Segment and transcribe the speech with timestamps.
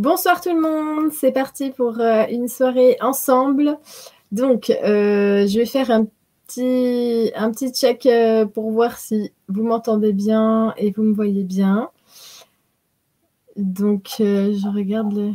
[0.00, 3.78] Bonsoir tout le monde, c'est parti pour euh, une soirée ensemble.
[4.32, 6.06] Donc, euh, je vais faire un
[6.46, 11.90] petit, un check euh, pour voir si vous m'entendez bien et vous me voyez bien.
[13.56, 15.32] Donc, je regarde le...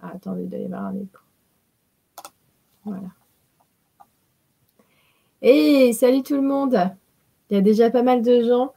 [0.00, 1.20] Ah, attendez, il doit y avoir un écho.
[2.84, 3.08] Voilà.
[5.42, 6.78] Et salut tout le monde
[7.50, 8.74] Il y a déjà pas mal de gens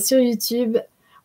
[0.00, 0.78] sur YouTube.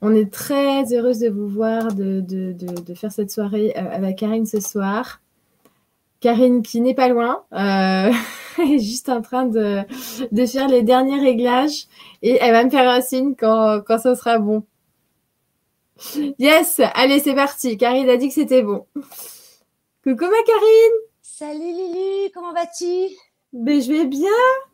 [0.04, 4.60] On est très heureuse de vous voir, de, faire cette soirée euh, avec Karine ce
[4.60, 5.21] soir.
[6.19, 8.11] Karine qui n'est pas loin, euh,
[8.64, 9.83] est juste en train de,
[10.47, 11.86] faire les derniers réglages
[12.24, 14.64] et elle va me faire un signe quand, quand ça sera bon.
[16.39, 17.77] Yes, allez, c'est parti.
[17.77, 18.88] Karine a dit que c'était bon.
[20.04, 20.97] Coucou ma Karine.
[21.21, 23.15] Salut Lulu, comment vas-tu?
[23.54, 24.29] Ben, je vais bien,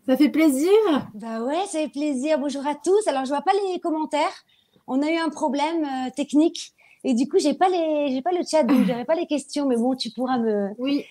[0.06, 0.72] ça fait plaisir.
[1.16, 2.40] Bah ouais, ça fait plaisir.
[2.40, 3.08] Bonjour à tous.
[3.08, 4.46] Alors, je vois pas les commentaires
[4.88, 6.74] on a eu un problème euh, technique
[7.04, 9.66] et du coup, j'ai pas les, j'ai pas le chat, donc j'aurai pas les questions.
[9.66, 10.70] Mais bon, tu pourras me.
[10.78, 11.06] Oui.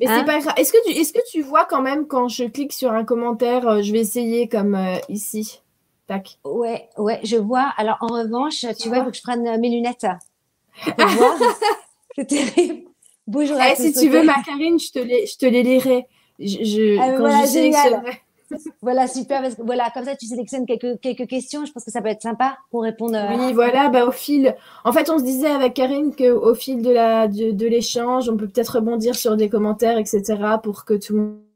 [0.00, 0.54] Mais c'est hein pas grave.
[0.56, 3.66] Est-ce que tu, est-ce que tu vois quand même quand je clique sur un commentaire,
[3.66, 5.60] euh, je vais essayer comme euh, ici?
[6.06, 6.38] Tac.
[6.44, 7.72] Ouais, ouais, je vois.
[7.76, 10.06] Alors en revanche, tu vois, il faut que je prenne mes lunettes.
[12.14, 12.88] c'est terrible.
[13.26, 13.76] Bonjour à eh.
[13.76, 16.06] Si tu veux, ma Karine, je te les, je te les lirai.
[16.38, 18.27] Je, je, ah, quand voilà, je
[18.82, 19.42] voilà, super.
[19.42, 21.64] Parce que, voilà, comme ça, tu sélectionnes quelques, quelques questions.
[21.64, 23.18] Je pense que ça peut être sympa pour répondre.
[23.38, 23.88] Oui, voilà.
[23.88, 24.54] Bah, au fil.
[24.84, 28.36] En fait, on se disait avec Karine qu'au fil de la de, de l'échange, on
[28.36, 30.22] peut peut-être rebondir sur des commentaires, etc.,
[30.62, 31.47] pour que tout le monde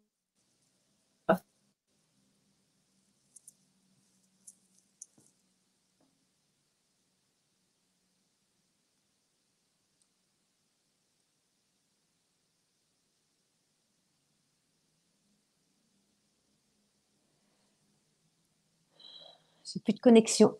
[19.84, 20.54] plus de connexion.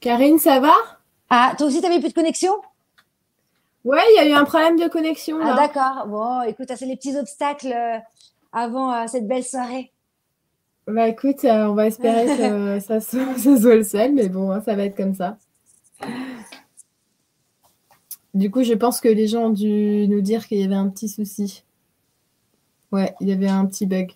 [0.00, 0.74] Karine, ça va?
[1.30, 2.52] Ah, toi aussi, tu n'avais plus de connexion?
[3.84, 5.38] Ouais, il y a eu un problème de connexion.
[5.42, 6.06] Ah, d'accord.
[6.06, 7.98] Bon, écoute, c'est les petits obstacles euh,
[8.52, 9.92] avant euh, cette belle soirée.
[10.88, 14.74] Bah écoute, euh, on va espérer que ça, soit, le seul, mais bon, hein, ça
[14.74, 15.36] va être comme ça.
[18.32, 20.88] Du coup, je pense que les gens ont dû nous dire qu'il y avait un
[20.88, 21.62] petit souci.
[22.90, 24.12] Ouais, il y avait un petit bug.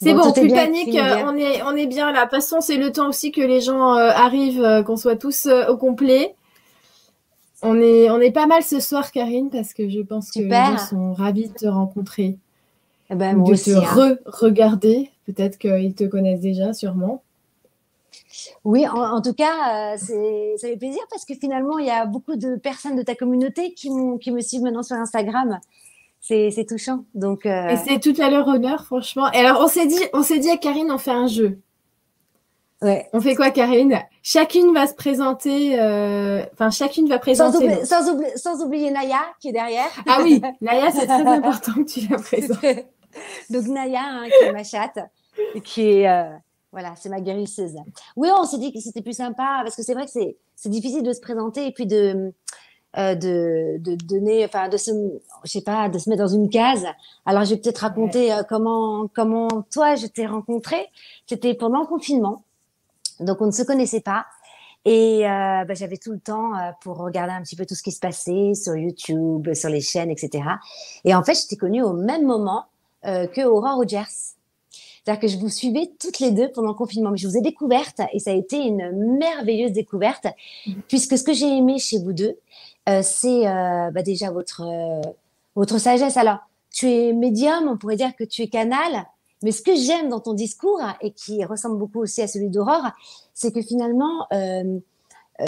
[0.00, 2.20] C'est bon, plus panique, on est, on est bien là.
[2.20, 5.16] De toute façon, c'est le temps aussi que les gens euh, arrivent, euh, qu'on soit
[5.16, 6.36] tous au complet.
[7.62, 10.48] On est, on est pas mal ce soir, Karine, parce que je pense que les
[10.48, 12.38] gens sont ravis de te rencontrer.
[13.10, 14.18] Eh ben, de te hein.
[14.26, 15.10] re-regarder.
[15.26, 17.22] Peut-être qu'ils te connaissent déjà, sûrement.
[18.64, 22.36] Oui, en, tout cas, euh, ça fait plaisir parce que finalement, il y a beaucoup
[22.36, 25.58] de personnes de ta communauté qui, qui me suivent maintenant sur Instagram.
[26.20, 27.04] C'est touchant.
[27.14, 29.30] Donc, euh, Et c'est tout à leur honneur, franchement.
[29.32, 31.60] Et alors, on s'est dit, on s'est dit à Karine, on fait un jeu.
[32.82, 33.08] Ouais.
[33.12, 33.98] On fait quoi, Karine?
[34.22, 35.80] Chacune va se présenter.
[35.80, 37.84] Euh, enfin, chacune va présenter.
[37.84, 39.88] Sans, oublier, Naya qui est derrière.
[40.06, 42.84] Ah oui, Naya, c'est très important que tu la présentes.
[43.50, 44.98] Donc Naya, hein, qui est ma chatte,
[45.64, 46.30] qui est euh,
[46.72, 47.76] voilà, c'est ma guérisseuse.
[48.16, 51.02] Oui, on s'est dit que c'était plus sympa parce que c'est vrai que c'est difficile
[51.02, 52.32] de se présenter et puis de
[52.96, 54.90] euh, de, de, donner, enfin de se,
[55.44, 56.86] je sais pas, de se mettre dans une case.
[57.26, 60.88] Alors je vais peut-être raconter euh, comment comment toi je t'ai rencontré.
[61.26, 62.44] C'était pendant le confinement,
[63.20, 64.26] donc on ne se connaissait pas.
[64.84, 67.82] Et euh, bah, j'avais tout le temps euh, pour regarder un petit peu tout ce
[67.82, 70.44] qui se passait sur YouTube, sur les chaînes, etc.
[71.04, 72.64] Et en fait, je t'ai connue au même moment
[73.02, 74.34] que Aurore Rogers.
[75.08, 77.10] C'est-à-dire que je vous suivais toutes les deux pendant le confinement.
[77.10, 80.26] Mais je vous ai découverte et ça a été une merveilleuse découverte,
[80.86, 82.36] puisque ce que j'ai aimé chez vous deux,
[82.90, 84.66] euh, c'est euh, bah déjà votre,
[85.56, 86.18] votre sagesse.
[86.18, 86.38] Alors,
[86.70, 89.06] tu es médium, on pourrait dire que tu es canal,
[89.42, 92.90] mais ce que j'aime dans ton discours, et qui ressemble beaucoup aussi à celui d'Aurore,
[93.32, 94.26] c'est que finalement,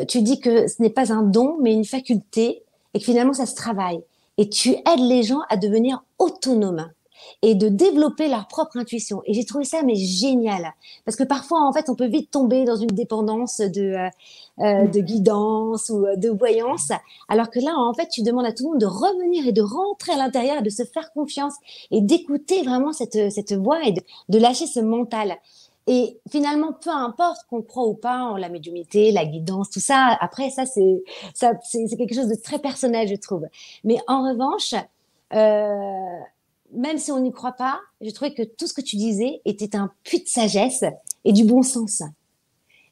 [0.08, 2.62] tu dis que ce n'est pas un don, mais une faculté,
[2.94, 4.00] et que finalement, ça se travaille.
[4.38, 6.90] Et tu aides les gens à devenir autonomes
[7.42, 9.22] et de développer leur propre intuition.
[9.24, 12.64] Et j'ai trouvé ça mais génial parce que parfois en fait on peut vite tomber
[12.64, 14.08] dans une dépendance de euh,
[14.58, 16.90] euh de guidance ou euh, de voyance,
[17.28, 19.62] alors que là en fait tu demandes à tout le monde de revenir et de
[19.62, 21.54] rentrer à l'intérieur, de se faire confiance
[21.90, 25.36] et d'écouter vraiment cette cette voix et de, lâcher ce mental.
[25.86, 30.16] Et finalement, peu importe qu'on croit ou pas en la médiumité, la guidance, tout ça,
[30.20, 31.02] après, ça, c'est,
[31.34, 33.46] ça, c'est, quelque chose de très personnel, je trouve.
[33.82, 34.74] Mais en revanche,
[35.32, 36.20] euh,
[36.72, 39.76] même si on n'y croit pas, je trouvais que tout ce que tu disais était
[39.76, 40.84] un puits de sagesse
[41.24, 42.02] et du bon sens.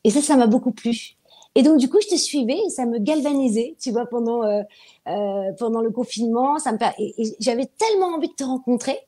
[0.04, 1.16] Et ça, ça m'a beaucoup plu.
[1.54, 4.62] Et donc, du coup, je te suivais et ça me galvanisait, tu vois, pendant, euh,
[5.08, 6.58] euh, pendant le confinement.
[6.58, 6.72] Ça
[7.40, 8.98] j'avais tellement envie de te rencontrer.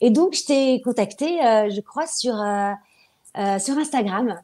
[0.00, 2.34] Et donc, je t'ai contacté, euh, je crois, sur,
[3.58, 4.40] sur Instagram.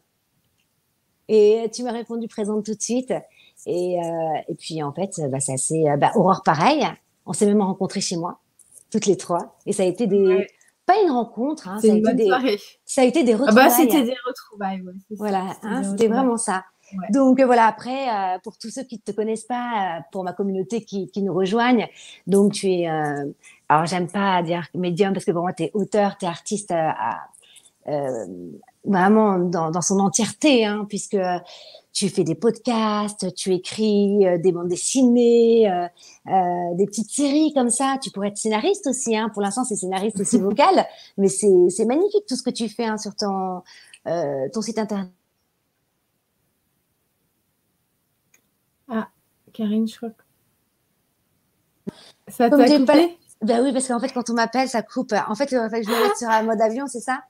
[1.28, 3.12] Et tu m'as répondu présente tout de suite.
[3.64, 3.98] Et,
[4.58, 5.96] puis, en fait, bah, c'est.
[5.96, 6.86] Bah, Aurore, pareil.
[7.24, 8.38] On s'est même rencontrés chez moi,
[8.90, 9.56] toutes les trois.
[9.66, 10.46] Et ça a été des.
[10.84, 12.30] Pas une rencontre, hein, ça, a été des,
[12.84, 13.64] ça a été des retrouvailles.
[13.66, 16.62] Ah bah, c'était des retrouvailles, ouais, Voilà, hein, c'était vraiment ça.
[17.10, 20.24] Donc euh, voilà, après, euh, pour tous ceux qui ne te connaissent pas, euh, pour
[20.24, 21.88] ma communauté qui, qui, nous rejoignent,
[22.26, 22.86] donc tu es,
[23.68, 26.72] alors j'aime pas dire médium parce que pour moi, tu es auteur, tu es artiste
[28.86, 31.18] vraiment dans, dans, son entièreté, hein, puisque
[31.92, 35.70] tu fais des podcasts, tu écris des bandes dessinées,
[36.26, 37.96] des petites séries comme ça.
[38.02, 39.16] Tu pourrais être scénariste aussi.
[39.16, 39.30] Hein.
[39.32, 40.86] Pour l'instant, c'est scénariste aussi vocal,
[41.16, 43.62] mais c'est magnifique tout ce que tu fais hein, sur ton,
[44.04, 45.08] ton site internet.
[49.56, 50.10] Karine, je crois.
[52.28, 53.18] Ça t'a coupé?
[53.42, 55.14] Ben oui, parce qu'en fait, quand on m'appelle, ça coupe.
[55.28, 57.22] En fait, que je me mette sur un mode avion, c'est ça?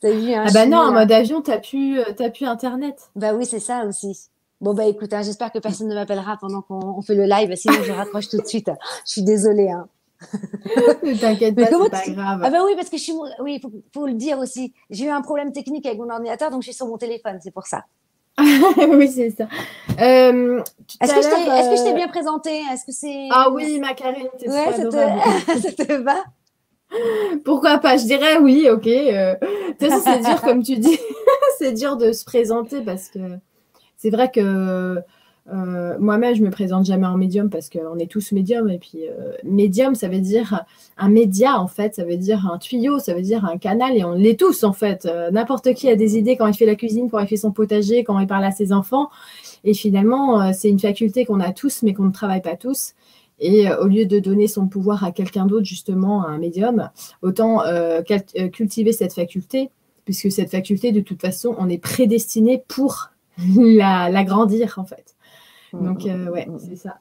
[0.00, 3.10] T'as vu hein, Ah bah non, en mode avion, t'as plus, euh, plus Internet.
[3.16, 4.28] Bah oui, c'est ça aussi.
[4.60, 7.82] Bon bah écoute, hein, j'espère que personne ne m'appellera pendant qu'on fait le live, sinon
[7.82, 8.70] je raccroche tout de suite.
[9.06, 9.70] Je suis désolée.
[9.70, 9.88] Hein.
[11.20, 12.40] T'inquiète pas, c'est pas grave.
[12.44, 14.74] Ah bah oui, parce que je suis, oui, faut, faut le dire aussi.
[14.90, 17.52] J'ai eu un problème technique avec mon ordinateur, donc je suis sur mon téléphone, c'est
[17.52, 17.84] pour ça.
[18.38, 19.44] oui, c'est ça.
[20.00, 20.62] Euh,
[21.00, 21.22] est-ce que,
[21.76, 22.62] je t'ai euh, bien présenté?
[22.72, 25.60] Est-ce que c'est Ah oui, ma Karine, ouais, ça, te...
[25.76, 26.16] ça te va?
[27.44, 27.96] Pourquoi pas?
[27.96, 28.86] Je dirais oui, ok.
[28.86, 29.34] Euh...
[29.78, 30.98] c'est dur, comme tu dis.
[31.58, 33.18] c'est dur de se présenter parce que
[33.96, 35.02] c'est vrai que
[35.52, 38.70] euh, moi-même, je me présente jamais en médium parce qu'on est tous médiums.
[38.70, 40.64] Et puis, euh, médium, ça veut dire
[40.96, 41.94] un média, en fait.
[41.94, 43.96] Ça veut dire un tuyau, ça veut dire un canal.
[43.96, 45.08] Et on l'est tous, en fait.
[45.32, 48.04] N'importe qui a des idées quand il fait la cuisine, quand il fait son potager,
[48.04, 49.10] quand il parle à ses enfants.
[49.64, 52.94] Et finalement, c'est une faculté qu'on a tous, mais qu'on ne travaille pas tous.
[53.40, 56.90] Et au lieu de donner son pouvoir à quelqu'un d'autre, justement, à un médium,
[57.22, 57.62] autant
[58.52, 59.70] cultiver cette faculté,
[60.04, 63.10] puisque cette faculté, de toute façon, on est prédestiné pour
[63.56, 65.14] l'agrandir, en fait.
[65.72, 66.98] Donc, euh, ouais, c'est ça.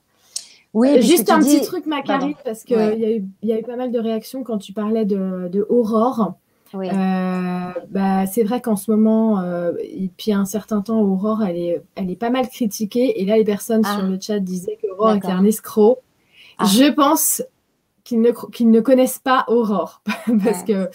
[0.74, 3.64] Oui, euh, juste un petit truc, Macarine, parce qu'il y, a eu, y a eu
[3.64, 6.36] pas mal de réactions quand tu parlais de, de Aurore.
[6.76, 6.88] Oui.
[6.88, 11.82] Euh, bah, c'est vrai qu'en ce moment, euh, depuis un certain temps, Aurore, elle est,
[11.96, 13.20] elle est pas mal critiquée.
[13.20, 14.08] Et là, les personnes sur ah.
[14.08, 15.98] le chat disaient qu'Aurore était un escroc.
[16.60, 16.66] Ah.
[16.66, 17.42] Je pense
[18.04, 20.02] qu'ils ne, ne connaissent pas Aurore.
[20.44, 20.90] parce que,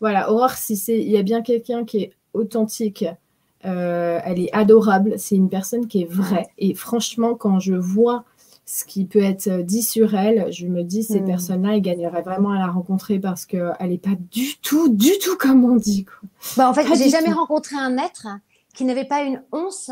[0.00, 3.04] voilà, Aurore, si c'est, il y a bien quelqu'un qui est authentique,
[3.64, 5.14] euh, elle est adorable.
[5.16, 6.48] C'est une personne qui est vraie.
[6.58, 8.24] Et franchement, quand je vois
[8.64, 11.26] ce qui peut être dit sur elle, je me dis ces hmm.
[11.26, 15.36] personnes-là, elles gagneraient vraiment à la rencontrer parce qu'elle n'est pas du tout, du tout
[15.36, 16.04] comme on dit.
[16.56, 18.26] Bah, en fait, j'ai jamais rencontré un être
[18.74, 19.90] qui n'avait pas une once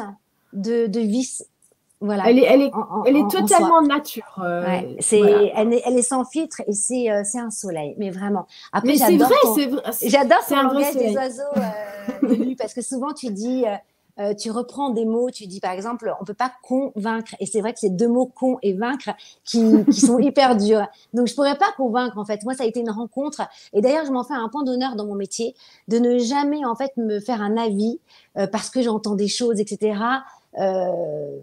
[0.52, 1.46] de, de vice
[2.04, 2.24] voilà.
[2.28, 2.70] Elle est, elle est,
[3.06, 4.38] elle est totalement nature.
[4.42, 5.20] Euh, c'est,
[5.54, 8.46] elle, est, elle est sans filtre et c'est, euh, c'est un soleil, mais vraiment.
[8.72, 13.64] Après, j'adore c'est vrai, j'adore ton langage des oiseaux euh, parce que souvent tu dis,
[14.38, 17.72] tu reprends des mots, tu dis par exemple, on peut pas convaincre, et c'est vrai
[17.72, 19.10] que c'est deux mots con et vaincre
[19.44, 20.86] qui, qui sont hyper durs.
[21.14, 22.42] Donc je pourrais pas convaincre en fait.
[22.44, 23.40] Moi, ça a été une rencontre,
[23.72, 25.54] et d'ailleurs je m'en fais un point d'honneur dans mon métier
[25.88, 27.98] de ne jamais en fait me faire un avis
[28.52, 29.96] parce que j'entends des choses, etc.
[30.58, 31.38] Euh,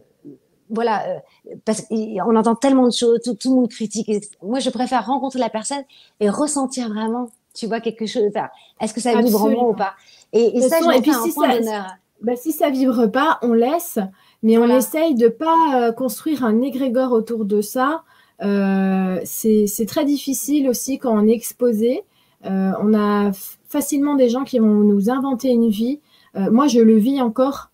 [0.71, 4.09] voilà, euh, parce qu'on entend tellement de choses, tout, le monde critique.
[4.41, 5.83] moi, je préfère rencontrer la personne
[6.19, 8.31] et ressentir vraiment, tu vois, quelque chose.
[8.79, 9.93] Est-ce que ça vibre en moi ou pas?
[10.33, 11.87] Et, ça, je et puis, un si point d'honneur.
[12.21, 13.99] Bah, si ça vibre pas, on laisse,
[14.43, 18.03] mais on essaye de pas euh, construire un égrégore autour de ça.
[18.41, 22.03] Euh, c'est très difficile aussi quand on est exposé.
[22.43, 23.31] on a
[23.67, 25.99] facilement des gens qui vont nous inventer une vie.
[26.35, 27.70] moi, je le vis encore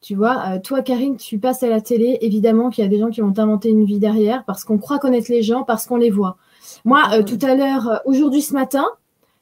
[0.00, 2.98] tu vois, euh, toi, Karine, tu passes à la télé, évidemment qu'il y a des
[2.98, 5.96] gens qui vont t'inventer une vie derrière parce qu'on croit connaître les gens, parce qu'on
[5.96, 6.38] les voit.
[6.86, 8.86] Moi, euh, tout à l'heure, euh, aujourd'hui, ce matin,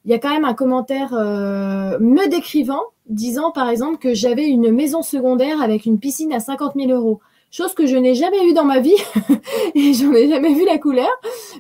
[0.04, 4.70] il y a quand même un commentaire me décrivant, disant par exemple que j'avais une
[4.72, 7.20] maison secondaire avec une piscine à 50 000 euros.
[7.50, 8.96] Chose que je n'ai jamais eue dans ma vie
[9.74, 11.10] et j'en ai jamais vu la couleur.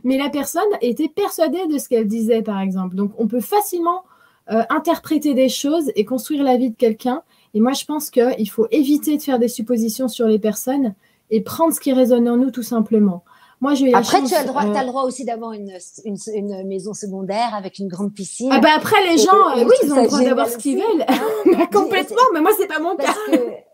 [0.02, 2.94] Mais la personne était persuadée de ce qu'elle disait, par exemple.
[2.94, 4.04] Donc, on peut facilement
[4.46, 7.22] interpréter des choses et construire la vie de quelqu'un
[7.54, 10.94] et moi, je pense qu'il faut éviter de faire des suppositions sur les personnes
[11.30, 13.24] et prendre ce qui résonne en nous tout simplement.
[13.60, 15.72] Moi, j'ai Après, tu as le droit, euh, as le droit aussi d'avoir une,
[16.04, 18.50] une, une, maison secondaire avec une grande piscine.
[18.52, 21.04] Ah bah après, les gens, euh, oui, ils ont le droit d'avoir ce qu'ils veulent.
[21.08, 21.18] Hein.
[21.58, 23.14] Bah, complètement, mais moi, c'est pas mon cas.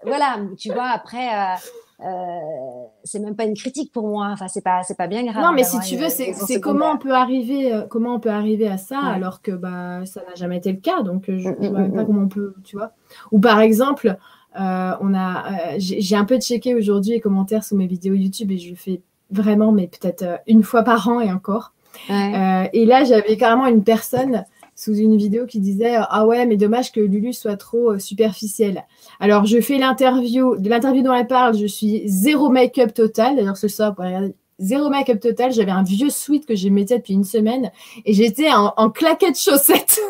[0.05, 1.55] voilà, tu vois, après, euh,
[1.99, 4.29] c'est même pas une critique pour moi.
[4.33, 5.43] Enfin, c'est pas, c'est pas bien grave.
[5.43, 8.69] Non, mais si tu veux, c'est comment on peut arriver, euh, comment on peut arriver
[8.69, 11.03] à ça alors que bah ça n'a jamais été le cas.
[11.03, 12.93] Donc, je, ne mm, vois mm, pas mm, comment on peut, tu vois.
[13.33, 14.17] Ou par exemple,
[14.57, 18.71] on a, j'ai un peu checké aujourd'hui les commentaires sur mes vidéos YouTube et je
[18.71, 21.73] le fais vraiment, mais peut-être une fois par an et encore.
[22.09, 24.45] et là, j'avais carrément une personne
[24.75, 28.85] sous une vidéo qui disait Ah ouais, mais dommage que Lulu soit trop euh, superficielle.
[29.21, 33.37] Alors, je fais l'interview, de l'interview dont elle parle, je suis zéro make-up total.
[33.37, 35.53] D'ailleurs, ce soir, pour regarder, zéro make-up total.
[35.53, 37.71] J'avais un vieux sweat que je mettais depuis une semaine
[38.05, 40.01] et j'étais en, en claquette chaussettes.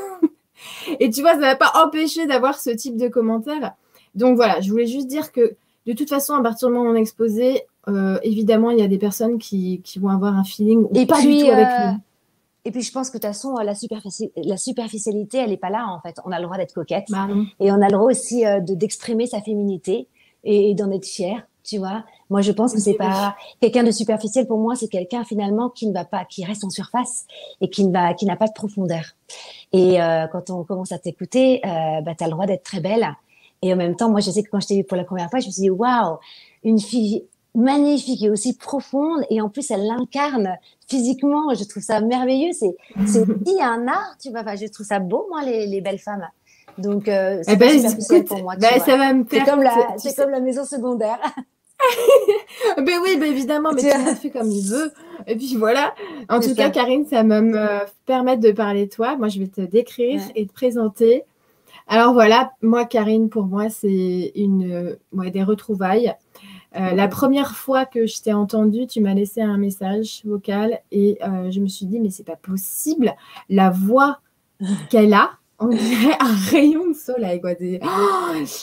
[1.01, 3.75] et tu vois, ça n'a pas empêché d'avoir ce type de commentaires.
[4.15, 5.57] Donc voilà, je voulais juste dire que
[5.87, 8.83] de toute façon, à partir du moment où on est exposé, euh, évidemment, il y
[8.83, 11.91] a des personnes qui, qui, vont avoir un feeling ou pas du tout avec euh,
[11.93, 11.99] nous.
[12.65, 13.75] Et puis, je pense que de toute façon, la,
[14.37, 16.19] la superficialité, elle n'est pas là, en fait.
[16.25, 17.07] On a le droit d'être coquette.
[17.11, 17.29] Bah
[17.61, 20.09] et on a le droit aussi euh, d'exprimer sa féminité
[20.45, 22.05] et, d'en être fière, tu vois.
[22.31, 24.47] Moi, je pense que c'est pas quelqu'un de superficiel.
[24.47, 27.27] Pour moi, c'est quelqu'un finalement qui ne va pas, qui reste en surface
[27.61, 29.05] et qui ne va, qui n'a pas de profondeur.
[29.73, 32.81] Et euh, quand on commence à t'écouter, euh, bah, tu as le droit d'être très
[32.81, 33.07] belle.
[33.61, 35.29] Et en même temps, moi, je sais que quand je t'ai vu pour la première
[35.29, 36.19] fois, je me suis dit, waouh,
[36.65, 39.25] une fille magnifique et aussi profonde.
[39.31, 40.57] Et en plus, elle l'incarne
[40.89, 41.55] physiquement.
[41.55, 42.53] Je trouve ça merveilleux.
[42.53, 44.41] C'est aussi un art, tu vois.
[44.41, 46.29] Enfin, je trouve ça beau, moi, les, les belles femmes.
[46.79, 48.57] Donc, euh, c'est eh ben, pour moi.
[48.57, 49.25] Ben, ça va me.
[49.31, 51.19] C'est comme, la, c'est comme la maison secondaire.
[52.79, 54.93] ben oui, ben évidemment, mais tu l'as fait comme il veut.
[55.27, 55.95] Et puis voilà.
[56.29, 59.17] En tout cas, Karine, ça va me permettre de parler de toi.
[59.17, 61.25] Moi, je vais te décrire et te présenter.
[61.87, 66.15] Alors voilà, moi, Karine, pour moi, c'est une, ouais, des retrouvailles.
[66.77, 71.19] Euh, la première fois que je t'ai entendu, tu m'as laissé un message vocal et
[71.23, 73.15] euh, je me suis dit, mais c'est pas possible.
[73.49, 74.21] La voix
[74.91, 77.41] qu'elle a, on dirait un rayon de soleil.
[77.41, 77.53] Quoi.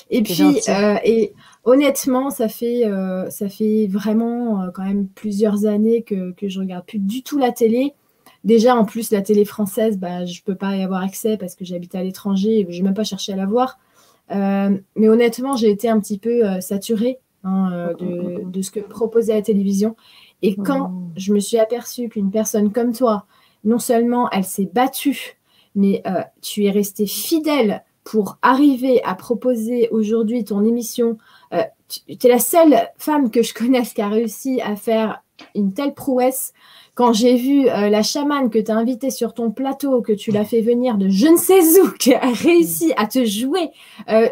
[0.10, 2.84] et puis, euh, et honnêtement, ça fait,
[3.30, 7.52] ça fait vraiment quand même plusieurs années que, que je regarde plus du tout la
[7.52, 7.94] télé.
[8.44, 11.56] Déjà, en plus, la télé française, bah, je ne peux pas y avoir accès parce
[11.56, 13.80] que j'habite à l'étranger et je n'ai même pas cherché à la voir.
[14.30, 19.34] mais honnêtement, j'ai été un petit peu saturée Hein, euh, de, de, ce que proposait
[19.34, 19.96] la télévision.
[20.44, 23.26] Et quand je me suis aperçue qu'une personne comme toi,
[23.64, 25.40] non seulement elle s'est battue,
[25.74, 31.18] mais euh, tu es restée fidèle pour arriver à proposer aujourd'hui ton émission.
[31.52, 35.24] Euh, tu es la seule femme que je connaisse qui a réussi à faire
[35.56, 36.54] une telle prouesse.
[36.94, 40.46] Quand j'ai vu la chamane que tu as invitée sur ton plateau, que tu l'as
[40.46, 43.72] fait venir de je ne sais où, qui a réussi à te jouer,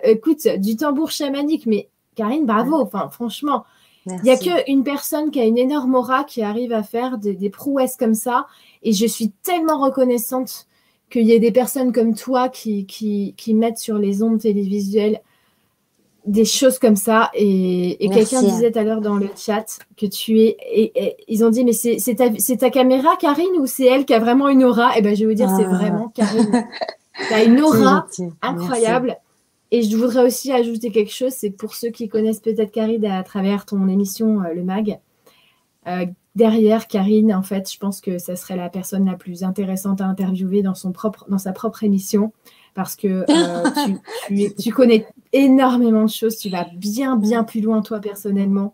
[0.03, 1.89] écoute, du tambour chamanique, mais
[2.19, 2.75] Karine, bravo.
[2.81, 3.63] Enfin, franchement,
[4.05, 7.49] il n'y a qu'une personne qui a une énorme aura qui arrive à faire des,
[7.49, 8.45] prouesses comme ça.
[8.83, 10.67] Et je suis tellement reconnaissante
[11.09, 15.21] qu'il y ait des personnes comme toi qui, qui, mettent sur les ondes télévisuelles
[16.25, 17.29] des choses comme ça.
[17.33, 20.57] Et, quelqu'un disait tout à l'heure dans le chat que tu es.
[20.73, 24.19] Et, ils ont dit, mais c'est ta, ta, caméra, Karine, ou c'est elle qui a
[24.19, 24.95] vraiment une aura?
[24.95, 25.69] Et eh ben, je vais vous dire, c'est ah.
[25.69, 26.67] vraiment Karine.
[27.27, 28.05] tu as une aura
[28.41, 29.17] incroyable.
[29.71, 33.23] Et je voudrais aussi ajouter quelque chose, c'est pour ceux qui connaissent peut-être Karine à
[33.23, 34.99] travers ton émission euh, Le Mag.
[35.87, 40.01] Euh, derrière Karine, en fait, je pense que ça serait la personne la plus intéressante
[40.01, 42.33] à interviewer dans, son propre, dans sa propre émission
[42.73, 43.69] parce que euh,
[44.27, 48.73] tu, tu, connais énormément de choses, tu vas bien, bien plus loin toi personnellement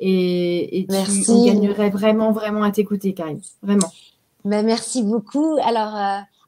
[0.00, 3.40] et, et tu gagnerais vraiment, vraiment à t'écouter, Karine.
[3.62, 3.90] Vraiment.
[4.44, 5.56] Ben, merci beaucoup.
[5.64, 5.96] Alors,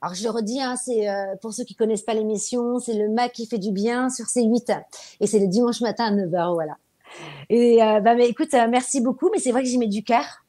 [0.01, 3.09] alors je le redis, hein, c'est euh, pour ceux qui connaissent pas l'émission, c'est le
[3.09, 4.81] Mac qui fait du bien sur C8
[5.21, 6.77] et c'est le dimanche matin à 9h, voilà.
[7.49, 10.05] Et euh, bah, mais écoute, euh, merci beaucoup, mais c'est vrai que j'y mets du
[10.05, 10.45] cœur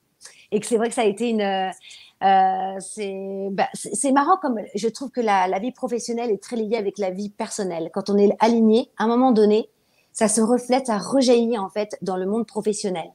[0.51, 1.71] et que c'est vrai que ça a été une
[2.21, 6.75] euh, bah, c'est marrant comme je trouve que la, la, vie professionnelle est très liée
[6.75, 7.89] avec la vie personnelle.
[7.93, 9.69] Quand on est aligné, à un moment donné,
[10.11, 13.09] ça se reflète, ça rejaillit en fait dans le monde professionnel.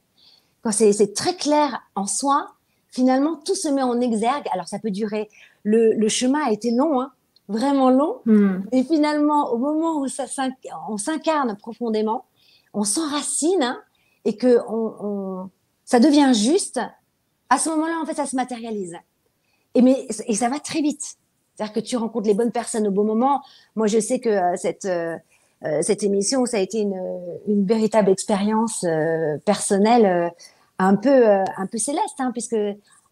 [0.63, 2.47] Quand c'est très clair en soi,
[2.89, 4.47] finalement tout se met en exergue.
[4.51, 5.29] Alors ça peut durer
[5.65, 7.11] le, chemin a été long, hein,
[7.49, 8.21] vraiment long.
[8.25, 8.61] Hmm.
[8.71, 10.25] Et finalement, au moment où ça
[10.89, 12.25] on s'incarne profondément,
[12.73, 13.81] on s'enracine hein,
[14.23, 15.49] et que on,
[15.83, 16.79] ça devient juste,
[17.49, 18.97] à ce moment-là, en fait, ça se matérialise.
[19.75, 21.17] Et, mais, et ça va très vite.
[21.55, 23.41] C'est-à-dire que tu rencontres les bonnes personnes au bon moment.
[23.75, 25.15] Moi, je sais que euh, cette, euh,
[25.63, 26.99] euh, cette émission, ça a été une,
[27.47, 28.85] une véritable expérience
[29.45, 30.31] personnelle
[30.77, 32.57] un peu, un peu céleste, hein, puisque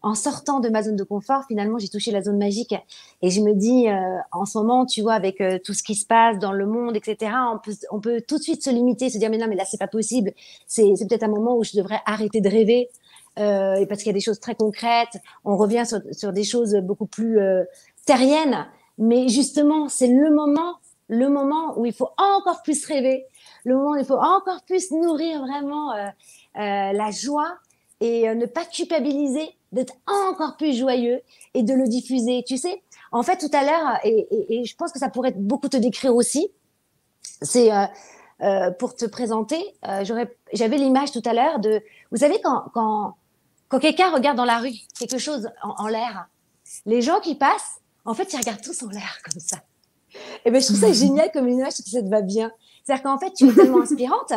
[0.04, 2.74] en sortant de ma zone de confort, finalement, j'ai touché la zone magique.
[3.22, 5.94] Et je me dis, euh, en ce moment, tu vois, avec euh, tout ce qui
[5.94, 7.32] se passe dans le monde, etc.,
[7.90, 9.88] on peut, tout de suite se limiter, se dire, mais non, mais là, c'est pas
[9.88, 10.32] possible.
[10.66, 12.90] C'est peut-être un moment où je devrais arrêter de rêver.
[13.38, 15.16] Euh, parce qu'il y a des choses très concrètes.
[15.44, 17.38] On revient sur, sur des choses beaucoup plus
[18.04, 18.66] terriennes.
[18.98, 20.74] Mais justement, c'est le moment,
[21.08, 23.24] le moment où il faut encore plus rêver,
[23.64, 25.94] le moment où il faut encore plus nourrir vraiment
[26.54, 27.56] la joie
[28.00, 31.20] et ne pas culpabiliser d'être encore plus joyeux
[31.52, 32.44] et de le diffuser.
[32.46, 35.76] Tu sais, en fait, tout à l'heure, et, je pense que ça pourrait beaucoup te
[35.76, 36.48] décrire aussi,
[37.42, 37.70] c'est
[38.42, 39.62] euh, pour te présenter,
[40.52, 43.16] j'avais l'image tout à l'heure de, vous savez, quand, quand,
[43.68, 46.28] quand quelqu'un regarde dans la rue quelque chose en, l'air,
[46.86, 49.56] les gens qui passent, en fait, ils regardent tous en l'air comme ça.
[50.44, 52.52] Et ben, je trouve ça génial comme image, que ça te va bien.
[52.84, 54.32] C'est-à-dire qu'en fait, tu es tellement inspirante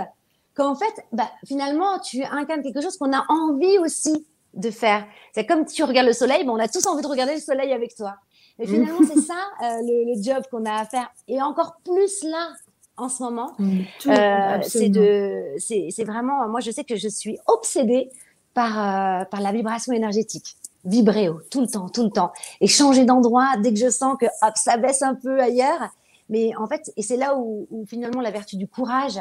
[0.55, 4.25] qu'en fait, bah, finalement, tu incarnes quelque chose qu'on a envie aussi
[4.57, 5.05] de faire.
[5.33, 7.71] C'est comme tu regardes le soleil, bon, on a tous envie de regarder le soleil
[7.71, 8.15] avec toi.
[8.59, 11.09] Mais finalement, c'est ça euh, le, job qu'on a à faire.
[11.27, 12.49] Et encore plus là,
[12.97, 18.09] en ce moment, euh, c'est de, c'est vraiment, moi, je sais que je suis obsédée
[18.55, 20.57] par, euh, par la vibration énergétique.
[20.83, 22.31] Vibrer tout le temps, tout le temps.
[22.61, 25.89] Et changer d'endroit dès que je sens que hop, ça baisse un peu ailleurs.
[26.29, 29.19] Mais en fait, et c'est là où, où, finalement la vertu du courage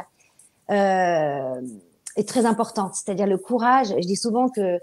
[0.69, 2.95] est très importante.
[2.95, 4.81] C'est-à-dire le courage, je dis souvent que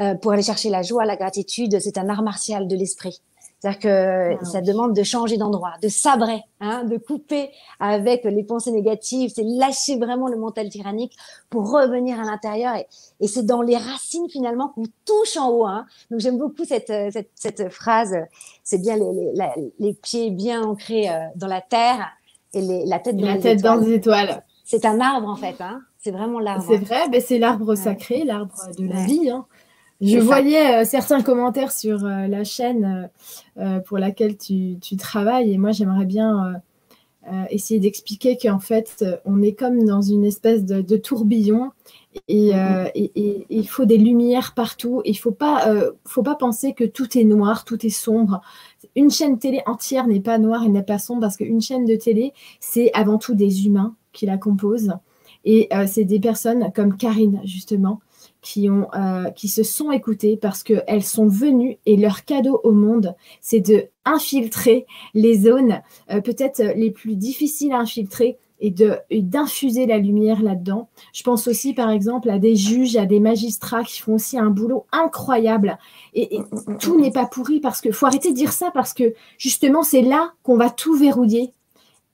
[0.00, 3.20] euh, pour aller chercher la joie, la gratitude, c'est un art martial de l'esprit.
[3.58, 7.50] C'est-à-dire que ah ça demande de changer d'endroit, de sabrer, hein, de couper
[7.80, 11.16] avec les pensées négatives, c'est lâcher vraiment le mental tyrannique
[11.48, 12.76] pour revenir à l'intérieur.
[12.76, 12.86] Et,
[13.20, 15.64] et c'est dans les racines finalement qu'on touche en haut.
[15.66, 15.86] Hein.
[16.10, 18.14] Donc j'aime beaucoup cette, cette, cette phrase,
[18.62, 22.06] c'est bien les, les, les, pieds bien ancrés euh, dans la terre
[22.52, 24.44] et les, la tête, dans, la les tête dans les étoiles.
[24.64, 25.80] C'est un arbre en fait, hein.
[25.98, 26.64] c'est vraiment l'arbre.
[26.68, 29.30] C'est vrai, mais c'est l'arbre sacré, l'arbre de la vie.
[29.30, 29.46] Hein.
[30.00, 33.08] Je voyais euh, certains commentaires sur euh, la chaîne
[33.58, 36.60] euh, pour laquelle tu, travailles et moi j'aimerais bien
[37.50, 41.72] essayer d'expliquer qu'en fait on est comme dans une espèce de, tourbillon
[42.28, 42.90] mm-hmm.
[42.94, 45.02] et, il faut des lumières partout.
[45.04, 45.66] Il ne faut, pas,
[46.04, 48.42] faut pas penser que tout est noir, tout est sombre.
[48.94, 51.96] Une chaîne télé entière n'est pas noire et n'est pas sombre parce qu'une chaîne de
[51.96, 54.94] télé, c'est avant tout des humains qui la composent.
[55.44, 58.00] Et c'est des personnes comme Karine, justement,
[58.56, 63.60] euh, qui se sont écoutées parce qu'elles sont venues et leur cadeau au monde, c'est
[63.60, 68.72] de infiltrer les zones euh, peut-être les plus difficiles à infiltrer et
[69.20, 70.88] d'infuser la lumière là-dedans.
[71.12, 74.48] Je pense aussi, par exemple, à des juges, à des magistrats qui font aussi un
[74.48, 75.78] boulot incroyable.
[76.14, 76.38] Et,
[76.80, 80.00] tout n'est pas pourri parce que faut arrêter de dire ça parce que justement, c'est
[80.00, 81.52] là qu'on va tout verrouiller.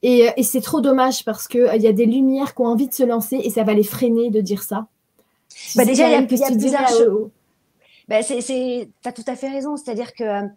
[0.02, 2.88] Et, et c'est trop dommage parce qu'il il y a des lumières qui ont envie
[2.88, 4.88] de se lancer et ça va les freiner de dire ça.
[5.76, 7.30] Bah déjà, il y a, plusieurs choses.
[8.08, 9.76] Bah, tu as tout à fait raison.
[9.76, 10.48] C'est-à-dire que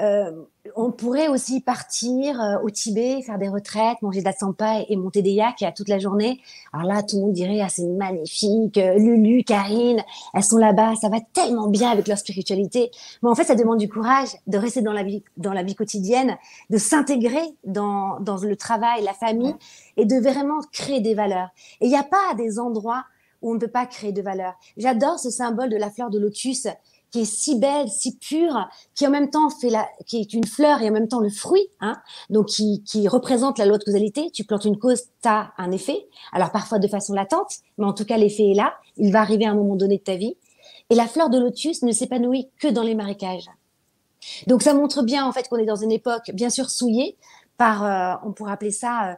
[0.00, 0.30] euh,
[0.76, 4.96] on pourrait aussi partir euh, au Tibet, faire des retraites, manger de la sampa et,
[4.96, 6.40] monter des yaks toute la journée.
[6.72, 10.94] Alors là, tout le monde dirait ah c'est magnifique, euh, Lulu, Karine, elles sont là-bas,
[11.00, 12.90] ça va tellement bien avec leur spiritualité.
[13.22, 15.74] Mais en fait, ça demande du courage de rester dans la vie, dans la vie
[15.74, 16.36] quotidienne,
[16.70, 19.54] de s'intégrer dans, dans le travail, la famille,
[19.96, 21.48] et de vraiment créer des valeurs.
[21.80, 23.04] Et il n'y a pas des endroits
[23.42, 24.54] où on ne peut pas créer de valeur.
[24.76, 26.66] J'adore ce symbole de la fleur de lotus
[27.10, 30.46] qui est si belle, si pure, qui en même temps fait la, qui est une
[30.46, 31.96] fleur et en même temps le fruit, hein,
[32.30, 34.30] donc qui, qui représente la loi de causalité.
[34.30, 36.06] Tu plantes une cause, tu as un effet.
[36.32, 38.74] Alors parfois de façon latente, mais en tout cas l'effet est là.
[38.96, 40.36] Il va arriver à un moment donné de ta vie.
[40.88, 43.48] Et la fleur de lotus ne s'épanouit que dans les marécages.
[44.46, 47.16] Donc ça montre bien en fait qu'on est dans une époque bien sûr souillée
[47.56, 49.14] par, euh, on pourrait appeler ça euh,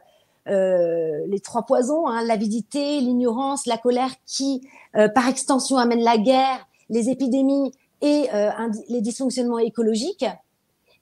[0.49, 6.17] euh, les trois poisons, hein, l'avidité, l'ignorance, la colère, qui, euh, par extension, amènent la
[6.17, 8.51] guerre, les épidémies et euh,
[8.89, 10.25] les dysfonctionnements écologiques.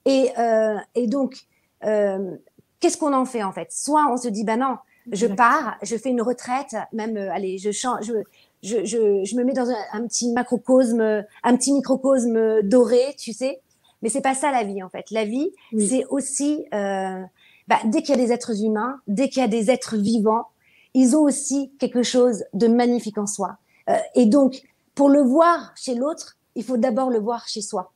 [0.04, 0.32] Et,
[0.96, 1.46] et donc,
[1.80, 3.70] qu'est-ce qu'on en fait en fait?
[3.70, 4.76] Soit on se dit, bah non,
[5.12, 9.52] je pars, je fais une retraite, même, allez, je change, je, je, je, me mets
[9.52, 13.60] dans un, petit macrocosme, un petit microcosme doré, tu sais.
[14.02, 15.10] Mais c'est pas ça la vie en fait.
[15.10, 17.22] La vie, c'est aussi euh,
[17.68, 20.48] bah, dès qu'il y a des êtres humains, dès qu'il y a des êtres vivants,
[20.94, 23.56] ils ont aussi quelque chose de magnifique en soi.
[23.88, 24.62] Euh, et donc,
[24.94, 27.92] pour le voir chez l'autre, il faut d'abord le voir chez soi.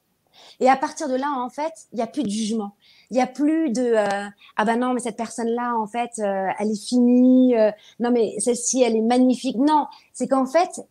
[0.60, 2.74] Et à partir de là, en fait, il n'y a plus de jugement.
[3.10, 6.10] Il n'y a plus de euh, ah ben non mais cette personne là en fait
[6.18, 7.54] euh, elle est finie
[8.00, 10.82] non mais celle-ci elle est magnifique non c'est qu'en fait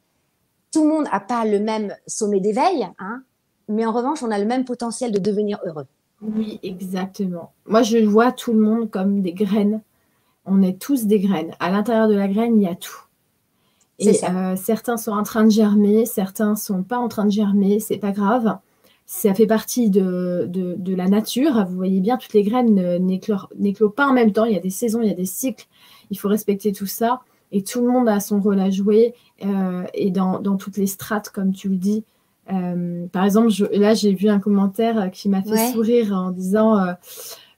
[0.71, 3.21] tout le monde n'a pas le même sommet d'éveil hein,
[3.67, 5.87] mais en revanche on a le même potentiel de devenir heureux
[6.21, 7.51] oui, exactement.
[7.65, 9.81] Moi, je vois tout le monde comme des graines.
[10.45, 11.53] On est tous des graines.
[11.59, 13.05] À l'intérieur de la graine, il y a tout.
[13.99, 17.79] Et euh, certains sont en train de germer, certains sont pas en train de germer,
[17.79, 18.57] c'est pas grave.
[19.05, 21.65] Ça fait partie de, de, la nature.
[21.65, 24.45] Vous voyez bien, toutes les graines n'éclosent pas en même temps.
[24.45, 25.67] Il y a des saisons, il y a des cycles.
[26.09, 27.21] Il faut respecter tout ça.
[27.51, 29.13] Et tout le monde a son rôle à jouer.
[29.45, 32.03] Euh, et dans, dans, toutes les strates, comme tu le dis,
[32.51, 36.93] euh, par exemple, là, j'ai vu un commentaire qui m'a fait sourire en disant euh,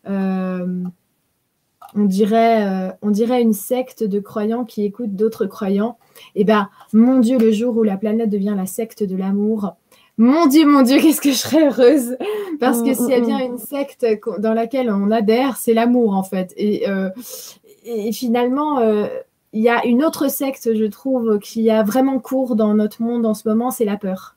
[0.10, 0.84] euh,
[1.96, 5.98] on, dirait, on dirait une secte de croyants qui écoutent d'autres croyants.
[6.36, 9.76] Et eh ben, mon Dieu, le jour où la planète devient la secte de l'amour,
[10.18, 12.18] mon Dieu, mon Dieu, qu'est-ce que je serais heureuse
[12.60, 13.52] Parce que mm, s'il y a mm, bien mm.
[13.52, 14.06] une secte
[14.40, 16.54] dans laquelle on adhère, c'est l'amour en fait.
[16.56, 16.86] Et,
[17.86, 18.80] et finalement,
[19.54, 23.26] il y a une autre secte, je trouve, qui a vraiment cours dans notre monde
[23.26, 24.37] en ce moment, c'est la peur.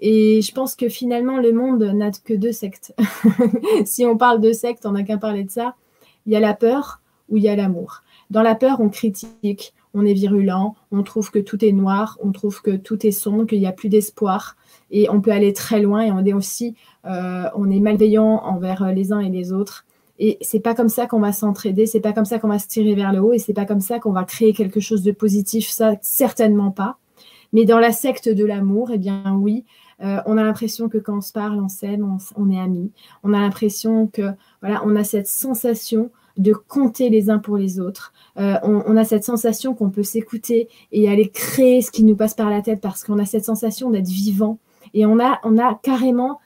[0.00, 2.94] Et je pense que finalement, le monde n'a que deux sectes.
[3.84, 5.74] si on parle de sectes, on n'a qu'à parler de ça.
[6.26, 8.02] Il y a la peur ou il y a l'amour.
[8.30, 12.32] Dans la peur, on critique, on est virulent, on trouve que tout est noir, on
[12.32, 14.56] trouve que tout est sombre, qu'il n'y a plus d'espoir.
[14.90, 16.74] Et on peut aller très loin et on est aussi,
[17.06, 19.86] euh, on est malveillant envers les uns et les autres.
[20.18, 22.68] Et c'est pas comme ça qu'on va s'entraider, c'est pas comme ça qu'on va se
[22.68, 25.12] tirer vers le haut et c'est pas comme ça qu'on va créer quelque chose de
[25.12, 26.98] positif, ça certainement pas.
[27.52, 29.64] Mais dans la secte de l'amour, eh bien oui,
[30.02, 32.92] euh, on a l'impression que quand on se parle, on s'aime, on, est amis.
[33.22, 37.80] On a l'impression que voilà, on a cette sensation de compter les uns pour les
[37.80, 38.12] autres.
[38.38, 42.34] Euh, on, a cette sensation qu'on peut s'écouter et aller créer ce qui nous passe
[42.34, 44.58] par la tête parce qu'on a cette sensation d'être vivant.
[44.92, 46.40] Et on a, on a carrément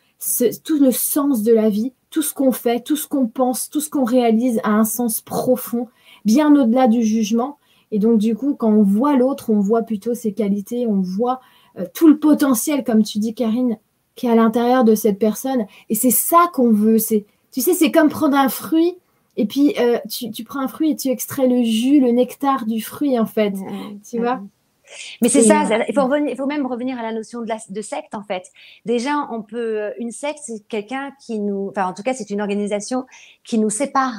[0.65, 3.81] tout le sens de la vie, tout ce qu'on fait, tout ce qu'on pense, tout
[3.81, 5.89] ce qu'on réalise a un sens profond,
[6.25, 7.59] bien au-delà du jugement.
[7.91, 11.41] Et donc, du coup, quand on voit l'autre, on voit plutôt ses qualités, on voit
[11.95, 13.79] tout le potentiel, comme tu dis, Karine,
[14.15, 15.67] qui est à l'intérieur de cette personne.
[15.89, 16.99] Et c'est ça qu'on veut.
[16.99, 18.97] C'est, tu sais, c'est comme prendre un fruit
[19.37, 22.83] et puis euh, tu, prends un fruit et tu extrais le jus, le nectar du
[22.83, 23.55] fruit, en fait.
[24.09, 24.43] tu vois?
[25.23, 27.81] Mais c'est ça, il faut, il faut, même revenir à la notion de, la, de,
[27.81, 28.51] secte en fait.
[28.85, 32.41] Déjà, on peut, une secte, c'est quelqu'un qui nous, enfin en tout cas, c'est une
[32.41, 33.07] organisation
[33.45, 34.15] qui nous sépare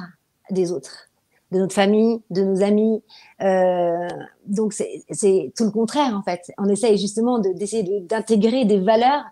[0.49, 1.10] des autres
[1.51, 3.03] de notre famille, de nos amis.
[3.41, 4.07] Euh,
[4.45, 6.51] donc c'est tout le contraire en fait.
[6.57, 9.23] On essaye justement d'essayer d'intégrer des valeurs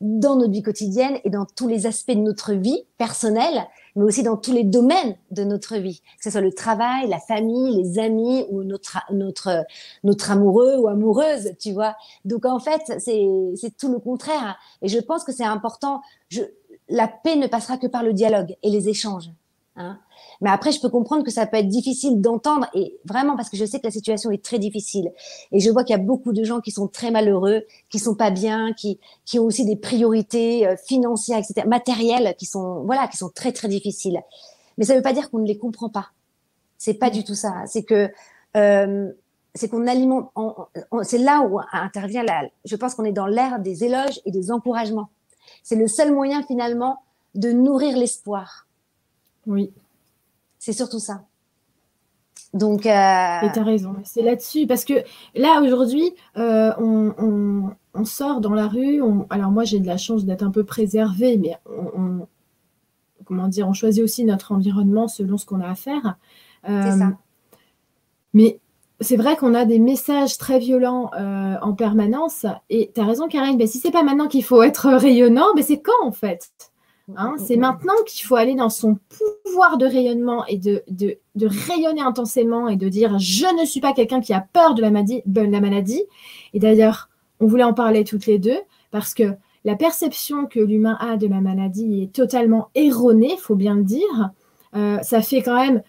[0.00, 4.22] dans notre vie quotidienne et dans tous les aspects de notre vie personnelle, mais aussi
[4.22, 7.98] dans tous les domaines de notre vie, que ce soit le travail, la famille, les
[7.98, 9.64] amis ou notre notre
[10.04, 11.96] notre amoureux ou amoureuse, tu vois.
[12.24, 14.58] Donc en fait, c'est tout le contraire.
[14.82, 16.02] Et je pense que c'est important.
[16.28, 16.42] Je,
[16.88, 19.30] la paix ne passera que par le dialogue et les échanges.
[19.76, 19.98] Hein.
[20.40, 23.56] Mais après, je peux comprendre que ça peut être difficile d'entendre, et vraiment parce que
[23.56, 25.12] je sais que la situation est très difficile.
[25.52, 28.14] Et je vois qu'il y a beaucoup de gens qui sont très malheureux, qui sont
[28.14, 33.06] pas bien, qui, qui ont aussi des priorités euh, financières, etc., matérielles, qui sont, voilà,
[33.08, 34.22] qui sont très, très difficiles.
[34.78, 36.08] Mais ça ne veut pas dire qu'on ne les comprend pas.
[36.78, 37.64] C'est pas du tout ça.
[37.66, 38.10] C'est que,
[38.56, 39.10] euh,
[39.54, 40.30] c'est qu'on alimente,
[41.02, 44.50] c'est là où intervient la, je pense qu'on est dans l'ère des éloges et des
[44.50, 45.08] encouragements.
[45.62, 46.98] C'est le seul moyen finalement
[47.34, 48.65] de nourrir l'espoir.
[49.46, 49.72] Oui.
[50.58, 51.24] C'est surtout ça.
[52.54, 53.40] Donc, euh...
[53.42, 54.66] Et tu as raison, c'est là-dessus.
[54.66, 54.94] Parce que
[55.34, 59.00] là, aujourd'hui, euh, on, sort dans la rue.
[59.30, 62.26] alors, moi, j'ai de la chance d'être un peu préservée, mais on,
[63.24, 66.16] comment dire, on choisit aussi notre environnement selon ce qu'on a à faire.
[66.68, 67.12] Euh, c'est ça.
[68.32, 68.60] Mais
[69.00, 72.46] c'est vrai qu'on a des messages très violents euh, en permanence.
[72.70, 75.62] Et tu as raison, Karine, ben, si c'est pas maintenant qu'il faut être rayonnant, ben,
[75.62, 76.50] c'est quand en fait?
[77.14, 77.60] Hein, mm, c'est mm.
[77.60, 78.98] maintenant qu'il faut aller dans son
[79.44, 81.18] pouvoir de rayonnement et de, de,
[81.68, 84.90] rayonner intensément et de dire je ne suis pas quelqu'un qui a peur de la
[84.90, 85.22] maladie.
[85.26, 86.02] De la maladie.
[86.52, 87.08] Et d'ailleurs,
[87.40, 88.58] on voulait en parler toutes les deux
[88.90, 93.56] parce que la perception que l'humain a de la maladie est totalement erronée, il faut
[93.56, 94.30] bien le dire.
[94.74, 95.82] Euh, ça fait quand même,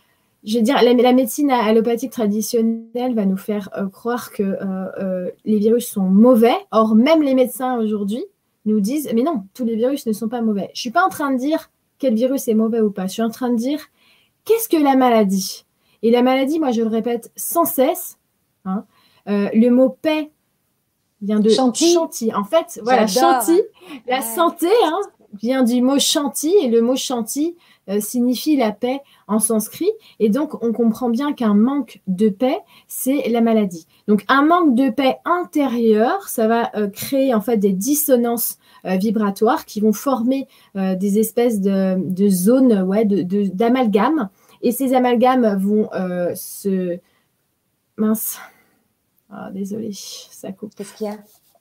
[0.44, 5.60] je veux dire, la, médecine allopathique traditionnelle va nous faire euh, croire que euh, les
[5.60, 6.56] virus sont mauvais.
[6.72, 8.26] Or, même les médecins aujourd'hui,
[8.68, 10.70] nous disent mais non, tous les virus ne sont pas mauvais.
[10.74, 13.08] Je suis pas en train de dire quel virus est mauvais ou pas.
[13.08, 13.80] Je suis en train de dire
[14.46, 15.66] qu'est-ce que la maladie?
[16.04, 18.18] Et la maladie, moi je le répète sans cesse,
[18.66, 18.86] hein,
[19.28, 20.32] euh, le mot paix
[21.22, 21.98] vient de chantilly.
[22.34, 23.62] En fait, voilà, chantilly,
[24.08, 25.00] la santé hein,
[25.34, 27.56] vient du mot chantilly et le mot chantilly
[27.90, 29.90] euh, signifie la paix en sanskrit.
[30.20, 33.88] Et donc, on comprend bien qu'un manque de paix, c'est la maladie.
[34.08, 38.98] Donc, un manque de paix intérieure, ça va euh, créer en fait des dissonances euh,
[38.98, 44.30] vibratoires qui vont former des espèces de, zones ouais, d'amalgames.
[44.62, 45.90] Et ces amalgames vont
[46.36, 47.00] se...
[47.98, 48.40] Mince.
[49.30, 50.76] Ah, désolé, ça coupe.
[50.76, 51.18] Qu'est-ce qu'il y a?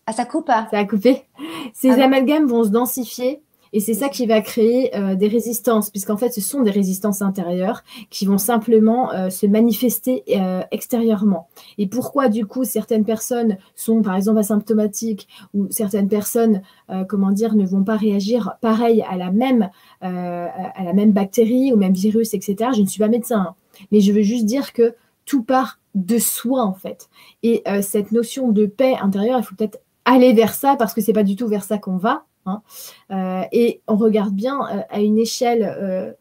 [0.07, 0.69] Ah, ça coupe hein?
[0.71, 1.25] Ça a coupé.
[1.73, 3.43] Ces ah amalgames vont se densifier
[3.77, 7.21] et c'est ça qui va créer euh, des résistances, puisqu'en fait, ce sont des résistances
[7.21, 11.49] intérieures qui vont simplement euh, se manifester euh, extérieurement.
[11.77, 16.62] Et pourquoi, du coup, certaines personnes sont, par exemple, asymptomatiques ou certaines personnes,
[17.07, 19.69] comment dire, ne vont pas réagir pareil à la même,
[20.01, 22.71] à la même bactérie ou même virus, etc.
[22.75, 23.55] Je ne suis pas médecin, hein.
[23.93, 24.95] mais je veux juste dire que
[25.27, 27.11] tout part de soi, en fait.
[27.43, 31.12] Et cette notion de paix intérieure, il faut peut-être aller vers ça parce que c'est
[31.12, 32.25] pas du tout vers ça qu'on va.
[32.47, 32.63] Hein.
[33.11, 36.13] Euh, et on regarde bien euh, à une échelle, euh,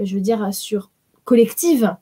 [0.00, 0.90] je veux dire, sur
[1.24, 1.94] collective,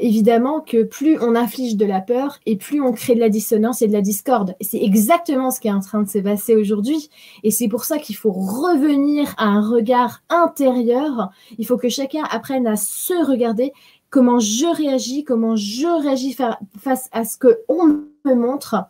[0.00, 3.80] évidemment que plus on inflige de la peur et plus on crée de la dissonance
[3.80, 4.56] et de la discorde.
[4.60, 7.10] C'est exactement ce qui est en train de se passer aujourd'hui.
[7.44, 11.30] Et c'est pour ça qu'il faut revenir à un regard intérieur.
[11.58, 13.72] Il faut que chacun apprenne à se regarder
[14.10, 16.36] comment je réagis, comment je réagis
[16.80, 18.86] face à ce qu'on me montre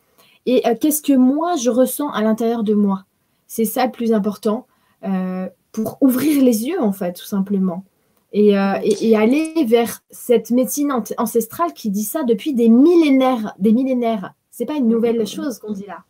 [0.47, 3.05] et qu'est-ce que moi je ressens à l'intérieur de moi.
[3.49, 4.67] C'est ça le plus important
[5.05, 7.85] euh, pour ouvrir les yeux, en fait, tout simplement.
[8.33, 13.55] Et, euh, et, aller vers cette médecine ancestrale qui dit ça depuis des millénaires.
[13.59, 14.35] Des millénaires.
[14.51, 16.05] C'est pas une nouvelle chose qu'on dit là.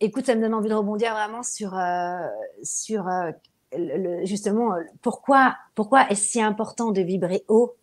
[0.00, 1.78] écoute, ça me donne envie de rebondir vraiment sur,
[2.64, 3.08] sur
[4.24, 7.76] justement, pourquoi, pourquoi est-ce si important de vibrer haut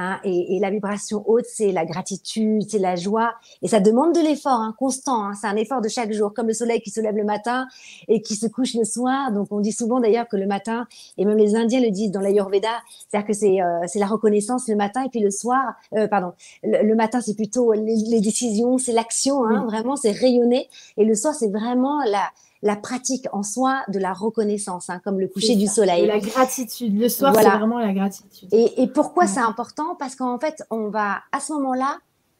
[0.00, 3.34] Hein, et, la vibration haute, c'est la gratitude, c'est la joie.
[3.60, 5.26] Et ça demande de l'effort hein, constant.
[5.26, 5.32] Hein.
[5.38, 7.66] c'est un effort de chaque jour, comme le soleil qui se lève le matin
[8.08, 9.30] et qui se couche le soir.
[9.30, 10.86] Donc, on dit souvent d'ailleurs que le matin,
[11.18, 12.70] et même les Indiens le disent dans l'Ayurveda,
[13.10, 16.32] c'est-à-dire que c'est euh, la reconnaissance le matin et puis le soir, euh, pardon,
[16.62, 20.70] le, matin, c'est plutôt les, décisions, c'est l'action, vraiment, c'est rayonner.
[20.96, 22.30] Et le soir, c'est vraiment la
[22.62, 26.06] la pratique en soi de la reconnaissance, hein, comme le coucher du soleil.
[26.06, 26.98] la gratitude.
[26.98, 28.48] Le soir, c'est vraiment la gratitude.
[28.52, 29.96] Et, pourquoi c'est important?
[29.98, 31.98] Parce qu'en fait, on va à ce moment-là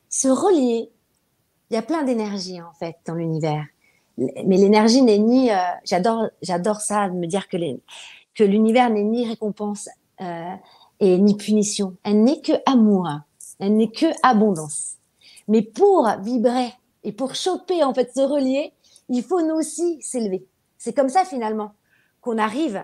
[0.08, 0.90] se relier.
[1.70, 3.64] Il y a plein d'énergie en fait dans l'univers,
[4.18, 5.50] mais l'énergie n'est ni.
[5.50, 7.56] Euh, j'adore, j'adore ça de me dire que
[8.34, 9.88] que l'univers n'est ni récompense
[10.20, 10.54] euh,
[10.98, 11.96] et ni punition.
[12.02, 13.08] Elle n'est que amour.
[13.58, 14.96] Elle n'est que abondance.
[15.48, 16.72] Mais pour vibrer
[17.04, 18.72] et pour choper en fait se relier,
[19.10, 20.46] il faut nous aussi s'élever.
[20.78, 21.74] C'est comme ça finalement
[22.22, 22.82] qu'on arrive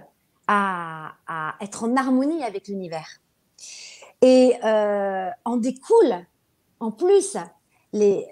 [0.49, 1.15] à,
[1.61, 3.21] être en harmonie avec l'univers.
[4.23, 6.27] Et euh, en découle,
[6.81, 7.37] en plus,
[7.93, 8.29] les,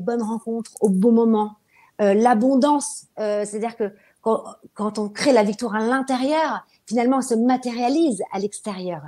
[0.00, 1.56] bonnes rencontres au bon moment,
[2.00, 7.34] euh, l'abondance, euh, c'est-à-dire que quand, on crée la victoire à l'intérieur, finalement, on se
[7.34, 9.02] matérialise à l'extérieur.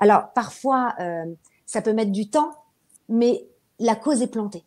[0.00, 0.94] Alors, parfois,
[1.66, 2.50] ça peut mettre du temps,
[3.08, 3.46] mais
[3.78, 4.65] la cause est plantée.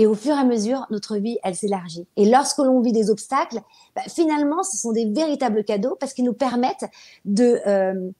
[0.00, 2.08] Et au fur et à mesure, notre vie, elle s'élargit.
[2.16, 3.60] Et lorsque l'on vit des obstacles,
[3.94, 6.86] bah, finalement, ce sont des véritables cadeaux parce qu'ils nous permettent
[7.26, 8.10] de, euh,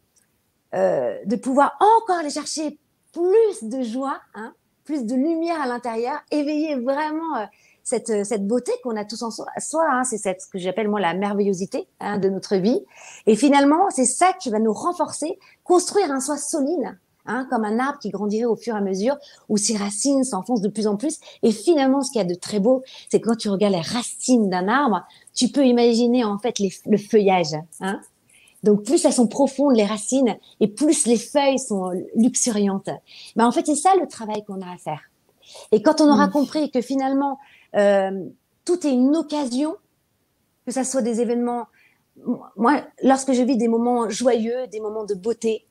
[0.74, 2.78] euh, de pouvoir encore aller chercher
[3.14, 4.52] plus de joie, hein,
[4.84, 7.46] plus de lumière à l'intérieur, éveiller vraiment euh,
[7.82, 9.46] cette, cette beauté qu'on a tous en soi.
[9.90, 12.84] Hein, c'est ce que j'appelle moi la merveillosité hein, de notre vie.
[13.24, 16.94] Et finalement, c'est ça qui va nous renforcer, construire un soi solide
[17.30, 19.16] Hein, comme un arbre qui grandirait au fur et à mesure,
[19.48, 21.20] où ses racines s'enfoncent de plus en plus.
[21.44, 24.50] Et finalement, ce qu'il y a de très beau, c'est quand tu regardes les racines
[24.50, 27.54] d'un arbre, tu peux imaginer en fait le feuillage.
[27.80, 28.00] Hein.
[28.64, 32.90] Donc plus elles sont profondes les racines et plus les feuilles sont luxuriantes.
[33.36, 35.00] Mais en fait, c'est ça le travail qu'on a à faire.
[35.70, 37.38] Et quand on aura compris que finalement
[37.76, 38.24] euh,
[38.64, 39.76] tout est une occasion,
[40.66, 41.66] que ça soit des événements.
[42.56, 45.64] Moi, lorsque je vis des moments joyeux, des moments de beauté,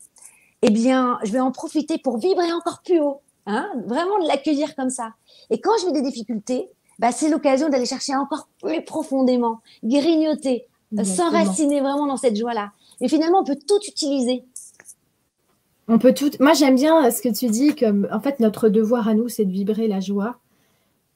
[0.61, 4.75] eh bien, je vais en profiter pour vibrer encore plus haut, hein, vraiment de l'accueillir
[4.75, 5.13] comme ça.
[5.49, 6.69] Et quand je vis des difficultés,
[6.99, 10.67] bah, c'est l'occasion d'aller chercher encore plus profondément, grignoter,
[11.03, 12.71] s'enraciner vraiment dans cette joie-là.
[12.99, 14.43] Et finalement, on peut tout utiliser.
[15.87, 16.31] On peut tout.
[16.39, 19.45] Moi, j'aime bien ce que tu dis, comme en fait, notre devoir à nous, c'est
[19.45, 20.37] de vibrer la joie.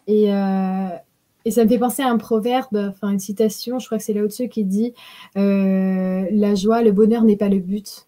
[0.07, 0.87] Et, euh,
[1.45, 4.13] et ça me fait penser à un proverbe, enfin une citation, je crois que c'est
[4.13, 4.93] Tzu qui dit
[5.37, 8.07] euh, La joie, le bonheur n'est pas le but,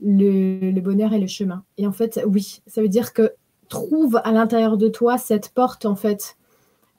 [0.00, 1.64] le, bonheur et le chemin.
[1.76, 3.32] Et en fait, oui, ça veut dire que
[3.68, 6.36] trouve à l'intérieur de toi cette porte, en fait,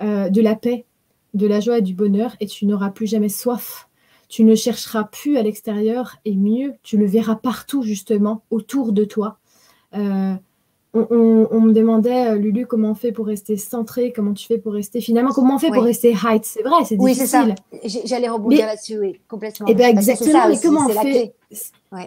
[0.02, 0.86] euh, de la paix,
[1.34, 3.88] de la joie et du bonheur, et tu n'auras plus jamais soif.
[4.28, 9.04] Tu ne chercheras plus à l'extérieur, et mieux, tu le verras partout, justement, autour de
[9.04, 9.40] toi.
[9.96, 10.36] Euh,
[10.94, 14.74] on, me demandait, euh, Lulu, comment on fait pour rester centré, comment tu fais pour
[14.74, 16.46] rester finalement, comment on fait pour rester height?
[16.46, 17.00] C'est vrai, c'est difficile.
[17.02, 17.46] Oui, c'est ça.
[18.06, 19.68] J'allais rebondir là-dessus, oui, complètement.
[19.68, 21.34] Et eh bien exactement, mais comment on fait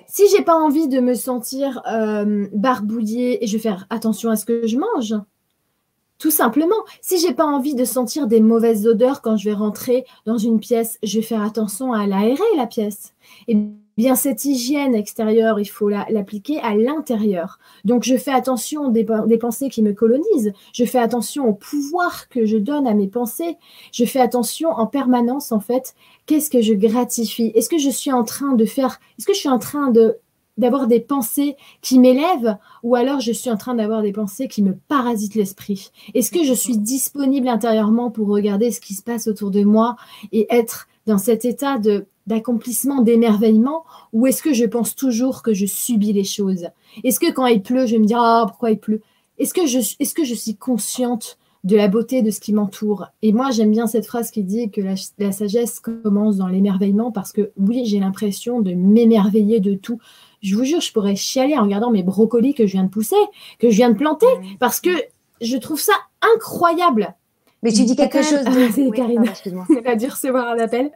[0.08, 4.36] Si j'ai pas envie de me sentir euh, barbouillée et je vais faire attention à
[4.36, 5.14] ce que je mange,
[6.18, 6.76] tout simplement.
[7.00, 10.58] Si j'ai pas envie de sentir des mauvaises odeurs quand je vais rentrer dans une
[10.58, 13.14] pièce, je vais faire attention à l'aérer la pièce.
[13.46, 13.56] Et
[13.96, 17.58] bien cette hygiène extérieure, il faut l'appliquer à l'intérieur.
[17.84, 22.46] Donc je fais attention des, pensées qui me colonisent, je fais attention au pouvoir que
[22.46, 23.56] je donne à mes pensées,
[23.92, 25.94] je fais attention en permanence en fait,
[26.26, 27.52] qu'est-ce que je gratifie?
[27.54, 29.92] Est-ce que je suis en train de faire, est-ce que je suis en train
[30.56, 34.62] d'avoir des pensées qui m'élèvent ou alors je suis en train d'avoir des pensées qui
[34.62, 35.90] me parasitent l'esprit?
[36.14, 39.96] Est-ce que je suis disponible intérieurement pour regarder ce qui se passe autour de moi
[40.32, 45.54] et être dans cet état de d'accomplissement, d'émerveillement, ou est-ce que je pense toujours que
[45.54, 46.68] je subis les choses?
[47.04, 49.02] Est-ce que quand il pleut, je me dis ah pourquoi il pleut?
[49.38, 53.06] Est-ce que je est-ce que je suis consciente de la beauté de ce qui m'entoure?
[53.22, 57.32] Et moi j'aime bien cette phrase qui dit que la, sagesse commence dans l'émerveillement parce
[57.32, 59.98] que oui j'ai l'impression de m'émerveiller de tout.
[60.42, 63.16] Je vous jure, je pourrais chialer en regardant mes brocolis que je viens de pousser,
[63.58, 64.26] que je viens de planter,
[64.58, 64.90] parce que
[65.40, 65.92] je trouve ça
[66.34, 67.14] incroyable.
[67.62, 68.44] Mais tu dis quelque chose.
[68.44, 68.50] De...
[68.62, 69.24] Ah, c'est Karine.
[69.86, 70.90] A dû recevoir un appel.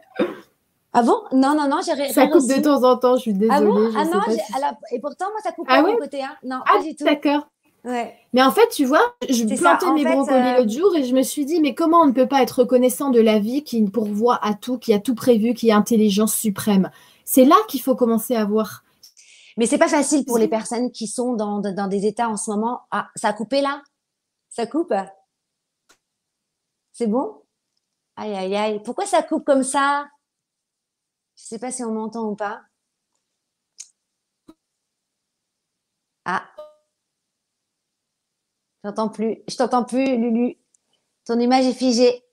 [0.93, 1.21] Ah bon?
[1.31, 3.57] Non, non, non, j'ai Ça coupe de temps en temps, je suis désolée.
[3.57, 3.75] Ah bon?
[3.97, 6.23] Ah non, si- alors, et pourtant, moi, ça coupe Ah pas de mon côté.
[6.23, 6.35] Hein.
[6.43, 7.05] Non, Ah, pas du tout.
[7.05, 7.47] d'accord.
[7.83, 8.15] Ouais.
[8.33, 11.03] Mais en fait, tu vois, je ça, plantais mes fait, brocolis euh, l'autre jour et
[11.03, 13.63] je me suis dit, mais comment on ne peut pas être reconnaissant de la vie
[13.63, 16.89] qui pourvoit à tout, qui a tout prévu, qui est intelligence suprême?
[17.25, 18.83] C'est là qu'il faut commencer à voir.
[19.57, 22.51] Mais c'est pas facile pour les personnes qui sont dans, dans des états en ce
[22.51, 22.81] moment.
[22.91, 23.81] Ah, ça a coupé là?
[24.49, 24.93] Ça coupe?
[26.91, 27.41] C'est bon?
[28.15, 28.81] Aïe, aïe, aïe.
[28.83, 30.07] Pourquoi ça coupe comme ça?
[31.37, 32.63] Je sais pas si on m'entend ou pas.
[36.25, 36.43] Ah.
[38.83, 39.43] J'entends plus.
[39.47, 40.57] Je t'entends plus, Lulu.
[41.25, 42.23] Ton image est figée.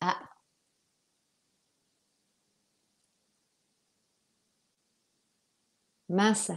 [0.00, 0.18] Ah.
[6.08, 6.52] Mince.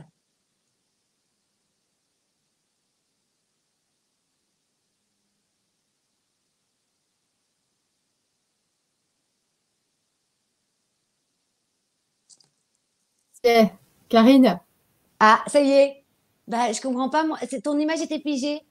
[13.45, 13.65] Eh,
[14.09, 14.59] Karine,
[15.19, 16.03] Ah, ça y est.
[16.47, 17.23] Bah, je comprends pas.
[17.25, 17.37] Moi.
[17.47, 18.61] C'est ton image était figée.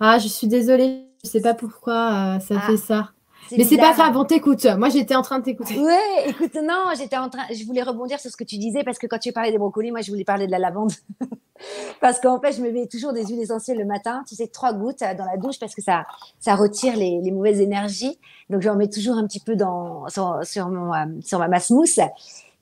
[0.00, 3.10] ah, je suis désolée, je sais pas pourquoi euh, ça Ah, fait ça.
[3.56, 4.64] Mais c'est pas grave, on t'écoute.
[4.78, 5.76] Moi, j'étais en train de t'écouter.
[5.78, 8.98] Ouais, écoute, non, j'étais en train, je voulais rebondir sur ce que tu disais parce
[8.98, 10.92] que quand tu parlais des brocolis, moi, je voulais parler de la lavande.
[12.00, 14.72] parce qu'en fait, je me mets toujours des huiles essentielles le matin, tu sais, trois
[14.72, 16.04] gouttes euh, dans la douche parce que ça,
[16.38, 18.18] ça retire les, les mauvaises énergies.
[18.50, 21.70] Donc, j'en mets toujours un petit peu dans, sur, sur, mon, euh, sur ma masse
[21.70, 21.98] mousse.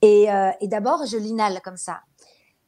[0.01, 2.01] Et, euh, et d'abord, je l'inhale comme ça.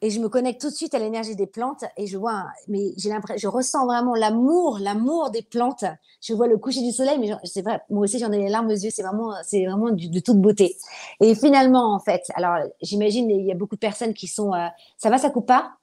[0.04, 2.92] Et je me connecte tout de suite à l'énergie des plantes et je vois, mais
[2.96, 5.84] j'ai l'impression, je ressens vraiment l'amour, l'amour des plantes.
[6.20, 8.66] Je vois le coucher du soleil, mais c'est vrai, moi aussi j'en ai les larmes
[8.66, 8.90] aux yeux.
[8.90, 10.76] C'est vraiment, c'est vraiment de toute beauté.
[11.20, 14.66] Et finalement, en fait, alors j'imagine il y a beaucoup de personnes qui sont, euh,
[14.98, 15.76] ça va, ça coupe pas?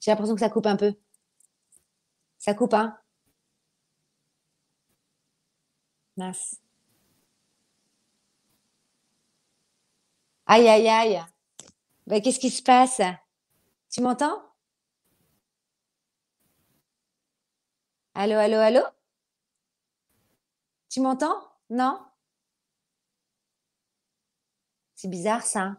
[0.00, 0.92] J'ai l'impression que ça coupe un peu.
[2.38, 2.96] Ça coupe, hein?
[6.16, 6.60] Mince.
[10.52, 11.22] Aïe, aïe, aïe.
[12.08, 13.00] Ben, qu'est-ce qui se passe?
[13.88, 14.42] Tu m'entends?
[18.14, 18.80] Allô, allô, allô?
[20.88, 21.40] Tu m'entends?
[21.70, 22.00] Non?
[24.96, 25.76] C'est bizarre ça.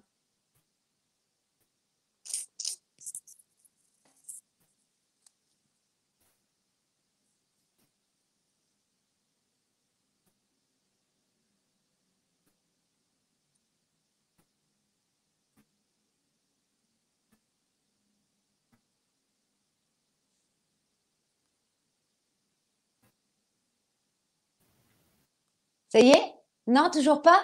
[25.92, 26.34] Ça y est?
[26.68, 27.42] Non, toujours pas?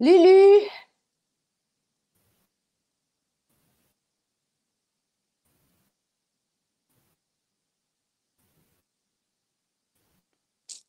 [0.00, 0.68] Lulu!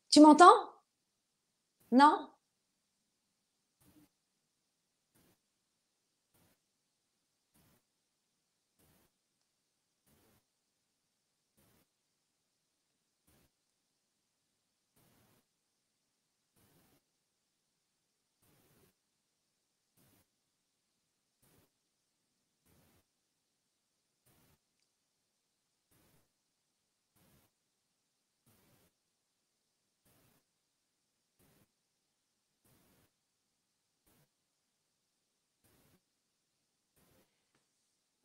[0.10, 0.52] Tu m'entends?
[1.92, 2.30] Non?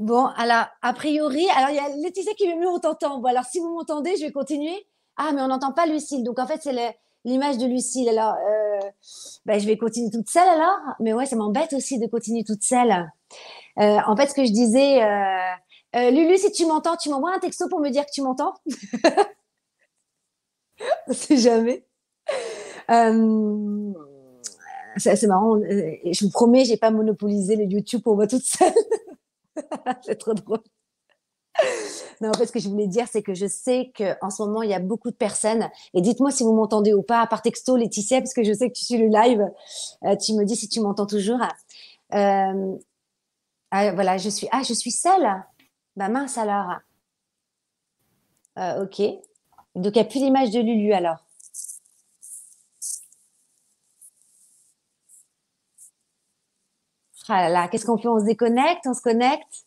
[0.03, 3.19] Bon, alors, a priori, alors il y a Laetitia qui veut mieux on t'entend.
[3.21, 4.85] Bon, alors si vous m'entendez, je vais continuer.
[5.17, 6.25] Ah, mais on n'entend pas Lucille.
[6.25, 6.93] Donc en fait, c'est le-
[7.25, 8.09] l'image de Lucille.
[8.09, 8.81] Alors, euh,
[9.47, 10.77] ben, je vais continuer toute seule alors.
[10.99, 12.91] Mais ouais, ça m'embête aussi de continuer toute seule.
[13.79, 17.39] Euh, en fait, ce que je disais, euh, Lulu, si tu m'entends, tu m'envoies un
[17.41, 18.55] texto pour me dire que tu m'entends.
[21.07, 21.85] On sait jamais.
[24.97, 25.57] C'est marrant.
[25.61, 28.73] Je vous promets, j'ai pas monopolisé les YouTube pour moi toute seule.
[30.03, 30.63] c'est trop drôle.
[32.21, 34.63] Non, en fait, ce que je voulais dire, c'est que je sais qu'en ce moment,
[34.63, 35.69] il y a beaucoup de personnes.
[35.95, 38.75] Et dites-moi si vous m'entendez ou pas, par texto, Laetitia, parce que je sais que
[38.75, 39.45] tu suis le live.
[40.05, 41.41] Euh, tu me dis si tu m'entends toujours.
[42.15, 42.77] Euh,
[43.71, 44.49] ah, voilà, je suis.
[44.53, 45.29] Ah, je suis seule.
[45.97, 46.79] Bah mince alors.
[48.59, 49.01] Euh, ok.
[49.75, 51.25] Donc, il n'y a plus l'image de Lulu alors.
[57.29, 58.09] Ah qu'est-ce qu'on fait?
[58.09, 58.87] On se déconnecte?
[58.87, 59.65] On se connecte?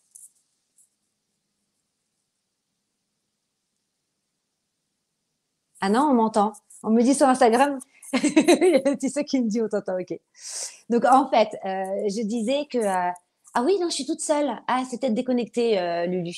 [5.80, 6.52] Ah non, on m'entend.
[6.82, 7.78] On me dit sur Instagram,
[8.12, 10.18] il y qui me dit on t'entend, ok.
[10.90, 13.10] Donc en fait, euh, je disais que euh,
[13.54, 14.50] Ah oui, non, je suis toute seule.
[14.68, 16.34] Ah, c'est peut-être déconnecté, euh, Lulu.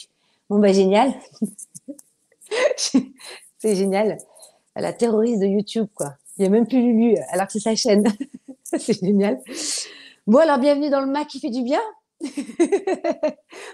[0.48, 1.12] Bon, bah, génial.
[2.76, 4.18] c'est génial.
[4.76, 6.14] La terroriste de YouTube, quoi.
[6.36, 8.04] Il n'y a même plus Lulu, alors que c'est sa chaîne.
[8.62, 9.40] c'est génial.
[10.28, 11.80] Bon, alors, bienvenue dans le Mac qui fait du bien.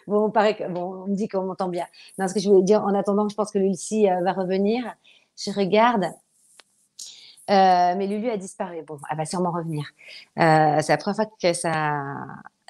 [0.07, 1.85] bon, on, me dit qu'on m'entend bien.
[2.17, 4.85] Non, ce que je voulais dire, en attendant, je pense que Lucie euh, va revenir.
[5.37, 6.05] Je regarde.
[6.05, 8.83] Euh, mais Lulu a disparu.
[8.87, 9.85] Bon, elle va sûrement revenir.
[10.39, 12.01] Euh, c'est la première fois que ça.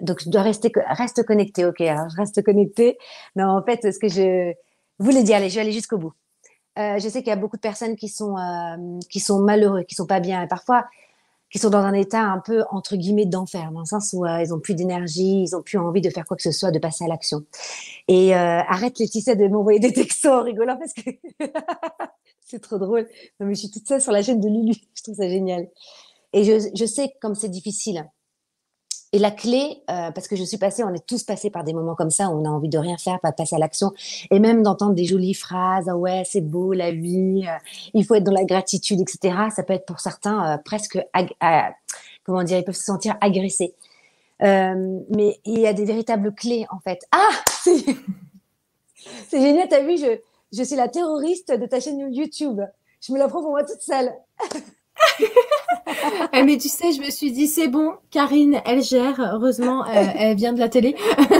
[0.00, 1.66] Donc, je dois rester reste connecté.
[1.66, 2.96] Ok, alors je reste connecté.
[3.36, 4.54] Non, en fait, ce que je
[4.98, 6.14] voulais dire, allez, je vais aller jusqu'au bout.
[6.78, 9.82] Euh, je sais qu'il y a beaucoup de personnes qui sont euh, qui sont malheureux,
[9.82, 10.86] qui sont pas bien, et parfois
[11.54, 14.42] qui sont dans un état un peu entre guillemets d'enfer, dans le sens où euh,
[14.42, 16.80] ils ont plus d'énergie, ils ont plus envie de faire quoi que ce soit, de
[16.80, 17.44] passer à l'action.
[18.08, 21.10] Et arrête Laetitia de m'envoyer des textos en rigolant parce que
[22.40, 23.06] c'est trop drôle.
[23.38, 24.74] Mais je suis toute seule sur la chaîne de Lulu.
[24.94, 25.68] Je trouve ça génial.
[26.32, 28.04] Et je, je sais comme c'est difficile.
[29.14, 31.72] Et la clé, euh, parce que je suis passée, on est tous passés par des
[31.72, 33.92] moments comme ça où on a envie de rien faire, pas passer à l'action,
[34.32, 37.56] et même d'entendre des jolies phrases, ah ouais, c'est beau la vie, euh,
[37.94, 39.36] il faut être dans la gratitude, etc.
[39.54, 40.98] Ça peut être pour certains euh, presque,
[42.24, 43.76] comment dire, ils peuvent se sentir agressés.
[44.40, 47.06] mais il y a des véritables clés en fait.
[47.12, 47.28] Ah,
[47.62, 50.18] c'est génial, t'as vu, je,
[50.50, 52.60] je suis la terroriste de ta chaîne YouTube.
[53.00, 54.12] Je me la prends pour moi toute seule.
[56.32, 59.20] Eh, mais tu sais, je me suis dit, c'est bon, Karine, elle gère.
[59.34, 60.96] Heureusement, euh, elle vient de la télé.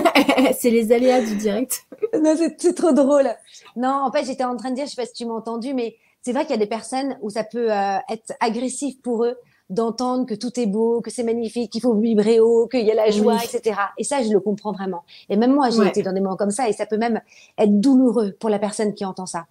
[0.58, 1.84] c'est les aléas du direct.
[2.22, 3.28] non, c'est trop drôle.
[3.76, 5.74] Non, en fait, j'étais en train de dire, je sais pas si tu m'as entendu,
[5.74, 9.24] mais c'est vrai qu'il y a des personnes où ça peut euh, être agressif pour
[9.24, 9.36] eux
[9.70, 12.94] d'entendre que tout est beau, que c'est magnifique, qu'il faut vibrer haut, qu'il y a
[12.94, 13.76] la joie, etc.
[13.98, 15.04] Et ça, je le comprends vraiment.
[15.28, 17.20] Et même moi, j'ai été dans des moments comme ça, et ça peut même
[17.58, 19.46] être douloureux pour la personne qui entend ça.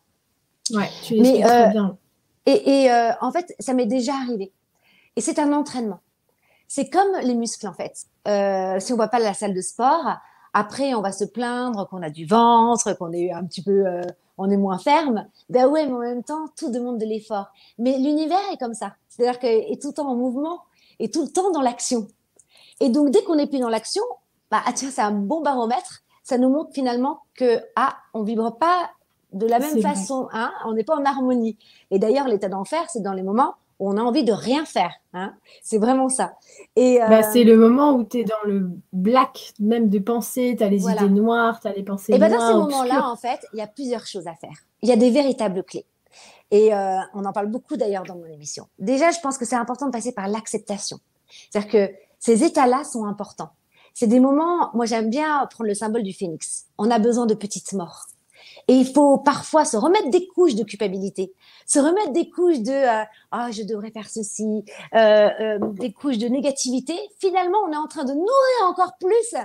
[0.72, 1.98] Ouais, tu Mais, euh, bien.
[2.46, 4.52] Et, euh, en fait, ça m'est déjà arrivé.
[5.16, 6.00] Et c'est un entraînement.
[6.68, 8.06] C'est comme les muscles, en fait.
[8.28, 10.18] Euh, si on va pas à la salle de sport,
[10.54, 14.02] après, on va se plaindre qu'on a du ventre, qu'on est un petit peu, euh,
[14.38, 15.28] on est moins ferme.
[15.50, 17.48] Ben ouais, mais en même temps, tout demande de l'effort.
[17.78, 18.96] Mais l'univers est comme ça.
[19.08, 20.62] C'est-à-dire qu'il est tout le temps en mouvement
[21.00, 22.08] et tout le temps dans l'action.
[22.80, 24.04] Et donc, dès qu'on n'est plus dans l'action,
[24.52, 26.04] bah, ah, tiens, c'est un bon baromètre.
[26.24, 28.92] Ça nous montre finalement que, ah, on vibre pas
[29.34, 31.58] de la même façon, hein, on n'est pas en harmonie.
[31.92, 34.94] Et d'ailleurs, l'état d'enfer, c'est dans les moments où on a envie de rien faire.
[35.14, 35.34] Hein.
[35.64, 36.34] C'est vraiment ça.
[36.76, 40.56] Et bah, euh, c'est le moment où tu es dans le black, même de pensée,
[40.58, 43.16] tu as les idées noires, tu as les pensées et bah, Dans ces moments-là, en
[43.16, 44.56] fait, il y a plusieurs choses à faire.
[44.82, 45.86] Il y a des véritables clés.
[46.52, 48.68] Et euh, on en parle beaucoup d'ailleurs dans mon émission.
[48.78, 51.00] Déjà, je pense que c'est important de passer par l'acceptation.
[51.50, 53.50] C'est-à-dire que ces états-là sont importants.
[53.94, 56.66] C'est des moments, moi j'aime bien prendre le symbole du phénix.
[56.78, 58.08] On a besoin de petites morts.
[58.68, 61.34] Et il faut parfois se remettre des couches de culpabilité,
[61.66, 64.64] se remettre des couches de euh, ah je devrais faire ceci,
[64.96, 66.94] euh, euh, des couches de négativité.
[67.20, 69.36] Finalement, on est en train de nourrir encore plus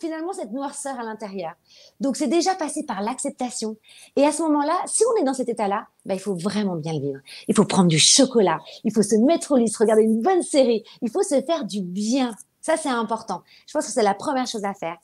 [0.00, 1.52] finalement cette noirceur à l'intérieur.
[2.00, 3.76] Donc c'est déjà passé par l'acceptation.
[4.16, 6.92] Et à ce moment-là, si on est dans cet état-là, bah, il faut vraiment bien
[6.92, 7.18] le vivre.
[7.48, 10.42] Il faut prendre du chocolat, il faut se mettre au lit, se regarder une bonne
[10.42, 12.34] série, il faut se faire du bien.
[12.60, 13.42] Ça, c'est important.
[13.66, 14.98] Je pense que c'est la première chose à faire.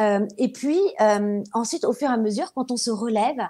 [0.00, 3.40] Euh, et puis, euh, ensuite, au fur et à mesure, quand on se relève,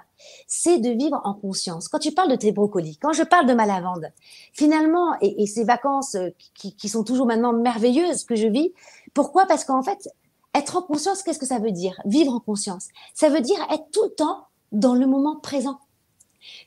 [0.47, 1.87] c'est de vivre en conscience.
[1.87, 4.11] Quand tu parles de tes brocolis, quand je parle de ma lavande,
[4.53, 8.73] finalement, et, et ces vacances euh, qui, qui, sont toujours maintenant merveilleuses que je vis,
[9.13, 9.45] pourquoi?
[9.45, 10.09] Parce qu'en fait,
[10.55, 11.93] être en conscience, qu'est-ce que ça veut dire?
[12.05, 12.87] Vivre en conscience.
[13.13, 15.79] Ça veut dire être tout le temps dans le moment présent.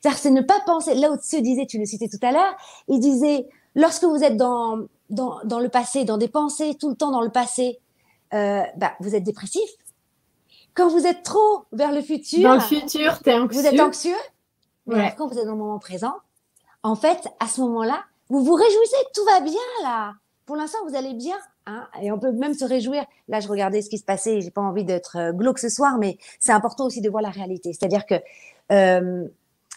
[0.01, 0.93] C'est-à-dire, c'est ne pas penser.
[0.95, 2.55] Là où tu disais, tu le citais tout à l'heure,
[2.87, 4.79] il disait, lorsque vous êtes dans,
[5.09, 7.79] dans, dans le passé, dans des pensées, tout le temps dans le passé,
[8.33, 9.69] euh, bah, vous êtes dépressif.
[10.73, 13.61] Quand vous êtes trop vers le futur, dans le futur, es anxieux.
[13.61, 14.15] Vous êtes anxieux.
[14.87, 16.15] Mais quand vous êtes dans le moment présent,
[16.81, 20.13] en fait, à ce moment-là, vous vous réjouissez, tout va bien là.
[20.45, 21.37] Pour l'instant, vous allez bien.
[21.65, 23.05] Hein et on peut même se réjouir.
[23.29, 24.41] Là, je regardais ce qui se passait.
[24.41, 27.29] J'ai pas envie d'être euh, glauque ce soir, mais c'est important aussi de voir la
[27.29, 27.71] réalité.
[27.71, 28.15] C'est-à-dire que
[28.71, 29.25] euh,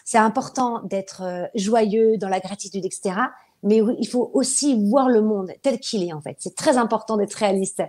[0.03, 3.15] c'est important d'être joyeux dans la gratitude, etc
[3.63, 6.35] mais il faut aussi voir le monde tel qu'il est en fait.
[6.39, 7.83] C'est très important d'être réaliste.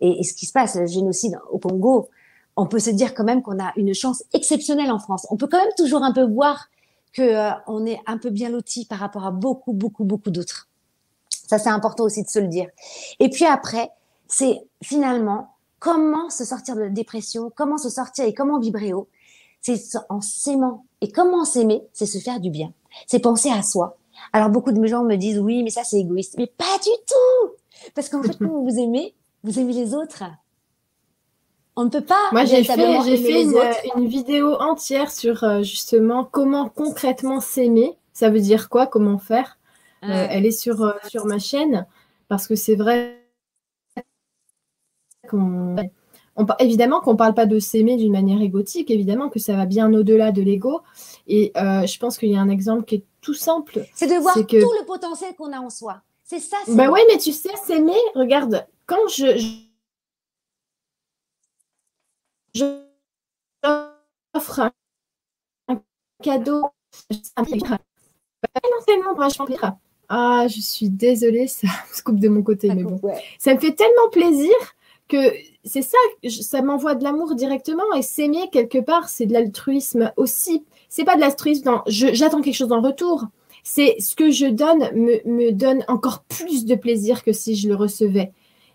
[0.00, 2.08] Et, ce qui se passe, le génocide au Congo,
[2.56, 5.26] on peut se dire quand même qu'on a une chance exceptionnelle en France.
[5.30, 6.68] On peut quand même toujours un peu voir
[7.12, 10.68] que euh, on est un peu bien loti par rapport à beaucoup, beaucoup, beaucoup d'autres.
[11.30, 12.68] Ça, c'est important aussi de se le dire.
[13.20, 13.90] Et puis après,
[14.26, 19.08] c'est finalement comment se sortir de la dépression, comment se sortir et comment vibrer haut.
[19.60, 19.78] C'est
[20.08, 20.84] en s'aimant.
[21.00, 22.72] Et comment s'aimer, c'est se faire du bien.
[23.06, 23.98] C'est penser à soi,
[24.32, 26.36] alors beaucoup de gens me disent oui, mais ça c'est égoïste.
[26.38, 27.52] Mais pas du tout
[27.94, 29.14] Parce qu'en fait, quand vous vous aimez,
[29.46, 30.24] vous aimez les autres?
[31.76, 32.30] On ne peut pas.
[32.32, 33.42] Moi, j'ai fait, j'ai fait
[33.96, 37.96] une, vidéo entière sur euh, justement comment concrètement s'aimer.
[38.12, 38.86] Ça veut dire quoi?
[38.86, 39.58] Comment faire?
[40.02, 41.86] Euh, Elle est sur, euh, sur ma chaîne
[42.28, 43.22] parce que c'est vrai
[45.28, 45.76] qu'on
[46.58, 49.92] évidemment qu'on ne parle pas de s'aimer d'une manière égotique, évidemment que ça va bien
[49.92, 50.82] au-delà de l'ego.
[51.26, 53.86] Et euh, je pense qu'il y a un exemple qui est tout simple.
[53.94, 56.02] C'est de voir tout le potentiel qu'on a en soi.
[56.28, 56.56] C'est ça.
[56.68, 59.38] Bah oui, mais tu sais, s'aimer, regarde, quand je,
[62.52, 62.82] je,
[64.34, 64.72] offre
[65.68, 65.80] un
[66.20, 66.62] cadeau,
[70.08, 73.00] ah, je suis désolée, ça se coupe de mon côté, mais bon.
[73.38, 74.52] Ça me fait tellement plaisir
[75.08, 75.16] que
[75.64, 75.98] c'est ça,
[76.28, 80.64] ça m'envoie de l'amour directement et s'aimer quelque part, c'est de l'altruisme aussi.
[80.88, 83.26] C'est pas de l'altruisme, j'attends quelque chose en retour.
[83.68, 87.74] C'est ce que je donne me, donne encore plus de plaisir que si je le
[87.74, 88.32] recevais.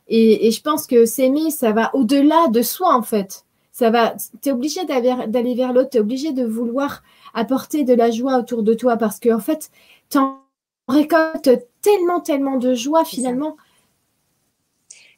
[0.10, 3.46] Et, je pense que s'aimer, ça va au-delà de soi en fait.
[3.72, 7.94] Ça va, tu es obligé d'aller vers l'autre, tu es obligé de vouloir apporter de
[7.94, 9.72] la joie autour de toi parce que en fait,
[10.10, 10.42] tu en
[10.90, 11.50] récoltes
[11.82, 13.56] tellement, tellement de joie finalement.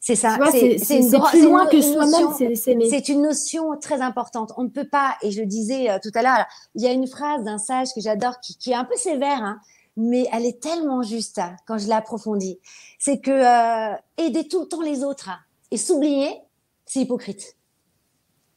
[0.06, 0.38] C'est ça.
[0.52, 4.52] C'est plus loin que soi-même, c'est une notion très importante.
[4.58, 6.46] On ne peut pas, et je le disais euh, tout à l'heure,
[6.76, 9.62] il y a une phrase d'un sage que j'adore qui, est un peu sévère, hein,
[9.96, 12.60] mais elle est tellement juste hein, quand je l'approfondis.
[13.00, 15.40] C'est que euh, aider tout le temps les autres hein,
[15.72, 16.38] et s'oublier,
[16.86, 17.56] c'est hypocrite.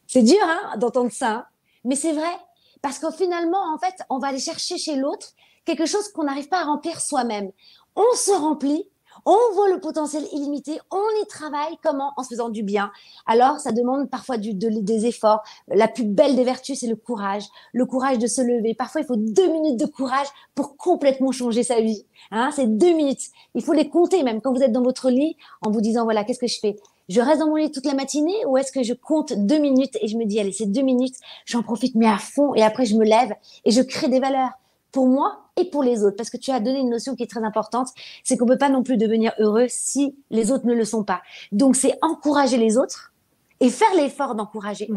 [0.09, 0.44] C'est dur
[0.78, 1.47] d'entendre ça,
[1.84, 2.36] mais c'est vrai.
[2.82, 5.28] Parce que finalement, en fait, on va aller chercher chez l'autre
[5.64, 7.53] quelque chose qu'on n'arrive pas à remplir soi-même.
[7.94, 8.88] On se remplit
[9.27, 12.12] on voit le potentiel illimité, on y travaille comment?
[12.16, 12.93] En se faisant du bien.
[13.27, 15.43] Alors, ça demande parfois du, des efforts.
[15.68, 17.43] La plus belle des vertus, c'est le courage.
[17.72, 18.74] Le courage de se lever.
[18.74, 22.07] Parfois, il faut deux minutes de courage pour complètement changer sa vie.
[22.31, 23.31] Hein c'est deux minutes.
[23.55, 26.22] Il faut les compter même quand vous êtes dans votre lit en vous disant, voilà,
[26.22, 26.77] qu'est-ce que je fais?
[27.09, 29.97] Je reste dans mon lit toute la matinée ou est-ce que je compte deux minutes
[30.01, 31.14] et je me dis, allez, ces deux minutes,
[31.45, 33.33] j'en profite mais à fond et après je me lève
[33.64, 34.51] et je crée des valeurs
[34.91, 36.17] pour moi et pour les autres.
[36.17, 37.89] Parce que tu as donné une notion qui est très importante,
[38.25, 41.05] c'est qu'on ne peut pas non plus devenir heureux si les autres ne le sont
[41.05, 41.23] pas.
[41.53, 43.13] Donc, c'est encourager les autres
[43.61, 44.89] et faire l'effort d'encourager.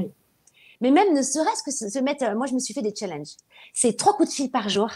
[0.82, 3.36] Mais même ne serait-ce que se mettre, moi je me suis fait des challenges.
[3.74, 4.90] C'est trois coups de fil par jour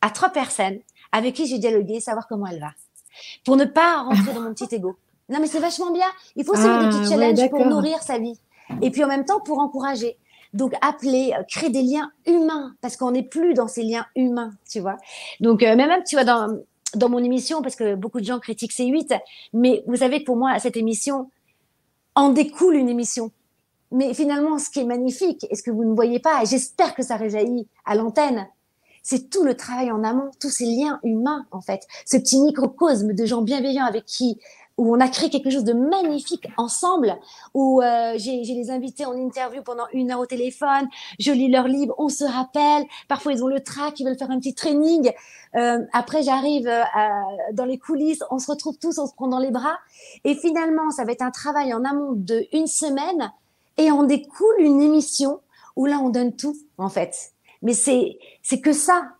[0.00, 0.78] à trois personnes
[1.12, 2.72] avec qui j'ai dialogué, savoir comment elle va.
[3.44, 4.96] Pour ne pas rentrer dans mon petit ego.
[5.28, 6.06] Non mais c'est vachement bien.
[6.36, 8.38] Il faut se mettre des petits ah, challenges pour nourrir sa vie.
[8.80, 10.18] Et puis en même temps pour encourager.
[10.52, 14.52] Donc, appeler, euh, créer des liens humains, parce qu'on n'est plus dans ces liens humains,
[14.70, 14.96] tu vois.
[15.40, 16.58] Donc, euh, même, tu vois, dans,
[16.94, 19.18] dans mon émission, parce que beaucoup de gens critiquent C8,
[19.54, 21.30] mais vous savez, pour moi, cette émission
[22.14, 23.30] en découle une émission.
[23.90, 26.94] Mais finalement, ce qui est magnifique, et ce que vous ne voyez pas, et j'espère
[26.94, 28.46] que ça réjaillit à l'antenne,
[29.02, 31.86] c'est tout le travail en amont, tous ces liens humains, en fait.
[32.06, 34.38] Ce petit microcosme de gens bienveillants avec qui
[34.82, 37.16] où on a créé quelque chose de magnifique ensemble,
[37.54, 40.88] où euh, j'ai les invités en interview pendant une heure au téléphone,
[41.20, 44.32] je lis leur livre, on se rappelle, parfois ils ont le trac, ils veulent faire
[44.32, 45.12] un petit training,
[45.54, 46.82] euh, après j'arrive euh,
[47.52, 49.78] dans les coulisses, on se retrouve tous, on se prend dans les bras,
[50.24, 53.32] et finalement ça va être un travail en amont de une semaine,
[53.78, 55.42] et on découle une émission
[55.76, 57.14] où là on donne tout en fait.
[57.64, 59.10] Mais c'est c'est que ça,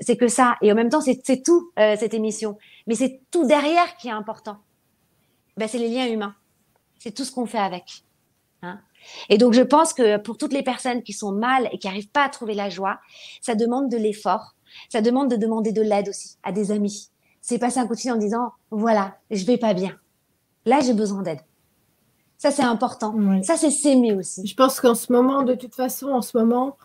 [0.00, 2.56] c'est que ça, et en même temps c'est tout cette émission.
[2.86, 4.58] Mais c'est tout derrière qui est important.
[5.56, 6.34] Ben, c'est les liens humains.
[6.98, 8.04] C'est tout ce qu'on fait avec.
[8.62, 8.80] Hein
[9.28, 12.10] et donc, je pense que pour toutes les personnes qui sont mal et qui n'arrivent
[12.10, 13.00] pas à trouver la joie,
[13.40, 14.54] ça demande de l'effort.
[14.88, 17.10] Ça demande de demander de l'aide aussi à des amis.
[17.40, 19.96] C'est passer un coup de fil en disant, voilà, je vais pas bien.
[20.64, 21.40] Là, j'ai besoin d'aide.
[22.38, 23.14] Ça, c'est important.
[23.42, 24.46] Ça, c'est s'aimer aussi.
[24.46, 26.76] Je pense qu'en ce moment, de toute façon, en ce moment,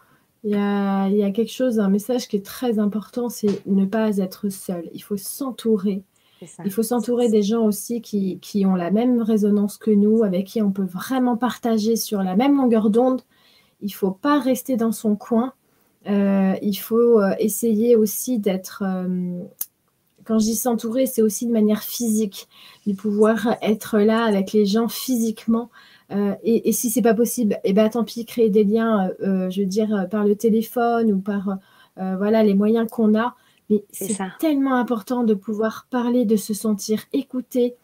[0.47, 3.65] il y, a, il y a, quelque chose, un message qui est très important, c'est
[3.65, 4.89] ne pas être seul.
[4.93, 6.03] Il faut s'entourer.
[6.63, 10.47] Il faut s'entourer des gens aussi qui, qui, ont la même résonance que nous, avec
[10.47, 13.23] qui on peut vraiment partager sur la même longueur d'onde.
[13.81, 15.51] Il ne faut pas rester dans son coin.
[16.07, 19.43] Euh, il faut euh, essayer aussi d'être, euh,
[20.23, 22.47] quand je dis s'entourer, c'est aussi de manière physique,
[22.85, 25.69] de pouvoir être là avec les gens physiquement,
[26.11, 29.45] euh, et, et, si c'est pas possible, eh ben tant pis, créer des liens, euh,
[29.45, 31.57] euh, je veux dire par le téléphone ou par
[31.97, 33.35] voilà les moyens qu'on a.
[33.69, 37.75] Mais c'est tellement important de pouvoir parler, de se sentir écouté,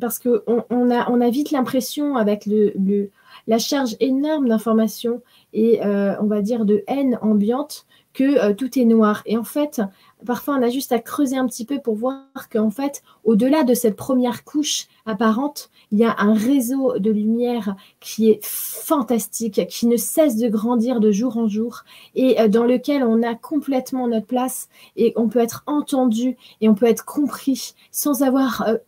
[0.00, 3.10] parce que on, a, on a vite l'impression avec le, le,
[3.46, 5.22] la charge énorme d'informations
[5.52, 9.22] et on va dire de haine ambiante que tout est noir.
[9.26, 9.80] Et en fait,
[10.24, 13.74] parfois on a juste à creuser un petit peu pour voir qu'en fait, au-delà de
[13.74, 19.86] cette première couche apparente, il y a un réseau de lumière qui est fantastique, qui
[19.86, 21.84] ne cesse de grandir de jour en jour
[22.14, 26.68] et euh, dans lequel on a complètement notre place et on peut être entendu et
[26.68, 28.78] on peut être compris sans avoir euh,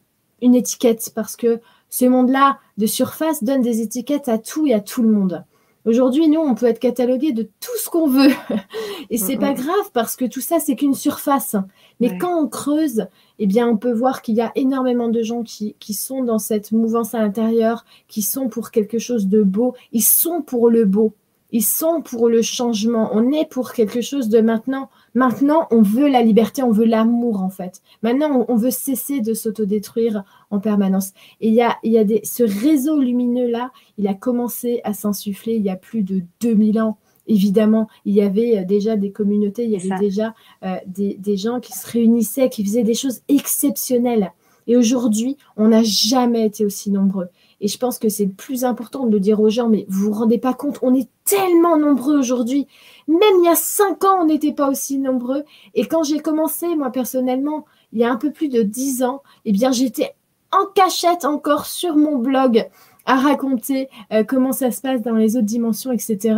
[0.41, 1.61] une étiquette parce que
[1.91, 5.45] ce monde-là de surface donne des étiquettes à tout et à tout le monde.
[5.85, 8.33] Aujourd'hui, nous, on peut être catalogué de tout ce qu'on veut.
[9.11, 11.57] Et c'est pas grave parce que tout ça, c'est qu'une surface.
[12.01, 13.07] Mais quand on creuse,
[13.39, 16.39] eh bien, on peut voir qu'il y a énormément de gens qui, qui sont dans
[16.39, 19.75] cette mouvance à l'intérieur, qui sont pour quelque chose de beau.
[19.93, 21.13] Ils sont pour le beau.
[21.53, 23.11] Ils sont pour le changement.
[23.13, 24.89] On est pour quelque chose de maintenant.
[25.15, 27.83] Maintenant, on veut la liberté, on veut l'amour en fait.
[28.03, 31.13] Maintenant, on, veut cesser de s'autodétruire en permanence.
[31.41, 35.55] Et il y a, y a des, ce réseau lumineux-là, il a commencé à s'insuffler
[35.55, 36.99] il y a plus de 2000 ans.
[37.29, 40.35] Évidemment, il y avait euh, déjà des communautés, il y avait déjà
[40.65, 44.33] euh, des, des gens qui se réunissaient, qui faisaient des choses exceptionnelles.
[44.67, 47.29] Et aujourd'hui, on n'a jamais été aussi nombreux.
[47.61, 50.07] Et je pense que c'est le plus important de le dire aux gens, mais vous
[50.07, 52.67] vous rendez pas compte, on est tellement nombreux aujourd'hui.
[53.09, 55.45] Même il y a cinq ans, on n'était pas aussi nombreux.
[55.75, 59.23] Et quand j'ai commencé, moi personnellement, il y a un peu plus de dix ans,
[59.45, 60.15] eh bien j'étais
[60.53, 62.69] en cachette encore sur mon blog
[63.07, 66.37] à raconter euh, comment ça se passe dans les autres dimensions, etc.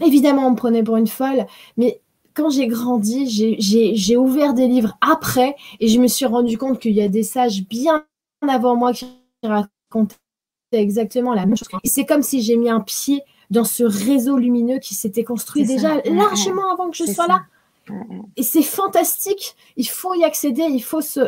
[0.00, 2.00] Évidemment, on me prenait pour une folle, mais
[2.34, 3.28] quand j'ai grandi,
[3.58, 7.22] j'ai ouvert des livres après et je me suis rendu compte qu'il y a des
[7.22, 8.04] sages bien
[8.46, 9.06] avant moi qui
[9.42, 10.16] racontaient
[10.80, 11.68] exactement la même chose.
[11.84, 16.00] C'est comme si j'ai mis un pied dans ce réseau lumineux qui s'était construit déjà
[16.04, 17.42] largement avant que je sois là.
[18.36, 19.56] Et c'est fantastique.
[19.76, 21.20] Il faut y accéder, il faut se,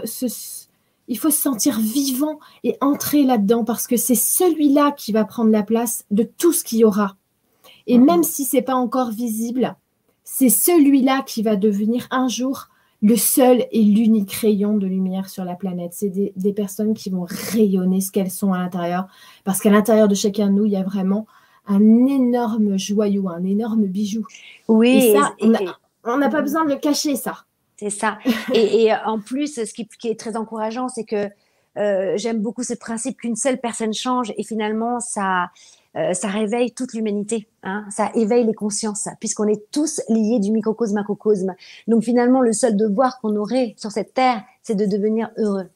[1.09, 5.51] il faut se sentir vivant et entrer là-dedans parce que c'est celui-là qui va prendre
[5.51, 7.17] la place de tout ce qu'il y aura.
[7.87, 9.77] Et même si c'est pas encore visible,
[10.25, 12.69] c'est celui-là qui va devenir un jour
[13.03, 15.93] le seul et l'unique rayon de lumière sur la planète.
[15.93, 19.07] C'est des, personnes qui vont rayonner ce qu'elles sont à l'intérieur,
[19.45, 21.27] parce qu'à l'intérieur de chacun de nous, il y a vraiment
[21.67, 24.25] un énorme joyau, un énorme bijou.
[24.69, 25.35] Oui, et ça,
[26.05, 27.45] on n'a pas besoin de le cacher, ça.
[27.77, 28.19] C'est ça.
[28.55, 31.29] et, en plus, ce qui, est très encourageant, c'est que
[31.77, 35.51] euh, j'aime beaucoup ce principe qu'une seule personne change et finalement, ça,
[35.97, 40.53] euh, ça réveille toute l'humanité, hein, ça éveille les consciences, puisqu'on est tous liés du
[40.53, 41.55] microcosme à macrocosme.
[41.89, 45.69] Donc finalement, le seul devoir qu'on aurait sur cette terre, c'est de devenir heureux.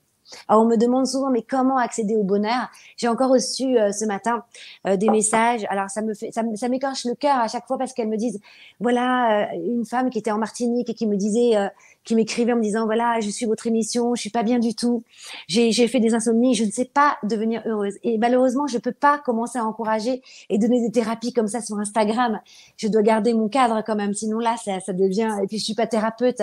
[0.46, 2.70] Alors on me demande souvent, mais comment accéder au bonheur?
[2.96, 4.44] J'ai encore reçu euh, ce matin
[4.86, 5.66] euh, des messages.
[5.70, 8.40] Alors ça me fait, ça m'écorche le cœur à chaque fois parce qu'elles me disent,
[8.78, 11.56] voilà, une femme qui était en Martinique et qui me disait,
[12.05, 14.74] qui m'écrivait en me disant voilà, je suis votre émission, je suis pas bien du
[14.74, 15.05] tout,
[15.48, 17.94] j'ai fait des insomnies, je ne sais pas devenir heureuse.
[18.03, 21.78] Et malheureusement, je peux pas commencer à encourager et donner des thérapies comme ça sur
[21.78, 22.40] Instagram.
[22.76, 25.38] Je dois garder mon cadre quand même, sinon là, ça, ça devient.
[25.42, 26.42] Et puis je suis pas thérapeute.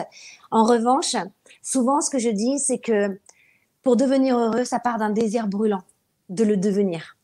[0.51, 1.15] En revanche,
[1.61, 3.19] souvent, ce que je dis, c'est que
[3.81, 5.81] pour devenir heureux, ça part d'un désir brûlant
[6.29, 7.17] de le devenir.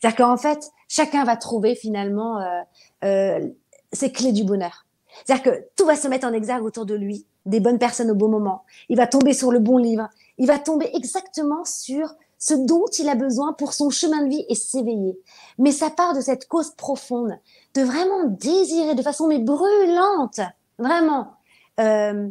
[0.00, 2.62] C'est-à-dire qu'en fait, chacun va trouver finalement euh,
[3.04, 3.48] euh,
[3.92, 4.86] ses clés du bonheur.
[5.24, 8.14] C'est-à-dire que tout va se mettre en exergue autour de lui des bonnes personnes au
[8.14, 8.64] bon moment.
[8.88, 10.08] Il va tomber sur le bon livre.
[10.38, 14.44] Il va tomber exactement sur ce dont il a besoin pour son chemin de vie
[14.48, 15.18] et s'éveiller.
[15.58, 17.38] Mais ça part de cette cause profonde,
[17.74, 20.40] de vraiment désirer de façon mais brûlante,
[20.78, 21.32] vraiment,
[21.80, 22.28] euh,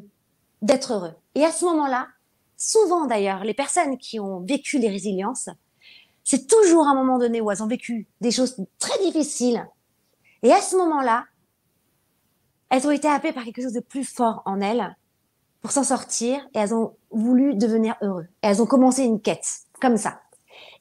[0.61, 1.13] d'être heureux.
[1.35, 2.07] Et à ce moment-là,
[2.57, 5.49] souvent d'ailleurs, les personnes qui ont vécu les résiliences,
[6.23, 9.67] c'est toujours à un moment donné où elles ont vécu des choses très difficiles.
[10.43, 11.25] Et à ce moment-là,
[12.73, 14.97] elles ont été appelées par quelque chose de plus fort en elles
[15.61, 18.25] pour s'en sortir et elles ont voulu devenir heureux.
[18.41, 19.47] Et elles ont commencé une quête,
[19.79, 20.21] comme ça.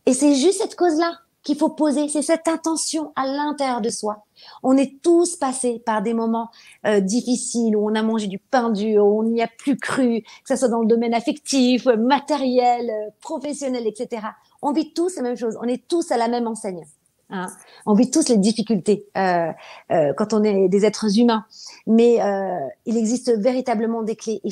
[0.06, 1.12] Et c'est juste cette cause-là
[1.42, 4.24] qu'il faut poser, c'est cette intention à l'intérieur de soi.
[4.62, 6.48] On est tous passés par des moments
[6.86, 10.22] euh, difficiles où on a mangé du pain dur, où on n'y a plus cru,
[10.22, 14.28] que ce soit dans le domaine affectif, matériel, euh, professionnel, etc.
[14.62, 16.86] On vit tous la même chose, on est tous à la même enseigne.
[17.32, 17.46] Hein.
[17.86, 19.50] On vit tous les difficultés euh,
[19.90, 21.46] euh, quand on est des êtres humains,
[21.86, 24.50] mais euh, il existe véritablement des clés et,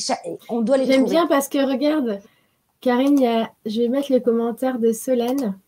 [0.49, 2.21] on doit les J'aime bien parce que regarde,
[2.81, 5.59] Karine, je vais mettre le commentaire de Solène.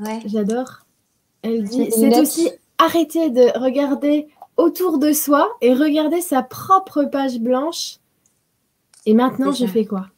[0.00, 0.20] Ouais.
[0.26, 0.80] J'adore.
[1.42, 7.38] Elle dit c'est aussi arrêter de regarder autour de soi et regarder sa propre page
[7.38, 7.98] blanche.
[9.06, 10.08] Et maintenant, je fais quoi?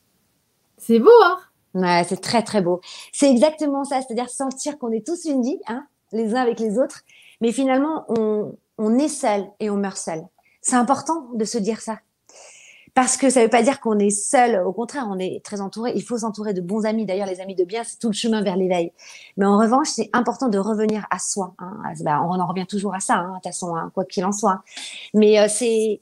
[0.78, 1.38] C'est beau, hein?
[1.74, 2.80] Ouais, c'est très très beau.
[3.12, 7.02] C'est exactement ça, c'est-à-dire sentir qu'on est tous unis, hein, les uns avec les autres,
[7.40, 10.22] mais finalement, on, on est seul et on meurt seul.
[10.60, 11.98] C'est important de se dire ça.
[12.94, 15.60] Parce que ça ne veut pas dire qu'on est seul, au contraire, on est très
[15.60, 15.92] entouré.
[15.94, 17.06] Il faut s'entourer de bons amis.
[17.06, 18.92] D'ailleurs, les amis de bien, c'est tout le chemin vers l'éveil.
[19.36, 21.54] Mais en revanche, c'est important de revenir à soi.
[21.58, 21.76] Hein.
[22.00, 24.62] Bah, on en revient toujours à ça, hein, de toute hein, quoi qu'il en soit.
[25.14, 26.00] Mais euh, c'est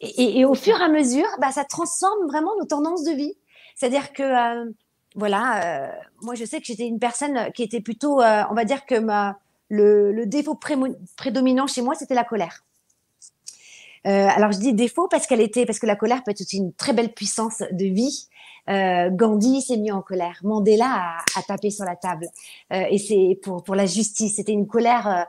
[0.00, 3.34] et, et, au fur et à mesure, bah, ça transforme vraiment nos tendances de vie.
[3.74, 4.70] C'est-à-dire que euh,
[5.14, 5.92] voilà, euh,
[6.22, 8.98] moi je sais que j'étais une personne qui était plutôt, euh, on va dire que
[8.98, 9.38] ma,
[9.68, 10.58] le, défaut
[11.16, 12.64] prédominant chez moi, c'était la colère.
[14.06, 16.58] Euh, alors je dis défaut parce qu'elle était, parce que la colère peut être aussi
[16.58, 18.28] une très belle puissance de vie.
[18.68, 22.28] Euh, Gandhi s'est mis en colère, Mandela a, tapé sur la table,
[22.72, 24.36] euh, et c'est pour pour la justice.
[24.36, 25.26] C'était une colère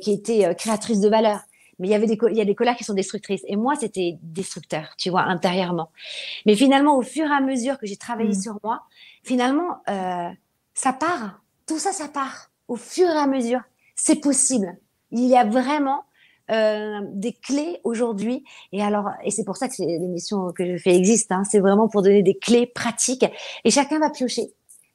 [0.00, 1.40] qui était créatrice de valeur.
[1.78, 3.42] Mais il y avait des, il y a des colères qui sont destructrices.
[3.48, 5.90] Et moi, c'était destructeur, tu vois, intérieurement.
[6.46, 8.42] Mais finalement, au fur et à mesure que j'ai travaillé mmh.
[8.42, 8.82] sur moi,
[9.24, 9.78] finalement,
[10.74, 11.42] ça part.
[11.66, 12.51] Tout ça, ça part.
[12.72, 13.60] Au fur et à mesure,
[13.94, 14.78] c'est possible.
[15.10, 16.04] Il y a vraiment
[16.50, 18.44] euh, des clés aujourd'hui.
[18.72, 21.32] Et alors, et c'est pour ça que l'émission que je fais existe.
[21.32, 21.42] Hein.
[21.44, 23.26] c'est vraiment pour donner des clés pratiques.
[23.64, 24.54] Et chacun va piocher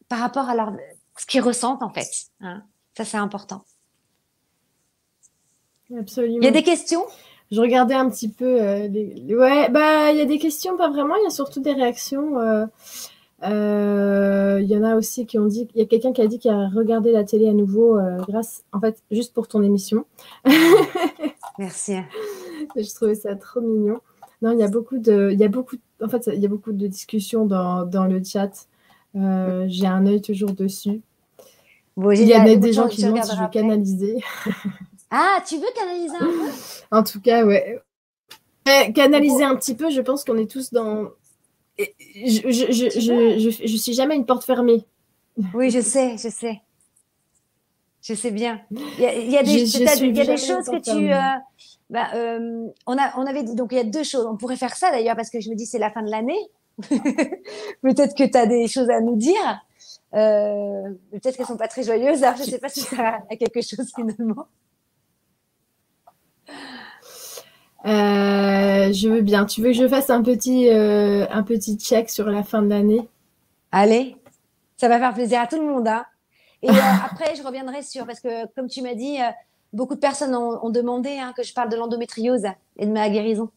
[0.09, 0.71] par rapport à leur,
[1.17, 2.09] ce qu'ils ressentent en fait.
[2.41, 2.63] Hein.
[2.95, 3.63] Ça, c'est important.
[5.95, 6.39] Absolument.
[6.41, 7.03] Il y a des questions?
[7.51, 8.59] Je regardais un petit peu.
[8.59, 11.15] Euh, ouais, bah il y a des questions, pas vraiment.
[11.17, 12.39] Il y a surtout des réactions.
[12.39, 12.65] Euh,
[13.43, 16.27] euh, il y en a aussi qui ont dit, il y a quelqu'un qui a
[16.27, 19.61] dit qu'il a regardé la télé à nouveau euh, grâce, en fait, juste pour ton
[19.61, 20.05] émission.
[21.59, 21.97] Merci.
[22.75, 23.99] Je trouvais ça trop mignon.
[24.41, 26.49] Non, il y a beaucoup de, il y a beaucoup, en fait, il y a
[26.49, 28.67] beaucoup de discussions dans, dans le chat.
[29.15, 31.01] Euh, j'ai un œil toujours dessus.
[31.97, 34.23] il y a des gens qui demandent si je veux canaliser.
[35.11, 36.51] ah, tu veux canaliser un peu?
[36.91, 37.81] En tout cas, ouais.
[38.93, 41.09] canaliser un petit peu, je pense qu'on est tous dans,
[41.78, 44.86] je, je, je, je suis jamais une porte fermée.
[45.53, 46.61] Oui, je sais, je sais.
[48.01, 48.61] Je sais bien.
[48.71, 51.13] Il y a, il y a des, il y a des choses que tu.
[51.13, 51.19] Euh,
[51.89, 54.25] bah, euh, on, a, on avait dit, donc il y a deux choses.
[54.25, 56.39] On pourrait faire ça d'ailleurs parce que je me dis c'est la fin de l'année.
[57.82, 59.61] peut-être que tu as des choses à nous dire.
[60.13, 62.23] Euh, peut-être qu'elles sont pas très joyeuses.
[62.23, 64.47] Alors, je ne sais pas si ça a quelque chose finalement.
[67.88, 69.45] Euh, je veux bien.
[69.45, 72.69] Tu veux que je fasse un petit, euh, un petit check sur la fin de
[72.69, 73.07] l'année?
[73.71, 74.17] Allez,
[74.75, 75.88] ça va faire plaisir à tout le monde.
[75.88, 76.05] Hein.
[76.61, 76.73] Et euh,
[77.05, 79.17] après, je reviendrai sur, parce que comme tu m'as dit,
[79.71, 82.45] beaucoup de personnes ont, demandé hein, que je parle de l'endométriose
[82.77, 83.49] et de ma guérison.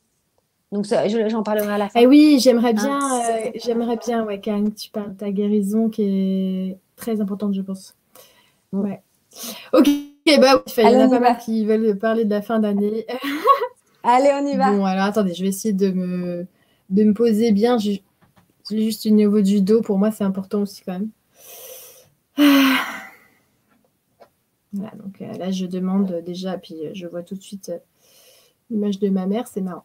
[0.70, 1.98] Donc, j'en parlerai à la fin.
[2.00, 6.02] Eh oui, j'aimerais bien, hein, j'aimerais bien, ouais, que tu parles de ta guérison qui
[6.04, 7.96] est très importante, je pense.
[8.72, 8.80] Mm.
[8.80, 9.02] Ouais.
[9.72, 9.88] Ok,
[10.40, 13.04] bah, il y en a pas mal qui veulent parler de la fin d'année.
[14.02, 14.72] Allez, on y va.
[14.72, 16.46] Bon, alors attendez, je vais essayer de me,
[16.88, 17.76] de me poser bien.
[18.70, 21.10] Juste au niveau du dos, pour moi, c'est important aussi quand même.
[24.72, 27.78] Voilà, donc euh, là, je demande déjà, puis euh, je vois tout de suite euh,
[28.70, 29.84] l'image de ma mère, c'est marrant.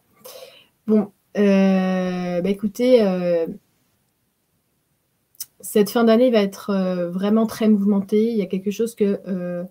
[0.86, 3.04] Bon, bah écoutez,
[5.60, 6.72] cette fin d'année va être
[7.12, 8.30] vraiment très mouvementée.
[8.30, 9.66] Il y a quelque chose que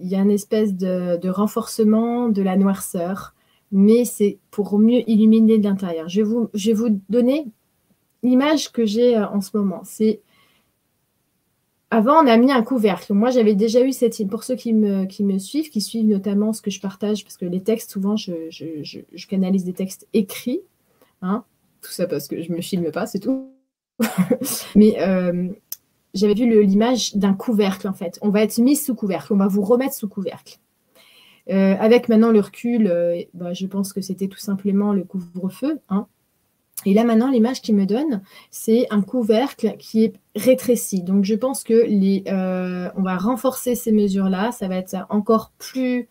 [0.00, 3.34] il y a une espèce de, renforcement de la noirceur,
[3.72, 6.08] mais c'est pour mieux illuminer de l'intérieur.
[6.08, 7.46] Je, vais vous donner
[8.22, 9.82] l'image que j'ai euh, en ce moment.
[9.84, 10.20] C'est
[11.90, 13.12] avant, on a mis un couvercle.
[13.14, 14.24] Moi, j'avais déjà eu cette.
[14.28, 17.36] Pour ceux qui me, qui me suivent, qui suivent notamment ce que je partage, parce
[17.36, 20.60] que les textes, souvent, je, canalise des textes écrits.
[21.22, 21.44] Hein.
[21.82, 23.50] tout ça parce que je ne me filme pas, c'est tout.
[24.74, 25.48] Mais euh,
[26.14, 28.18] j'avais vu l'image d'un couvercle en fait.
[28.22, 30.58] On va être mis sous couvercle, on va vous remettre sous couvercle.
[31.50, 35.80] Euh, avec maintenant le recul, euh, bah, je pense que c'était tout simplement le couvre-feu.
[35.88, 36.06] Hein.
[36.86, 41.02] Et là maintenant, l'image qui me donne, c'est un couvercle qui est rétréci.
[41.02, 44.52] Donc je pense que les, euh, on va renforcer ces mesures-là.
[44.52, 46.08] Ça va être encore plus,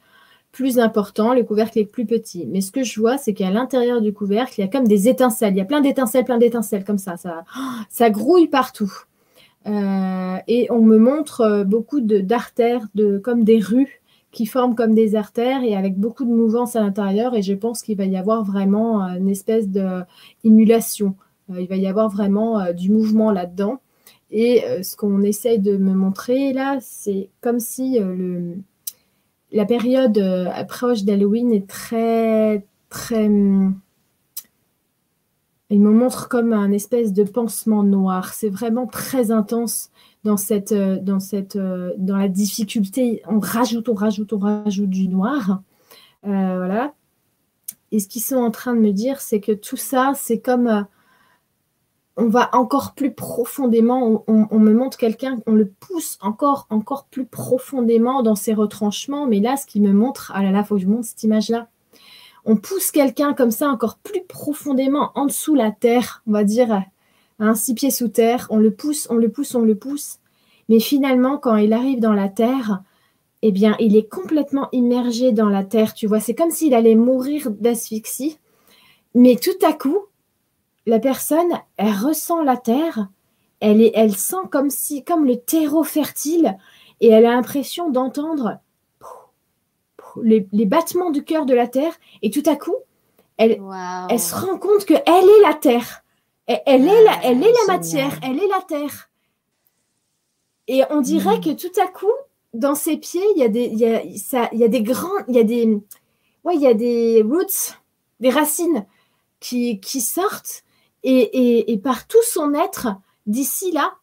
[0.52, 1.34] plus important.
[1.34, 2.46] Le couvercle est plus petit.
[2.48, 5.08] Mais ce que je vois, c'est qu'à l'intérieur du couvercle, il y a comme des
[5.08, 5.54] étincelles.
[5.54, 7.18] Il y a plein d'étincelles, plein d'étincelles comme ça.
[7.18, 7.46] Ça,
[7.90, 8.92] ça grouille partout.
[9.68, 14.02] Euh, et on me montre euh, beaucoup d'artères, de, comme des rues
[14.32, 17.36] qui forment comme des artères et avec beaucoup de mouvance à l'intérieur.
[17.36, 21.16] Et je pense qu'il va y avoir vraiment euh, une espèce d'émulation.
[21.50, 23.80] il va y avoir vraiment du mouvement là-dedans.
[24.32, 28.58] Et ce qu'on essaye de me montrer là, c'est comme si le,
[29.52, 30.22] la période
[30.68, 33.28] proche d'Halloween est très, très
[35.70, 38.34] il me montre comme un espèce de pansement noir.
[38.34, 39.92] C'est vraiment très intense
[40.24, 43.22] dans cette, euh, dans cette, euh, dans la difficulté.
[43.28, 45.62] On rajoute, on rajoute, on rajoute du noir.
[46.26, 46.94] Euh, voilà.
[47.92, 50.86] Et ce qu'ils sont en train de me dire, c'est que tout ça, c'est comme
[52.18, 54.24] on va encore plus profondément.
[54.28, 59.26] On, me montre quelqu'un, on le pousse encore, encore plus profondément dans ses retranchements.
[59.26, 61.70] Mais là, ce qui me montre, ah là là, faut que je montre cette image-là
[62.50, 66.82] on pousse quelqu'un comme ça encore plus profondément en dessous la terre, on va dire
[67.54, 70.18] six pieds sous terre, on le pousse, on le pousse, on le pousse.
[70.68, 72.82] Mais finalement, quand il arrive dans la terre,
[73.44, 75.94] eh bien, il est complètement immergé dans la terre.
[75.94, 78.40] Tu vois, c'est comme s'il allait mourir d'asphyxie.
[79.14, 80.00] Mais tout à coup,
[80.88, 83.10] la personne, elle ressent la terre,
[83.60, 84.70] elle, sent comme
[85.06, 86.58] comme le terreau fertile,
[87.00, 88.58] et elle a l'impression d'entendre
[90.22, 92.76] les, battements du cœur de la Terre, et tout à coup,
[93.38, 93.62] elle,
[94.10, 96.04] elle se rend compte qu'elle est la Terre.
[96.48, 99.10] Elle, est, la, elle est la matière, elle est la Terre.
[100.68, 101.42] Et on dirait mm.
[101.42, 102.08] que tout à coup,
[102.54, 104.82] dans ses pieds, il y a des, il y a, ça, il y a des
[104.82, 105.66] grands, il y a des,
[106.44, 107.76] ouais, il y a des roots,
[108.20, 108.86] des racines
[109.40, 110.64] qui, qui sortent
[111.04, 112.88] et, et, et par tout son être,
[113.26, 113.94] d'ici là,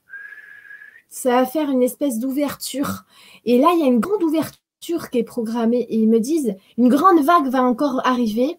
[1.09, 3.05] ça va faire une espèce d'ouverture.
[3.45, 5.87] Et là, il y a une grande ouverture qui est programmée.
[5.89, 8.59] Et ils me disent, une grande vague va encore arriver.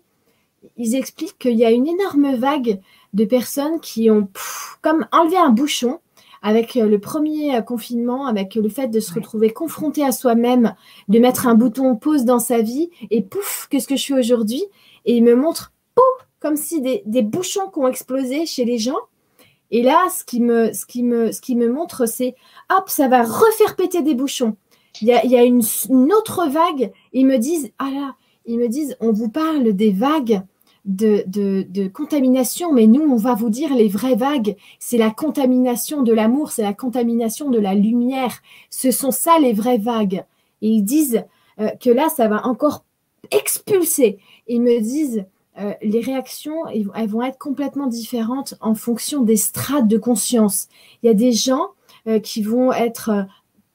[0.75, 2.79] Ils expliquent qu'il y a une énorme vague
[3.13, 4.27] de personnes qui ont
[4.81, 5.99] comme enlevé un bouchon
[6.43, 10.75] avec euh, le premier euh, confinement, avec le fait de se retrouver confronté à soi-même,
[11.07, 14.63] de mettre un bouton pause dans sa vie, et pouf, qu'est-ce que je fais aujourd'hui?
[15.05, 18.77] Et il me montre, pouf, comme si des, des, bouchons qui ont explosé chez les
[18.77, 18.99] gens.
[19.71, 22.35] Et là, ce qui me, ce qui me, ce qui me montre, c'est,
[22.69, 24.55] hop, ça va refaire péter des bouchons.
[25.01, 25.61] Il y a, une,
[26.13, 26.91] autre vague.
[27.13, 30.41] Ils me disent, ah là, ils me disent, on vous parle des vagues
[30.85, 34.55] de, contamination, mais nous, on va vous dire les vraies vagues.
[34.79, 38.41] C'est la contamination de l'amour, c'est la contamination de la lumière.
[38.69, 40.23] Ce sont ça les vraies vagues.
[40.61, 41.23] Et ils disent
[41.59, 42.83] euh, que là, ça va encore
[43.31, 44.17] expulser.
[44.47, 45.25] Ils me disent,
[45.59, 50.67] euh, les réactions, elles vont être complètement différentes en fonction des strates de conscience.
[51.01, 51.67] Il y a des gens
[52.07, 53.27] euh, qui vont être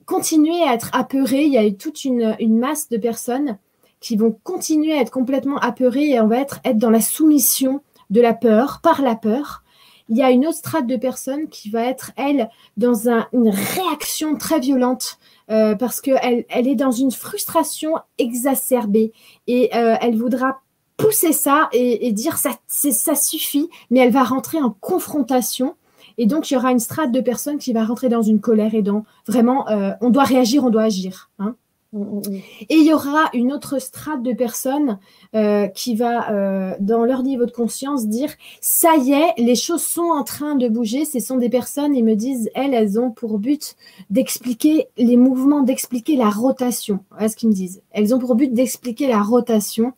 [0.06, 1.44] continuer à être apeurés.
[1.44, 3.58] Il y a toute une, masse de personnes
[4.00, 7.82] qui vont continuer à être complètement apeurés et on va être, être dans la soumission
[8.10, 9.62] de la peur, par la peur.
[10.08, 14.36] Il y a une autre strate de personnes qui va être, elle, dans une réaction
[14.36, 15.18] très violente
[15.50, 19.12] euh, parce qu'elle elle est dans une frustration exacerbée
[19.46, 20.60] et euh, elle voudra
[20.96, 25.76] pousser ça et, dire ça, ça suffit, mais elle va rentrer en confrontation.
[26.18, 28.74] Et donc, il y aura une strate de personnes qui va rentrer dans une colère
[28.74, 31.30] et dans vraiment, euh, on doit réagir, on doit agir.
[31.38, 31.54] Hein.
[31.92, 32.34] Mm, mm, mm.
[32.70, 34.98] Et il y aura une autre strate de personnes
[35.34, 39.82] euh, qui va, euh, dans leur niveau de conscience, dire ça y est, les choses
[39.82, 41.04] sont en train de bouger.
[41.04, 43.76] Ce sont des personnes, ils me disent, elles, elles ont pour but
[44.10, 47.00] d'expliquer les mouvements, d'expliquer la rotation.
[47.10, 47.82] Voilà ce qu'ils me disent.
[47.92, 49.92] Elles ont pour but d'expliquer la rotation.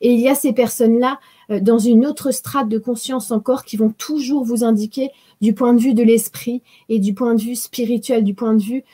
[0.00, 1.18] Et il y a ces personnes-là
[1.48, 5.80] dans une autre strate de conscience encore qui vont toujours vous indiquer du point de
[5.80, 8.84] vue de l'esprit et du point de vue spirituel, du point de vue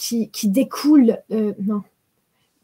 [0.00, 1.82] qui, découle, euh, non,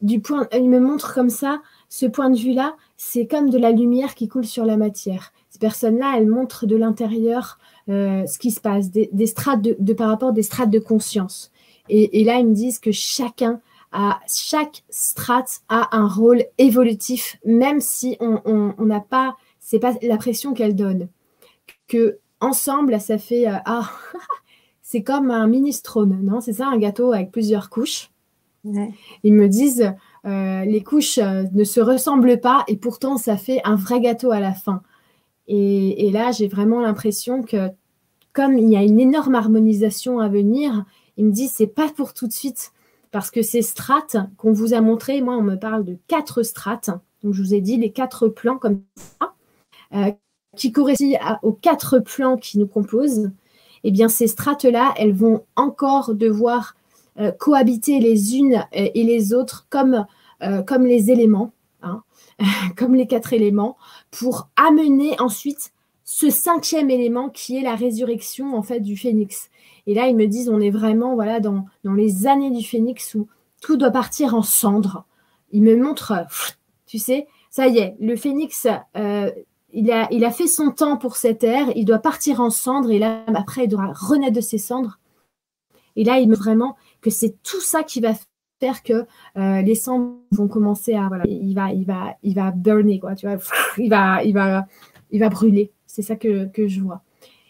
[0.02, 3.72] du point, il me montre comme ça, ce point de vue-là, c'est comme de la
[3.72, 5.32] lumière qui coule sur la matière.
[5.50, 10.08] Ces personnes-là, elles montrent de l'intérieur euh, ce qui se passe, des, strates de, par
[10.08, 11.50] rapport des strates de conscience.
[11.88, 13.60] Et, là, ils me disent que chacun
[13.92, 20.16] a, chaque strate a un rôle évolutif, même si on n'a pas, c'est pas la
[20.16, 21.08] pression qu'elle donne.
[21.88, 23.90] Que ensemble, ça fait euh, ah
[24.82, 26.40] c'est comme un minestrone, non?
[26.40, 28.10] C'est ça, un gâteau avec plusieurs couches?
[29.22, 29.92] Ils me disent,
[30.24, 34.30] euh, les couches euh, ne se ressemblent pas et pourtant ça fait un vrai gâteau
[34.32, 34.82] à la fin.
[35.48, 37.68] Et, là, j'ai vraiment l'impression que
[38.32, 40.84] comme il y a une énorme harmonisation à venir,
[41.16, 42.72] ils me disent, c'est pas pour tout de suite
[43.16, 46.90] parce que ces strates qu'on vous a montrées, moi on me parle de quatre strates,
[47.22, 49.32] donc je vous ai dit les quatre plans comme ça,
[49.94, 50.12] euh,
[50.54, 53.30] qui correspondent aux quatre plans qui nous composent.
[53.84, 56.76] Eh bien ces strates-là, elles vont encore devoir
[57.18, 60.04] euh, cohabiter les unes et les autres comme,
[60.42, 62.02] euh, comme les éléments, hein,
[62.76, 63.78] comme les quatre éléments,
[64.10, 65.72] pour amener ensuite
[66.08, 69.50] ce cinquième élément qui est la résurrection en fait du phénix.
[69.88, 73.14] Et là, ils me disent, on est vraiment voilà dans, dans les années du phénix
[73.16, 73.26] où
[73.60, 75.04] tout doit partir en cendres.
[75.50, 76.14] Ils me montrent,
[76.86, 79.30] tu sais, ça y est, le phénix, euh,
[79.72, 82.90] il a, il a fait son temps pour cette ère, il doit partir en cendres
[82.90, 85.00] et là, après, il doit renaître de ses cendres.
[85.96, 88.12] Et là, il me vraiment que c'est tout ça qui va
[88.60, 92.52] faire que euh, les cendres vont commencer à voilà, il va, il va, il va
[92.52, 93.38] burner quoi, tu vois,
[93.76, 94.66] il va, il va,
[95.10, 95.72] il va brûler.
[95.96, 97.00] C'est ça que, je vois.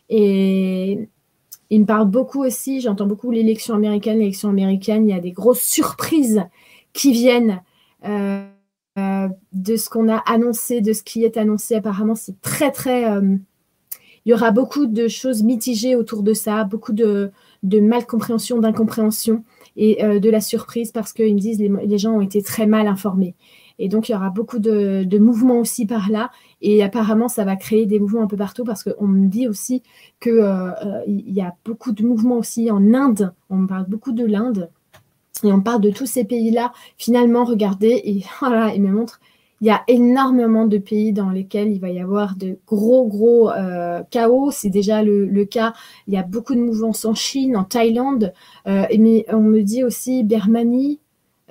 [0.08, 1.08] Et
[1.68, 5.32] il me parle beaucoup aussi, j'entends beaucoup l'élection américaine, l'élection américaine, il y a des
[5.32, 6.44] grosses surprises
[6.92, 7.60] qui viennent.
[8.04, 8.46] Euh,
[8.98, 11.74] euh, de ce qu'on a annoncé, de ce qui est annoncé.
[11.74, 13.10] Apparemment, c'est très, très.
[13.10, 13.36] Euh,
[14.24, 17.32] il y aura beaucoup de choses mitigées autour de ça, beaucoup de,
[17.64, 19.44] de mal-compréhension, d'incompréhension
[19.76, 22.86] et de la surprise parce qu'ils me disent les, les gens ont été très mal
[22.86, 23.34] informés.
[23.78, 26.30] Et donc, il y aura beaucoup de, mouvements aussi par là.
[26.62, 29.82] Et apparemment, ça va créer des mouvements un peu partout parce qu'on me dit aussi
[30.20, 30.74] qu'il
[31.06, 33.34] il y a beaucoup de mouvements aussi en Inde.
[33.50, 34.70] On parle beaucoup de l'Inde.
[35.44, 36.72] Et on parle de tous ces pays-là.
[36.96, 39.20] Finalement, regardez, et voilà, il me montre,
[39.60, 43.50] il y a énormément de pays dans lesquels il va y avoir de gros, gros
[43.50, 44.50] euh, chaos.
[44.50, 45.72] C'est déjà le, cas.
[46.06, 48.32] Il y a beaucoup de mouvements en Chine, en Thaïlande.
[48.66, 51.00] Euh, mais on me dit aussi Birmanie.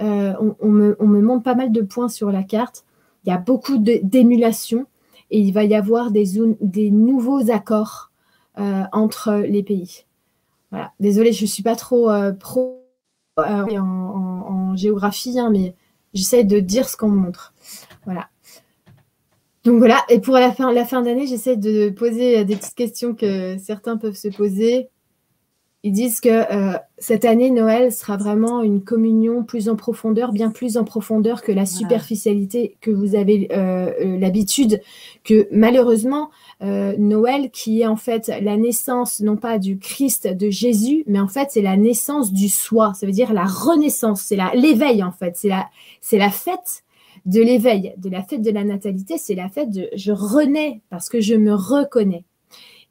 [0.02, 2.86] Euh, on, me, on, me, montre pas mal de points sur la carte.
[3.24, 4.86] Il y a beaucoup d'émulation
[5.32, 6.26] et il va y avoir des,
[6.92, 8.12] nouveaux accords
[8.58, 10.06] entre les pays.
[10.72, 10.92] Voilà.
[11.00, 12.86] Désolée, je ne suis pas trop pro
[13.38, 15.76] en, géographie, hein, mais
[16.14, 17.54] j'essaie de dire ce qu'on montre.
[18.06, 18.30] Voilà.
[19.64, 23.16] Donc voilà, et pour la fin, la fin d'année, j'essaie de poser des petites questions
[23.16, 24.90] que certains peuvent se poser.
[25.86, 30.50] Ils disent que euh, cette année, Noël sera vraiment une communion plus en profondeur, bien
[30.50, 34.82] plus en profondeur que la superficialité que vous avez euh, euh, l'habitude,
[35.24, 36.32] que malheureusement,
[36.62, 41.28] Noël, qui est en fait la naissance, non pas du Christ, de Jésus, mais en
[41.28, 45.36] fait, c'est la naissance du soi, ça veut dire la renaissance, c'est l'éveil en fait,
[45.36, 45.68] c'est la,
[46.14, 46.84] la fête
[47.28, 51.10] de l'éveil, de la fête de la natalité, c'est la fête de je renais parce
[51.10, 52.24] que je me reconnais.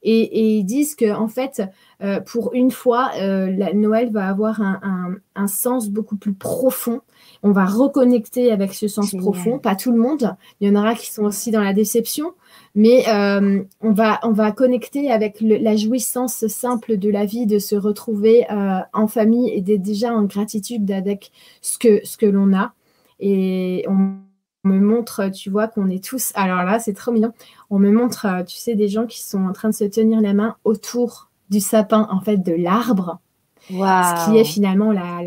[0.04, 1.62] Et, ils disent que en fait,
[2.02, 7.00] euh, pour une fois, euh, la, Noël va avoir un, sens beaucoup plus profond.
[7.42, 9.58] On va reconnecter avec ce sens profond.
[9.58, 10.36] Pas tout le monde.
[10.60, 12.32] Il y en aura qui sont aussi dans la déception,
[12.74, 17.58] mais euh, on va on va connecter avec la jouissance simple de la vie, de
[17.58, 18.46] se retrouver
[18.92, 21.32] en famille et d'être déjà en gratitude avec
[21.62, 22.72] ce que ce que l'on a.
[23.20, 24.16] Et on
[24.64, 26.32] me montre, tu vois, qu'on est tous.
[26.34, 27.32] Alors là, c'est trop mignon.
[27.70, 30.20] On me montre, euh, tu sais, des gens qui sont en train de se tenir
[30.20, 33.20] la main autour du sapin, en fait, de l'arbre.
[33.68, 35.20] Ce qui est finalement la,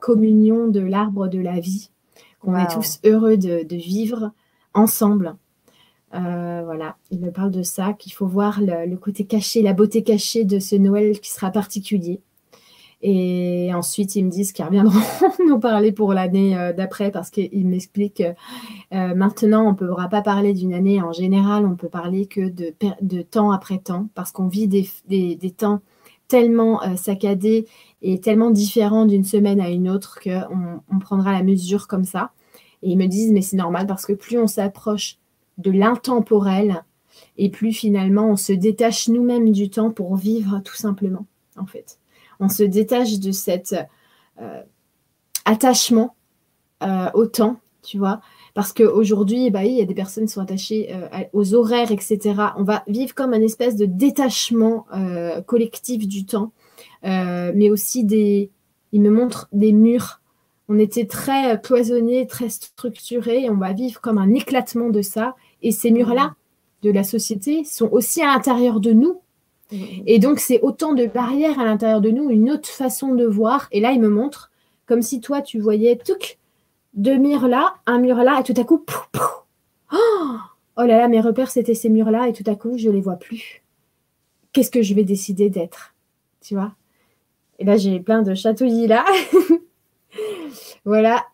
[0.00, 1.90] communion de l'arbre de la vie.
[2.40, 4.32] qu'on est tous heureux de, vivre
[4.74, 5.36] ensemble.
[6.14, 10.02] Euh, voilà, il me parle de ça, qu'il faut voir le, côté caché, la beauté
[10.02, 12.20] cachée de ce Noël qui sera particulier.
[13.06, 14.98] Et ensuite, ils me disent qu'ils reviendront
[15.46, 18.22] nous parler pour l'année euh, d'après parce qu'ils m'expliquent
[18.94, 22.48] euh, maintenant, on ne pourra pas parler d'une année en général, on peut parler que
[22.48, 25.82] de, temps après temps parce qu'on vit des, temps
[26.28, 27.66] tellement euh, saccadés
[28.00, 32.30] et tellement différents d'une semaine à une autre qu'on on prendra la mesure comme ça.
[32.82, 35.18] Et ils me disent, mais c'est normal parce que plus on s'approche
[35.58, 36.84] de l'intemporel
[37.36, 41.26] et plus finalement on se détache nous-mêmes du temps pour vivre tout simplement,
[41.58, 41.98] en fait
[42.40, 43.74] on se détache de cet
[44.40, 44.62] euh,
[45.44, 46.16] attachement
[46.82, 48.20] euh, au temps, tu vois.
[48.54, 52.34] Parce qu'aujourd'hui, bah, il y a des personnes qui sont attachées euh, aux horaires, etc.
[52.56, 54.86] On va vivre comme un espèce de détachement
[55.46, 56.52] collectif du temps,
[57.02, 58.50] mais aussi des.
[58.92, 60.20] Il me montre des murs.
[60.68, 65.34] On était très cloisonnés, très structurés, et on va vivre comme un éclatement de ça.
[65.62, 66.36] Et ces murs-là
[66.82, 69.20] de la société sont aussi à l'intérieur de nous,
[69.70, 73.68] Et donc, c'est autant de barrières à l'intérieur de nous, une autre façon de voir.
[73.72, 74.50] Et là, il me montre
[74.86, 75.98] comme si toi, tu voyais
[76.94, 78.84] deux murs là, un mur là, et tout à coup,
[79.92, 79.96] oh,
[80.76, 83.00] oh, là là, mes repères, c'était ces murs-là, et tout à coup, je ne les
[83.00, 83.62] vois plus.
[84.52, 85.94] Qu'est-ce que je vais décider d'être
[86.40, 86.74] Tu vois?
[87.58, 89.04] Et là, j'ai plein de chatouillis là.
[90.84, 91.24] voilà,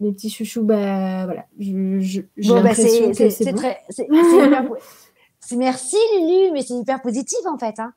[0.00, 1.46] mes petits chouchous, bah voilà.
[1.58, 3.78] Je, bon, bah, c'est très.
[5.52, 7.78] merci Lulu, mais c'est hyper positif en fait.
[7.78, 7.92] Hein.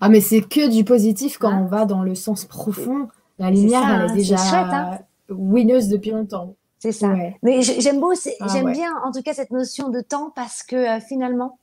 [0.00, 3.08] Ah, mais c'est que du positif quand on va dans le sens profond.
[3.38, 4.98] La lumière, elle est hein, déjà hein.
[5.28, 6.54] winneuse depuis longtemps.
[6.78, 7.14] C'est ça.
[7.42, 10.76] Mais j'aime beau, ah, j'aime bien en tout cas cette notion de temps parce que
[10.76, 11.58] euh, finalement,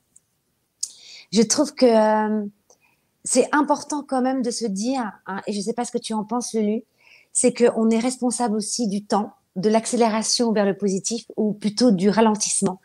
[1.32, 2.46] je trouve que euh,
[3.24, 5.10] c'est important quand même de se dire,
[5.46, 6.82] et je ne sais pas ce que tu en penses, Lulu,
[7.32, 12.08] c'est qu'on est responsable aussi du temps, de l'accélération vers le positif ou plutôt du
[12.08, 12.80] ralentissement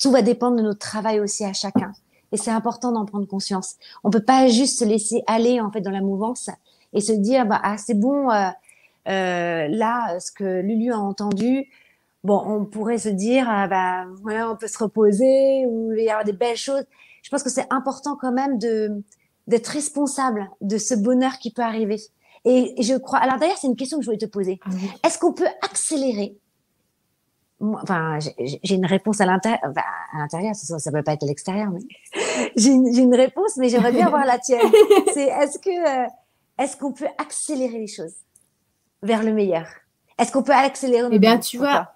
[0.00, 1.92] tout va dépendre de notre travail aussi à chacun.
[2.32, 3.76] Et c'est important d'en prendre conscience.
[4.02, 6.48] On peut pas juste se laisser aller en fait dans la mouvance
[6.92, 8.48] et se dire bah ah c'est bon euh,
[9.08, 11.68] euh, là ce que Lulu a entendu.
[12.22, 16.10] Bon, on pourrait se dire ah, bah voilà on peut se reposer ou il y
[16.10, 16.84] avoir des belles choses.
[17.22, 19.02] Je pense que c'est important quand même de
[19.46, 22.00] d'être responsable de ce bonheur qui peut arriver.
[22.44, 23.18] Et je crois.
[23.18, 24.60] Alors d'ailleurs c'est une question que je voulais te poser.
[24.64, 24.70] Ah
[25.04, 26.36] Est-ce qu'on peut accélérer
[27.60, 29.60] enfin, j'ai une réponse à l'intérieur,
[30.14, 31.80] à l'intérieur, ça, ça peut pas être à l'extérieur, mais
[32.56, 34.70] j'ai une, une, réponse, mais j'aimerais bien avoir la tienne.
[35.14, 36.08] C'est est-ce que, euh,
[36.58, 38.14] est-ce qu'on peut accélérer les choses
[39.02, 39.66] vers le meilleur?
[40.18, 41.92] Est-ce qu'on peut accélérer Eh bien, tu vois,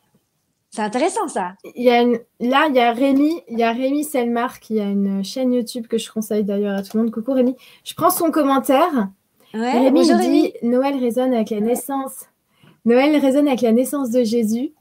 [0.75, 1.53] c'est intéressant ça.
[1.77, 2.03] Il y a
[2.41, 5.87] là, il y a Rémi, il y a Rémi Selmar qui a une chaîne YouTube
[5.87, 7.13] que je conseille d'ailleurs à tout le monde.
[7.13, 7.55] Coucou Rémi.
[7.85, 9.09] Je prends son commentaire.
[9.55, 12.25] Ouais, Rémi, dit Noël résonne avec la naissance.
[12.85, 14.73] Noël résonne avec la naissance de Jésus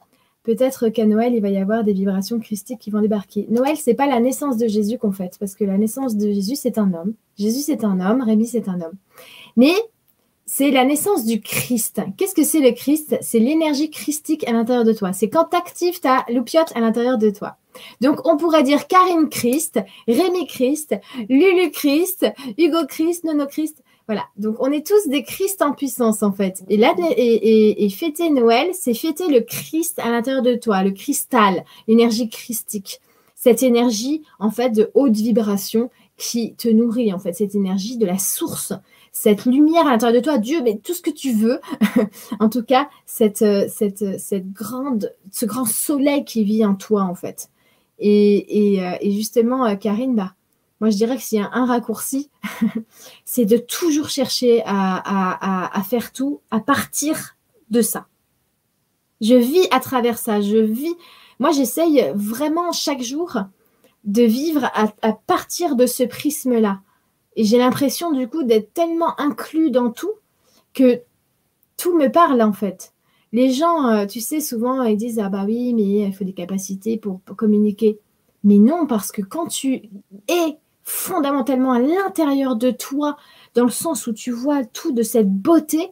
[0.44, 3.48] peut-être qu'à Noël, il va y avoir des vibrations christiques qui vont débarquer.
[3.50, 6.56] Noël, c'est pas la naissance de Jésus qu'on fête, parce que la naissance de Jésus,
[6.56, 7.14] c'est un homme.
[7.38, 8.22] Jésus, c'est un homme.
[8.22, 8.94] Rémi, c'est un homme.
[9.56, 9.74] Mais
[10.46, 12.02] c'est la naissance du Christ.
[12.18, 13.18] Qu'est-ce que c'est le Christ?
[13.22, 15.14] C'est l'énergie christique à l'intérieur de toi.
[15.14, 17.56] C'est quand tu actives ta loupiote à l'intérieur de toi.
[18.02, 20.96] Donc, on pourrait dire Karine Christ, Rémi Christ,
[21.30, 22.28] Lulu Christ,
[22.58, 23.84] Hugo Christ, Nono Christ.
[24.08, 26.64] Voilà, donc on est tous des Christ en puissance en fait.
[26.70, 31.64] Et là, et, fêter Noël, c'est fêter le Christ à l'intérieur de toi, le cristal,
[31.88, 33.00] l'énergie christique.
[33.36, 38.06] Cette énergie en fait de haute vibration qui te nourrit, en fait, cette énergie de
[38.06, 38.74] la source,
[39.12, 41.60] cette lumière à l'intérieur de toi, Dieu, mais tout ce que tu veux.
[42.40, 47.16] en tout cas, cette, cette, cette grande, ce grand soleil qui vit en toi, en
[47.16, 47.50] fait.
[48.00, 50.34] Et, et, euh, justement, euh, Karine, bah,
[50.84, 52.30] moi, je dirais que s'il y a un raccourci,
[53.24, 57.38] c'est de toujours chercher à, à, faire tout à partir
[57.70, 58.08] de ça.
[59.22, 60.42] Je vis à travers ça.
[60.42, 60.94] Je vis.
[61.40, 63.38] Moi, j'essaye vraiment chaque jour
[64.04, 66.82] de vivre à, partir de ce prisme-là.
[67.38, 70.12] Et j'ai l'impression du coup d'être tellement inclus dans tout
[70.74, 71.00] que
[71.78, 72.94] tout me parle en fait.
[73.32, 76.34] Les gens, euh, tu sais, souvent ils disent ah bah oui, mais il faut des
[76.34, 78.02] capacités pour, communiquer.
[78.44, 79.90] Mais non, parce que quand tu
[80.28, 83.18] es fondamentalement à l'intérieur de toi,
[83.56, 85.92] dans le sens où tu vois tout de cette beauté,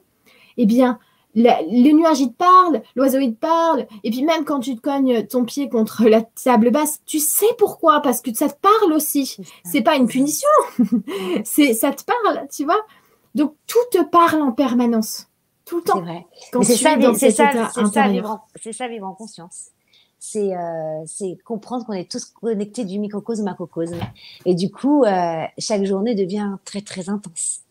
[0.58, 1.00] eh bien,
[1.36, 3.88] le nuage, il te parle, l'oiseau, il te parle.
[4.04, 7.54] Et puis même quand tu te cognes ton pied contre la table basse, tu sais
[7.58, 9.38] pourquoi, parce que ça te parle aussi.
[9.64, 10.50] C'est pas une punition,
[11.44, 12.82] c'est ça te parle, tu vois.
[13.36, 15.30] Donc tout te parle en permanence,
[15.66, 16.04] tout le temps.
[16.64, 17.72] C'est ça, c'est ça,
[18.74, 19.70] ça vivre en conscience.
[20.24, 23.98] C'est euh, comprendre qu'on est tous connectés du microcosme au macrocosme.
[24.46, 27.62] Et du coup, euh, chaque journée devient très très intense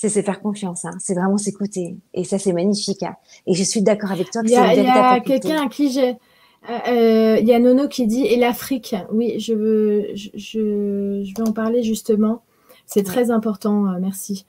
[0.00, 0.86] c'est se faire confiance.
[0.86, 0.96] Hein.
[0.98, 1.94] C'est vraiment s'écouter.
[2.14, 3.02] Et ça, c'est magnifique.
[3.02, 3.16] Hein.
[3.46, 4.40] Et je suis d'accord avec toi.
[4.46, 6.16] Il y a, quelqu'un à qui j'ai.
[6.68, 8.94] Euh, euh, il y a Nono qui dit et l'Afrique.
[9.12, 12.42] Oui, je veux, je, je, veux en parler justement.
[12.86, 13.88] C'est très important.
[13.88, 14.46] Euh, merci.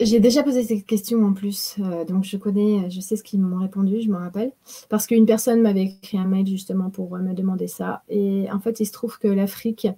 [0.00, 1.76] J'ai déjà posé cette question en plus,
[2.06, 4.52] donc je connais, je sais ce qu'ils m'ont répondu, je me rappelle,
[4.88, 8.02] parce qu'une personne m'avait écrit un mail justement pour me demander ça.
[8.08, 9.88] Et en fait, il se trouve que l'Afrique,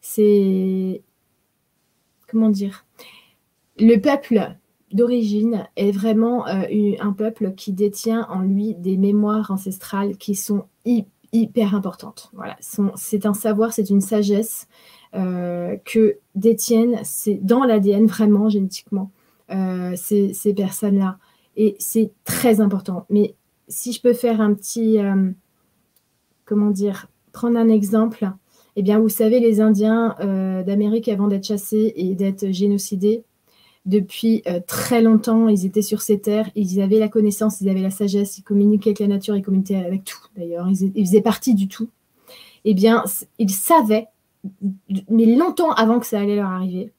[0.00, 1.02] c'est
[2.28, 2.86] comment dire
[3.80, 4.56] le peuple
[4.92, 6.64] d'origine est vraiment euh,
[7.00, 10.66] un peuple qui détient en lui des mémoires ancestrales qui sont
[11.32, 12.30] hyper importantes.
[12.34, 14.68] Voilà, c'est un savoir, c'est une sagesse
[15.14, 19.10] euh, que détiennent, c'est dans l'ADN vraiment génétiquement
[19.50, 21.18] euh, ces, personnes-là,
[21.56, 23.06] et c'est très important.
[23.10, 23.34] Mais
[23.68, 24.98] si je peux faire un petit,
[26.44, 28.32] comment dire, prendre un exemple,
[28.76, 33.24] eh bien, vous savez, les Indiens euh, d'Amérique, avant d'être chassés et d'être génocidés,
[33.86, 37.80] depuis euh, très longtemps, ils étaient sur ces terres, ils avaient la connaissance, ils avaient
[37.80, 41.54] la sagesse, ils communiquaient avec la nature, ils communiquaient avec tout, d'ailleurs, ils, faisaient partie
[41.54, 41.88] du tout.
[42.64, 43.04] Eh bien,
[43.38, 44.08] ils savaient,
[45.08, 46.92] mais longtemps avant que ça allait leur arriver,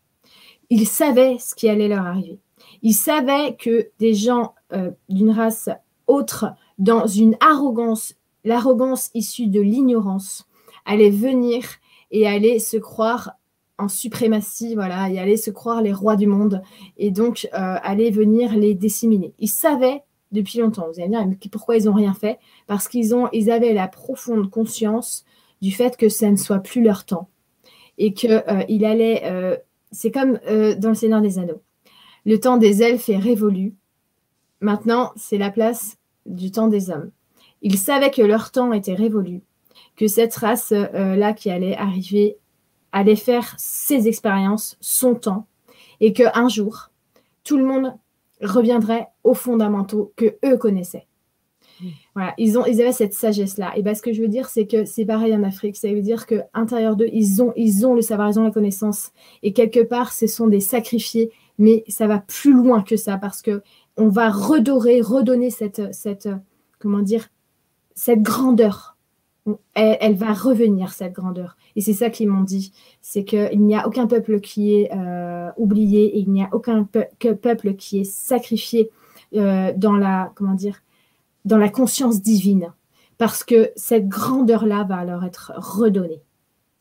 [0.72, 2.40] ils savaient ce qui allait leur arriver.
[2.82, 5.70] Ils savaient que des gens euh, d'une race
[6.08, 6.46] autre,
[6.80, 8.16] dans une arrogance,
[8.46, 10.48] l'arrogance issue de l'ignorance,
[10.86, 11.64] allait venir
[12.10, 13.34] et aller se croire
[13.78, 16.62] en suprématie, voilà, et aller se croire les rois du monde,
[16.98, 19.34] et donc euh, aller venir les disséminer.
[19.40, 22.40] Ils savaient depuis longtemps, vous allez me dire, pourquoi ils n'ont rien fait?
[22.68, 25.26] Parce qu'ils ils avaient la profonde conscience
[25.62, 27.28] du fait que ça ne soit plus leur temps,
[27.98, 29.60] et que euh, allait,
[29.92, 30.40] c'est comme
[30.78, 31.62] dans le Seigneur des Anneaux,
[32.26, 33.76] le temps des elfes est révolu,
[34.60, 37.12] maintenant c'est la place du temps des hommes.
[37.62, 39.42] Ils savaient que leur temps était révolu,
[39.96, 42.38] que cette race-là euh, qui allait arriver
[42.92, 45.48] allait faire ses expériences, son temps,
[46.00, 46.90] et qu'un jour,
[47.44, 47.94] tout le monde
[48.42, 51.08] reviendrait aux fondamentaux que eux connaissaient.
[52.38, 53.72] Ils, avaient cette sagesse-là.
[53.78, 55.78] Et ben, ce que je veux dire, c'est que c'est pareil en Afrique.
[55.78, 58.52] Ça veut dire qu'à l'intérieur d'eux, ils ont, ils ont le savoir, ils ont la
[58.52, 59.12] connaissance.
[59.44, 63.42] Et quelque part, ce sont des sacrifiés, mais ça va plus loin que ça parce
[63.42, 63.62] que
[63.98, 66.28] on va redorer, redonner cette, cette
[66.80, 67.30] comment dire,
[67.96, 68.98] cette grandeur
[69.74, 71.58] elle, va revenir, cette grandeur.
[71.76, 75.50] Et c'est ça qu'ils m'ont dit, c'est qu'il n'y a aucun peuple qui est euh,
[75.58, 78.92] oublié et il n'y a aucun peuple qui est sacrifié
[79.36, 80.84] euh, dans la, comment dire,
[81.46, 82.74] dans la conscience divine,
[83.18, 86.22] parce que cette grandeur-là va leur être redonnée.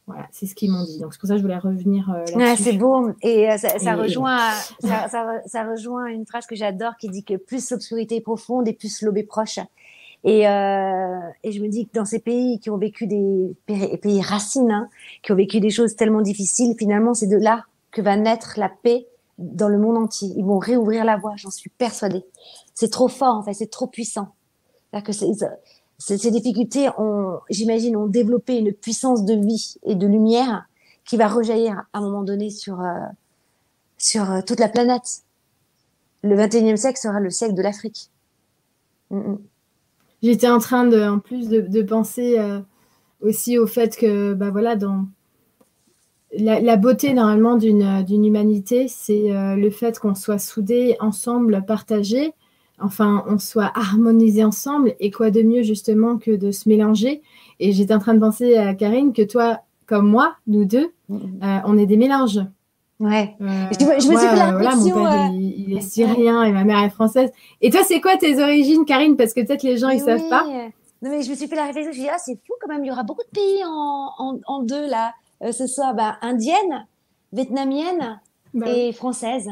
[0.06, 0.98] Voilà, c'est ce qu'ils m'ont dit.
[0.98, 2.64] Donc c'est pour ça que je voulais revenir euh, là-dessus.
[2.64, 3.10] c'est beau.
[3.22, 4.50] Et ça, rejoint,
[4.80, 5.08] ça,
[5.46, 9.02] ça, rejoint une phrase que j'adore qui dit que plus l'obscurité est profonde et plus
[9.02, 9.60] l'aube est proche.
[10.24, 14.20] Et, euh, et, je me dis que dans ces pays qui ont vécu des pays
[14.20, 14.88] racines, hein,
[15.22, 18.68] qui ont vécu des choses tellement difficiles, finalement, c'est de là que va naître la
[18.68, 19.06] paix
[19.38, 20.28] dans le monde entier.
[20.36, 22.24] Ils vont réouvrir la voie, j'en suis persuadée.
[22.74, 24.34] C'est trop fort, en fait, c'est trop puissant.
[24.92, 26.88] Que ces difficultés,
[27.50, 30.66] j'imagine, ont développé une puissance de vie et de lumière
[31.10, 32.94] qui va rejaillir à un moment donné sur, euh,
[33.98, 35.24] sur euh, toute la planète.
[36.22, 38.10] Le 21e siècle sera le siècle de l'Afrique.
[39.10, 39.38] Mm, mm.
[40.22, 42.60] J'étais en train de, en plus de, penser euh,
[43.22, 45.06] aussi au fait que, bah voilà, dans
[46.32, 52.34] la, beauté normalement d'une humanité, c'est le fait qu'on soit soudés, ensemble, partagés,
[52.82, 54.94] enfin, on soit harmonisés ensemble.
[55.00, 57.22] Et quoi de mieux justement que de se mélanger
[57.58, 61.62] Et j'étais en train de penser à Karine que toi, comme moi, nous deux, mm-hmm.
[61.64, 62.40] on est des mélanges.
[63.00, 63.34] Ouais.
[63.40, 64.96] je, me suis fait la réflexion.
[64.98, 67.32] mon père, il, est syrien et ma mère est française.
[67.62, 69.16] Et toi, c'est quoi tes origines, Karine?
[69.16, 70.44] Parce que peut-être les gens, ils savent pas.
[71.02, 71.92] Non, mais je me suis fait la réflexion.
[71.92, 72.84] Je me suis dit, ah, c'est fou quand même.
[72.84, 75.14] Il y aura beaucoup de pays en, en, deux, là.
[75.42, 76.86] Euh, ce soir, bah, indienne,
[77.32, 78.20] vietnamienne
[78.52, 79.48] bah et française.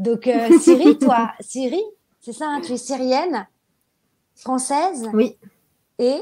[0.00, 1.84] Donc, euh, Syrie, toi, Syrie,
[2.20, 3.46] c'est ça, hein, tu es syrienne,
[4.34, 5.08] française.
[5.12, 5.36] Oui.
[5.98, 6.16] Et.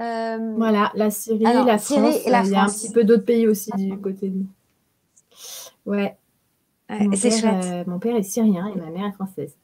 [0.00, 2.16] Euh, voilà, la Syrie, la France.
[2.26, 4.46] Et la il y a un petit peu d'autres pays aussi du côté de nous.
[5.86, 6.16] Ouais.
[7.14, 7.64] c'est chouette.
[7.64, 9.54] Euh, mon père est syrien et ma mère est française.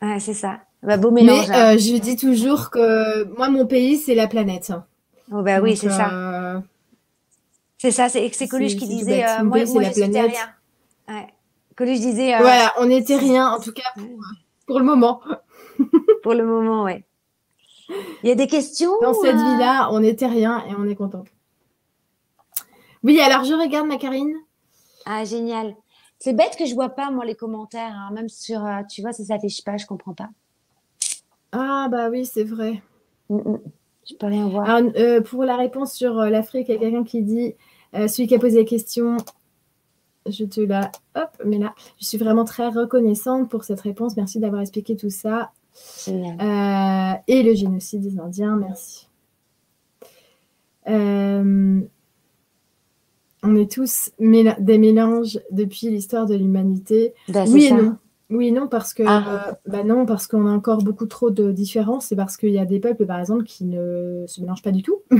[0.00, 0.60] Ouais, c'est ça.
[0.82, 1.48] Bah, beau mélange.
[1.48, 1.76] Mais hein.
[1.76, 4.72] je dis toujours que moi, mon pays, c'est la planète.
[5.32, 6.62] Oh, bah oui, c'est ça.
[7.78, 10.40] C'est ça, c'est Coluche qui disait moi, moi je suis terrien.
[11.08, 11.26] Ouais.
[11.84, 12.34] Disait.
[12.34, 13.82] Euh, voilà, on n'était rien, en tout cas
[14.66, 15.20] pour, le moment.
[16.22, 17.04] pour le moment, ouais.
[18.22, 20.96] Il y a des questions Dans cette euh, vie-là, on n'était rien et on est
[20.96, 21.24] content.
[23.02, 24.34] Oui, alors je regarde ma Karine.
[25.04, 25.76] Ah, génial.
[26.18, 27.94] C'est bête que je vois pas, moi, les commentaires.
[27.94, 30.30] Hein, même sur, euh, tu vois, ça s'affiche pas, je comprends pas.
[31.52, 32.82] Ah, bah oui, c'est vrai.
[33.28, 33.60] Je mm, mm.
[34.08, 34.70] Je peux rien voir.
[34.70, 34.92] Alors,
[35.24, 37.54] pour la réponse sur l'Afrique, il y a quelqu'un qui dit
[37.92, 39.16] celui qui a posé la question,
[40.28, 40.90] je te la.
[41.14, 44.16] Hop, mais là, je suis vraiment très reconnaissante pour cette réponse.
[44.16, 45.52] Merci d'avoir expliqué tout ça.
[46.08, 49.08] Euh, et le génocide des Indiens, merci.
[50.88, 51.80] Euh,
[53.42, 57.14] on est tous des mélanges depuis l'histoire de l'humanité.
[57.28, 57.96] Bah, oui et non.
[58.28, 59.50] Oui non, parce que ah.
[59.50, 62.06] euh, bah non, parce qu'on a encore beaucoup trop de différences.
[62.06, 64.82] C'est parce qu'il y a des peuples, par exemple, qui ne se mélangent pas du
[64.82, 65.02] tout.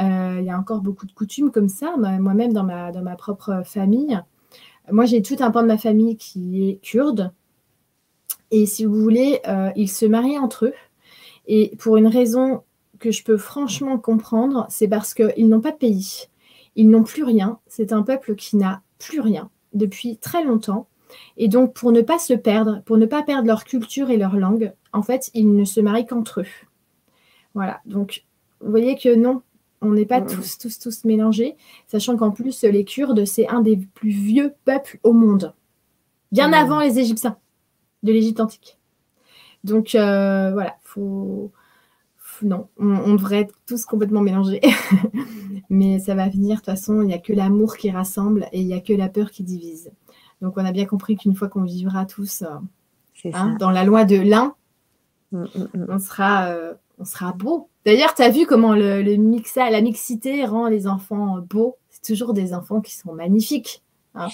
[0.00, 1.96] Euh, il y a encore beaucoup de coutumes comme ça.
[1.96, 4.20] Moi-même, dans ma, dans ma propre famille,
[4.92, 7.32] moi, j'ai tout un pan de ma famille qui est kurde.
[8.50, 10.74] Et si vous voulez, euh, ils se marient entre eux.
[11.46, 12.62] Et pour une raison
[12.98, 16.28] que je peux franchement comprendre, c'est parce qu'ils n'ont pas de pays.
[16.76, 17.58] Ils n'ont plus rien.
[17.66, 20.88] C'est un peuple qui n'a plus rien depuis très longtemps.
[21.36, 24.36] Et donc, pour ne pas se perdre, pour ne pas perdre leur culture et leur
[24.36, 26.46] langue, en fait, ils ne se marient qu'entre eux.
[27.54, 27.80] Voilà.
[27.86, 28.24] Donc,
[28.60, 29.42] vous voyez que non,
[29.82, 33.76] on n'est pas tous, tous, tous mélangés, sachant qu'en plus, les Kurdes, c'est un des
[33.76, 35.54] plus vieux peuples au monde,
[36.32, 37.36] bien avant les Égyptiens,
[38.02, 38.78] de l'Égypte antique.
[39.64, 41.50] Donc euh, voilà, faut...
[42.42, 44.60] non, on, devrait être tous complètement mélangés.
[45.70, 48.60] Mais ça va venir, de toute façon, il n'y a que l'amour qui rassemble et
[48.60, 49.90] il n'y a que la peur qui divise.
[50.40, 54.04] Donc on a bien compris qu'une fois qu'on vivra tous euh, hein, dans la loi
[54.04, 54.54] de l'un,
[55.32, 55.86] mm, mm, mm.
[55.88, 57.68] on sera, euh, on sera beau.
[57.84, 61.76] D'ailleurs, tu as vu comment le, mixa, la mixité rend les enfants beaux?
[61.90, 63.82] C'est toujours des enfants qui sont magnifiques.
[64.14, 64.28] Hein.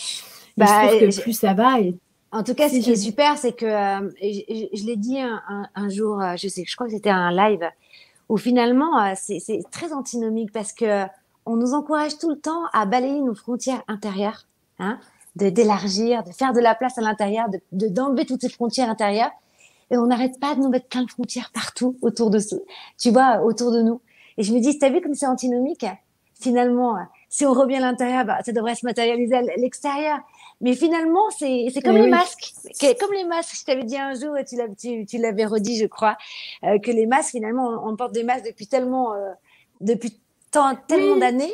[0.57, 1.81] Bah, je trouve que plus ça va.
[1.81, 1.97] Et...
[2.31, 6.21] En tout cas, ce qui est super, c'est que euh, je, l'ai dit un, jour,
[6.21, 7.69] euh, je sais, je crois que c'était un live,
[8.29, 11.05] où finalement, euh, c'est très antinomique parce que
[11.45, 14.47] on nous encourage tout le temps à balayer nos frontières intérieures,
[14.79, 14.99] hein,
[15.37, 19.33] de d'élargir, de faire de la place à l'intérieur, de d'enlever toutes ces frontières intérieures
[19.93, 22.41] et on n'arrête pas de nous mettre plein de frontières partout autour de
[22.99, 24.01] tu vois, autour de nous.
[24.39, 25.85] Et je me dis, t'as vu comme c'est antinomique?
[26.35, 26.97] Finalement,
[27.29, 30.19] si on revient à l'intérieur, bah, ça devrait se matérialiser à l'extérieur.
[30.63, 32.53] Mais finalement, c'est comme les masques.
[32.99, 36.17] Comme les masques, je t'avais dit un jour, et tu, tu, l'avais redit, je crois,
[36.65, 39.31] euh, que les masques, finalement, on, porte des masques depuis tellement, euh,
[39.81, 40.19] depuis
[40.51, 41.53] tant, tellement d'années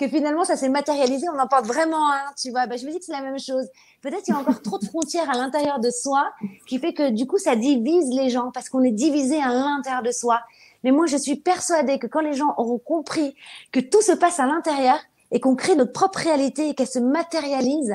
[0.00, 2.66] que finalement ça s'est matérialisé, on en porte vraiment un, tu vois.
[2.66, 3.68] Bah, je me dis que c'est la même chose.
[4.00, 6.32] Peut-être qu'il y a encore trop de frontières à l'intérieur de soi
[6.66, 10.02] qui fait que du coup ça divise les gens parce qu'on est divisé à l'intérieur
[10.02, 10.40] de soi.
[10.84, 13.36] Mais moi je suis persuadée que quand les gens auront compris
[13.72, 14.98] que tout se passe à l'intérieur
[15.32, 17.94] et qu'on crée notre propre réalité et qu'elle se matérialise,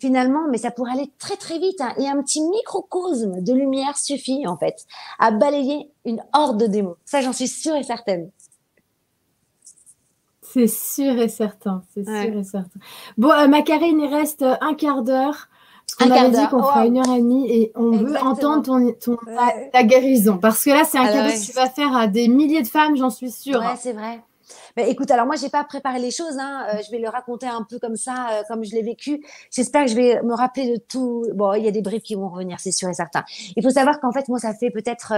[0.00, 1.80] finalement, mais ça pourrait aller très très vite.
[1.80, 4.86] Hein, et un petit microcosme de lumière suffit en fait
[5.20, 6.96] à balayer une horde de démons.
[7.04, 8.32] Ça j'en suis sûre et certaine.
[10.52, 12.80] C'est sûr et certain, c'est sûr et certain.
[13.18, 15.48] Bon, euh, Macarine, il reste un quart d'heure.
[15.98, 19.16] Qu'on avait dit qu'on fera une heure et demie et on veut entendre ton,
[19.72, 20.36] ta, guérison.
[20.36, 22.94] Parce que là, c'est un cadeau que tu vas faire à des milliers de femmes,
[22.94, 23.60] j'en suis sûre.
[23.60, 24.20] Ouais, c'est vrai.
[24.76, 26.38] Mais écoute, alors moi, j'ai pas préparé les choses.
[26.38, 26.66] Hein.
[26.72, 29.24] Euh, je vais le raconter un peu comme ça, euh, comme je l'ai vécu.
[29.50, 31.26] J'espère que je vais me rappeler de tout.
[31.34, 33.24] Bon, il y a des briefs qui vont revenir, c'est sûr et certain.
[33.56, 35.14] Il faut savoir qu'en fait, moi, ça fait peut-être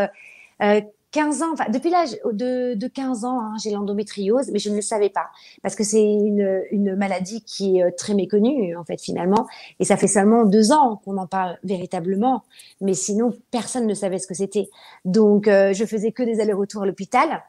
[1.12, 4.76] 15 ans, enfin, depuis l'âge de, de 15 ans, hein, j'ai l'endométriose, mais je ne
[4.76, 5.26] le savais pas
[5.62, 9.46] parce que c'est une, une maladie qui est euh, très méconnue en fait finalement,
[9.80, 12.44] et ça fait seulement deux ans qu'on en parle véritablement,
[12.80, 14.68] mais sinon personne ne savait ce que c'était.
[15.04, 17.42] Donc euh, je faisais que des allers-retours à l'hôpital.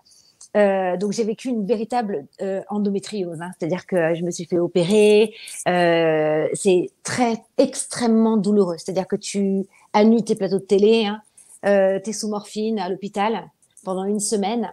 [0.57, 4.59] Euh, donc j'ai vécu une véritable euh, endométriose, hein, c'est-à-dire que je me suis fait
[4.59, 5.33] opérer.
[5.67, 11.21] Euh, c'est très extrêmement douloureux, c'est-à-dire que tu annules tes plateaux de télé, hein,
[11.65, 13.49] euh, t'es sous morphine à l'hôpital
[13.83, 14.71] pendant une semaine.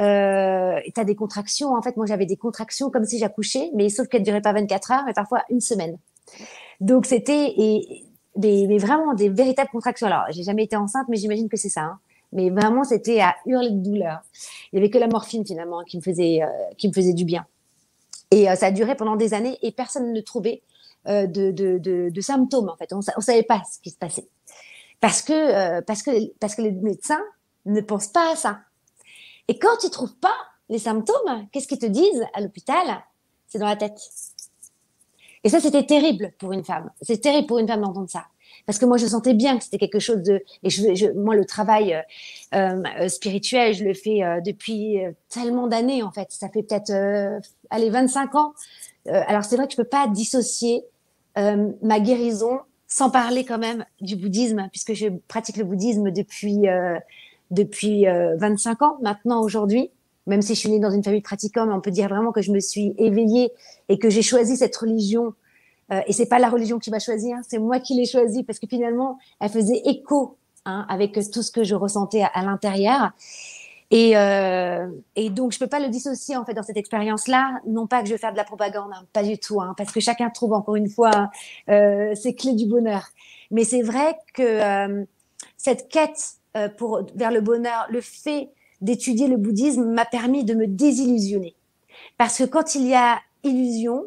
[0.00, 1.74] Euh, tu as des contractions.
[1.74, 4.52] En fait, moi, j'avais des contractions comme si j'accouchais, mais sauf qu'elles ne duraient pas
[4.52, 5.98] 24 heures, mais parfois une semaine.
[6.80, 8.04] Donc, c'était et,
[8.36, 10.06] mais vraiment des véritables contractions.
[10.06, 11.82] Alors, j'ai jamais été enceinte, mais j'imagine que c'est ça.
[11.82, 11.98] Hein.
[12.32, 14.20] Mais vraiment, c'était à hurler de douleur.
[14.72, 17.24] Il y avait que la morphine finalement qui me faisait, euh, qui me faisait du
[17.24, 17.46] bien.
[18.32, 20.62] Et euh, ça a duré pendant des années et personne ne trouvait
[21.06, 22.92] euh, de, symptômes en fait.
[22.92, 24.26] On ne savait pas ce qui se passait
[25.04, 27.22] parce que parce que parce que les médecins
[27.66, 28.60] ne pensent pas à ça.
[29.48, 30.34] Et quand ils trouvent pas
[30.70, 33.04] les symptômes, qu'est-ce qu'ils te disent à l'hôpital?
[33.46, 33.98] C'est dans la tête.
[35.44, 36.90] Et ça, c'était terrible pour une femme.
[37.02, 38.24] C'est terrible pour une femme d'entendre ça.
[38.64, 40.42] Parce que moi, je sentais bien que c'était quelque chose de...
[40.62, 42.02] Et moi, le travail
[42.54, 46.28] euh, euh spirituel, je le fais euh, depuis euh, tellement d'années, en fait.
[46.30, 46.92] Ça fait peut-être,
[47.68, 48.54] allez, 25 ans.
[49.06, 50.82] alors, c'est vrai que je peux pas dissocier
[51.36, 52.60] ma guérison
[52.94, 56.66] sans parler quand même du bouddhisme, puisque je pratique le bouddhisme depuis
[57.50, 59.90] depuis 25 ans maintenant aujourd'hui.
[60.26, 62.50] Même si je suis née dans une famille pratiquante, on peut dire vraiment que je
[62.50, 63.52] me suis éveillée
[63.88, 65.34] et que j'ai choisi cette religion.
[65.92, 68.42] Euh, et c'est pas la religion qui m'a choisi, hein, c'est moi qui l'ai choisie
[68.42, 73.12] parce que finalement, elle faisait écho hein, avec tout ce que je ressentais à, l'intérieur.
[73.94, 77.60] Et, euh, et, donc, je peux pas le dissocier en fait dans cette expérience-là.
[77.64, 79.92] Non pas que je veux faire de la propagande, hein, pas du tout, hein, parce
[79.92, 81.30] que chacun trouve encore une fois
[81.68, 83.04] euh, ses clés du bonheur.
[83.52, 85.04] Mais c'est vrai que euh,
[85.56, 86.40] cette quête
[86.76, 88.50] pour, vers le bonheur, le fait
[88.80, 91.54] d'étudier le bouddhisme m'a permis de me désillusionner.
[92.18, 94.06] Parce que quand il y a illusion,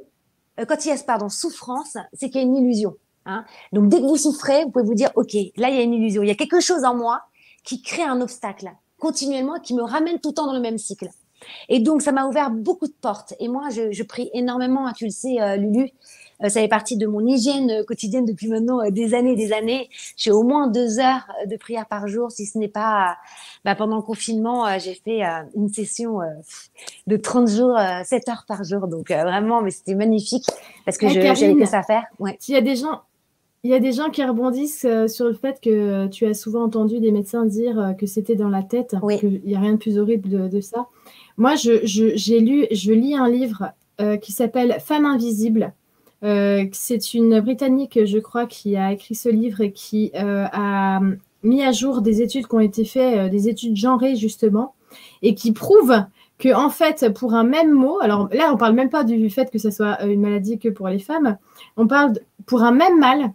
[0.68, 2.97] quand il y a pardon, souffrance, c'est qu'il y a une illusion.
[3.26, 3.45] Hein.
[3.72, 5.93] Donc dès que vous souffrez, vous pouvez vous dire, OK, là il y a une
[5.93, 7.22] illusion, il y a quelque chose en moi
[7.64, 11.10] qui crée un obstacle continuellement, qui me ramène tout le temps dans le même cycle.
[11.69, 13.34] Et donc, ça m'a ouvert beaucoup de portes.
[13.40, 15.91] Et moi, je, je prie énormément, hein, tu le sais, euh, Lulu,
[16.44, 19.53] euh, ça fait partie de mon hygiène euh, quotidienne depuis maintenant euh, des années des
[19.53, 19.90] années.
[20.15, 23.18] J'ai au moins deux heures de prière par jour, si ce n'est pas
[23.65, 25.22] bah, pendant le confinement, j'ai fait
[25.56, 26.19] une session
[27.07, 28.88] de 30 jours, 7 heures par jour.
[28.88, 30.45] Donc vraiment, mais c'était magnifique
[30.86, 32.03] parce que j'avais que ça à faire.
[32.19, 32.38] Ouais.
[32.48, 33.02] Il y a des gens,
[33.64, 37.00] il y a des gens qui rebondissent sur le fait que tu as souvent entendu
[37.00, 39.20] des médecins dire que c'était dans la tête, oui.
[39.20, 40.88] qu'il n'y a rien de plus horrible de, de ça.
[41.38, 43.72] Moi, je, je, j'ai lu, je lis un livre
[44.22, 45.74] qui s'appelle Femme invisible
[46.24, 51.00] euh, c'est une Britannique, je crois, qui a écrit ce livre et qui euh, a
[51.44, 54.74] mis à jour des études qui ont été faites, euh, des études genrées justement,
[55.22, 56.04] et qui prouvent
[56.40, 59.52] que en fait, pour un même mot, alors là, on parle même pas du fait
[59.52, 61.38] que ce soit une maladie que pour les femmes,
[61.78, 62.14] on parle
[62.46, 63.34] pour un même mal,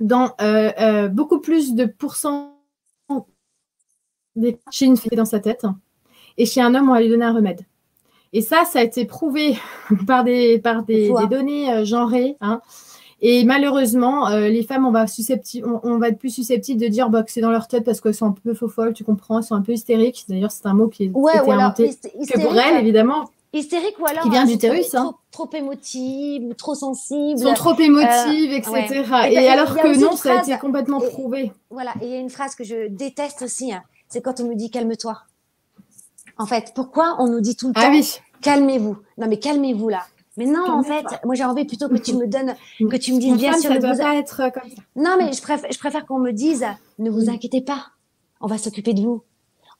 [0.00, 0.34] dans
[1.10, 2.54] beaucoup plus de pourcents
[4.36, 5.66] des chez une fille dans sa tête,
[6.36, 7.62] et chez un homme, on va lui donner un remède.
[8.32, 9.58] Et ça, ça a été prouvé
[10.06, 12.36] par des, par des, des données euh, genrées.
[12.40, 12.60] Hein.
[13.20, 15.06] Et malheureusement, euh, les femmes, on va,
[15.64, 18.00] on, on, va être plus susceptible de dire bah, que c'est dans leur tête parce
[18.00, 20.24] qu'elles sont un peu faux folles, tu comprends, elles sont un peu hystériques.
[20.28, 23.28] D'ailleurs, c'est un mot qui est ouais, été inventé que pour elles, évidemment.
[23.52, 25.14] Hystérique ou alors qui vient d'utérus, hein.
[25.30, 27.38] trop, trop émotive ou trop sensible.
[27.38, 29.04] Sont trop émotives, euh, etc.
[29.10, 29.32] Ouais.
[29.32, 31.52] Et, et alors que non, ça a été complètement prouvé.
[31.70, 34.44] Voilà, et il y a une phrase que je déteste aussi, hein, c'est quand on
[34.44, 35.22] me dit calme-toi.
[36.36, 38.18] En fait, pourquoi on nous dit tout le ah temps oui.
[38.42, 38.98] calmez-vous?
[39.16, 40.02] Non, mais calmez-vous là.
[40.36, 43.18] Mais non, en fait, moi j'ai envie plutôt que tu me donnes, que tu me
[43.18, 43.72] dises bien sûr.
[43.72, 44.82] Ça doit pas être comme ça.
[44.94, 46.66] Non, mais je préfère, je préfère qu'on me dise
[46.98, 47.86] ne vous inquiétez pas,
[48.42, 49.22] on va s'occuper de vous.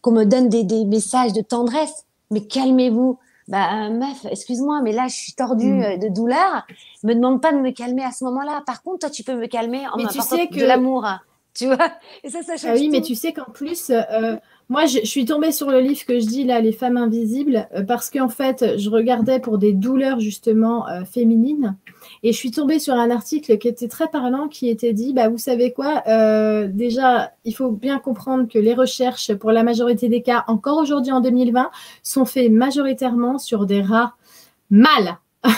[0.01, 3.19] Qu'on me donne des, des messages de tendresse, mais calmez-vous.
[3.49, 5.83] Bah meuf, excuse-moi, mais là je suis tordue mm.
[5.83, 6.66] Euh, de douleur.
[7.03, 8.62] Me demande pas de me calmer à ce moment-là.
[8.66, 10.61] Par contre, toi tu peux me calmer en m'apportant que...
[10.61, 11.07] de l'amour.
[11.55, 11.77] Tu vois
[12.25, 12.70] Et ça, ça change.
[12.73, 13.91] Ah oui, mais tu sais qu'en plus.
[13.91, 14.37] Euh,
[14.69, 17.83] moi, je, suis tombée sur le livre que je dis là, Les femmes invisibles, euh,
[17.83, 21.77] parce qu'en fait, je regardais pour des douleurs justement euh, féminines.
[22.23, 25.28] Et je suis tombée sur un article qui était très parlant, qui était dit, bah,
[25.28, 30.09] vous savez quoi, euh, déjà, il faut bien comprendre que les recherches, pour la majorité
[30.09, 31.70] des cas, encore aujourd'hui en 2020,
[32.03, 34.15] sont faites majoritairement sur des rats
[34.70, 35.19] mâles.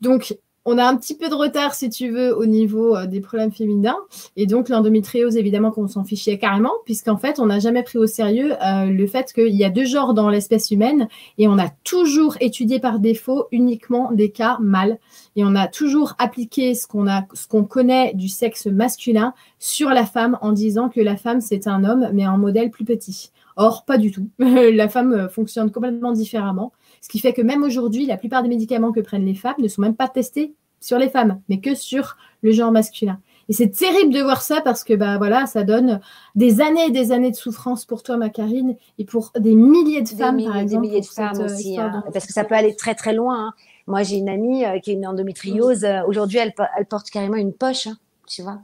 [0.00, 0.36] Donc,
[0.70, 3.50] on a un petit peu de retard, si tu veux, au niveau euh, des problèmes
[3.50, 3.96] féminins.
[4.36, 8.06] Et donc, l'endométriose, évidemment, qu'on s'en fichait carrément, puisqu'en fait, on n'a jamais pris au
[8.06, 11.68] sérieux euh, le fait qu'il y a deux genres dans l'espèce humaine et on a
[11.82, 14.98] toujours étudié par défaut uniquement des cas mâles.
[15.34, 20.52] Et on a toujours appliqué ce qu'on connaît du sexe masculin sur la femme en
[20.52, 23.32] disant que la femme, c'est un homme, mais un modèle plus petit.
[23.56, 24.28] Or, pas du tout.
[24.38, 26.72] la femme euh, fonctionne complètement différemment.
[27.00, 29.68] Ce qui fait que même aujourd'hui, la plupart des médicaments que prennent les femmes ne
[29.68, 33.20] sont même pas testés sur les femmes, mais que sur le genre masculin.
[33.48, 36.00] Et c'est terrible de voir ça parce que bah voilà, ça donne
[36.36, 40.02] des années et des années de souffrance pour toi, ma Karine, et pour des milliers
[40.02, 40.82] de femmes, par exemple.
[40.82, 43.48] Des milliers de femmes aussi, hein, parce que ça peut aller très très loin.
[43.48, 43.54] Hein.
[43.88, 45.84] Moi, j'ai une amie euh, qui a une endométriose.
[45.84, 47.96] Euh, aujourd'hui, elle, elle, porte carrément une poche, hein,
[48.28, 48.60] tu vois.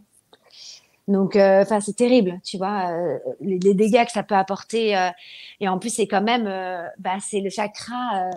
[1.08, 4.96] Donc, euh, enfin, c'est terrible, tu vois, euh, les, dégâts que ça peut apporter.
[4.96, 5.10] Euh,
[5.60, 6.44] et en plus, c'est quand même,
[6.98, 8.30] bah, c'est le chakra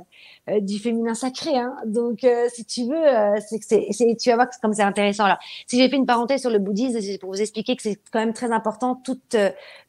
[0.61, 1.57] du féminin sacré.
[1.57, 1.75] Hein.
[1.85, 5.25] Donc, si tu veux, c'est, c'est, tu vas voir comme c'est intéressant.
[5.25, 7.99] Alors, si j'ai fait une parenthèse sur le bouddhisme, c'est pour vous expliquer que c'est
[8.11, 9.19] quand même très important tout,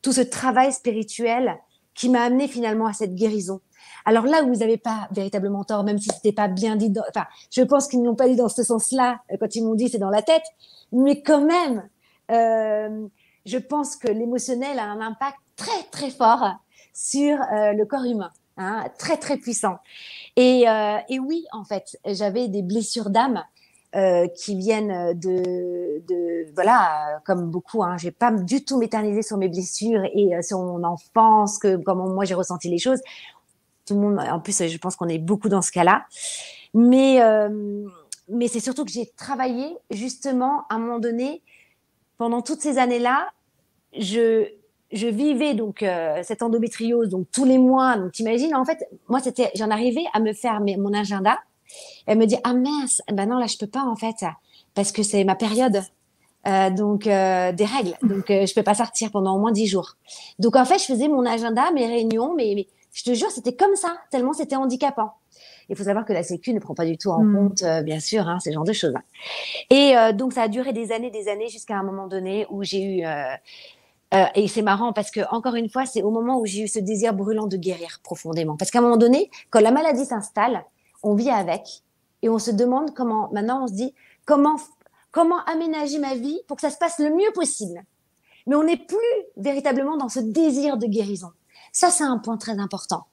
[0.03, 1.57] tout ce travail spirituel
[1.95, 3.61] qui m'a amené finalement à cette guérison.
[4.07, 7.27] Alors là où vous n'avez pas véritablement tort, même si c'était pas bien dit, enfin,
[7.51, 10.11] je pense qu'ils n'ont pas dit dans ce sens-là quand ils m'ont dit c'est dans
[10.11, 10.45] la tête,
[10.93, 11.87] mais quand même,
[12.31, 13.07] euh,
[13.47, 16.57] je pense que l'émotionnel a un impact très très fort
[16.95, 19.79] sur euh, le corps humain, hein, très très puissant.
[20.37, 23.45] Et, euh, et, oui, en fait, j'avais des blessures d'âme
[24.37, 27.83] qui viennent de, voilà, comme beaucoup.
[27.83, 32.09] Hein, j'ai pas du tout m'éterniser sur mes blessures et sur mon enfance, que comment
[32.09, 33.01] moi j'ai ressenti les choses.
[33.87, 36.05] Tout le monde, en plus, je pense qu'on est beaucoup dans ce cas-là.
[36.73, 37.19] Mais
[38.31, 41.43] mais c'est surtout que j'ai travaillé justement à un moment donné
[42.21, 43.31] pendant toutes ces années-là,
[43.97, 44.47] je,
[44.93, 47.97] je vivais donc euh, cette endométriose donc tous les mois.
[47.97, 51.39] Donc t'imagines, en fait, moi c'était, j'en arrivais à me faire mon agenda.
[52.07, 54.17] Elle me dit ah mince, ben non là je peux pas en fait
[54.75, 55.81] parce que c'est ma période.
[56.47, 59.97] Euh, donc euh, des règles, donc je peux pas sortir pendant au moins dix jours.
[60.39, 63.57] Donc en fait, je faisais mon agenda, mes réunions, mais, mais je te jure, c'était
[63.57, 65.13] comme ça, tellement c'était handicapant.
[65.71, 67.37] Il faut savoir que la Sécu ne prend pas du tout en hmm.
[67.37, 68.95] compte, euh, bien sûr, hein, ce genre de choses.
[69.71, 72.63] Et euh, donc, ça a duré des années, des années, jusqu'à un moment donné où
[72.63, 73.07] j'ai eu...
[73.07, 76.69] Euh, et c'est marrant parce que, encore une fois, c'est au moment où j'ai eu
[76.69, 78.57] ce désir brûlant de guérir profondément.
[78.57, 80.65] Parce qu'à un moment donné, quand la maladie s'installe,
[81.05, 81.85] on vit avec
[82.23, 83.95] et on se demande comment, maintenant on se dit,
[84.25, 84.57] comment,
[85.13, 87.85] comment aménager ma vie pour que ça se passe le mieux possible.
[88.49, 88.99] Mais on n'est plus
[89.37, 91.31] véritablement dans ce désir de guérison.
[91.73, 93.07] Ça, c'est un point très important.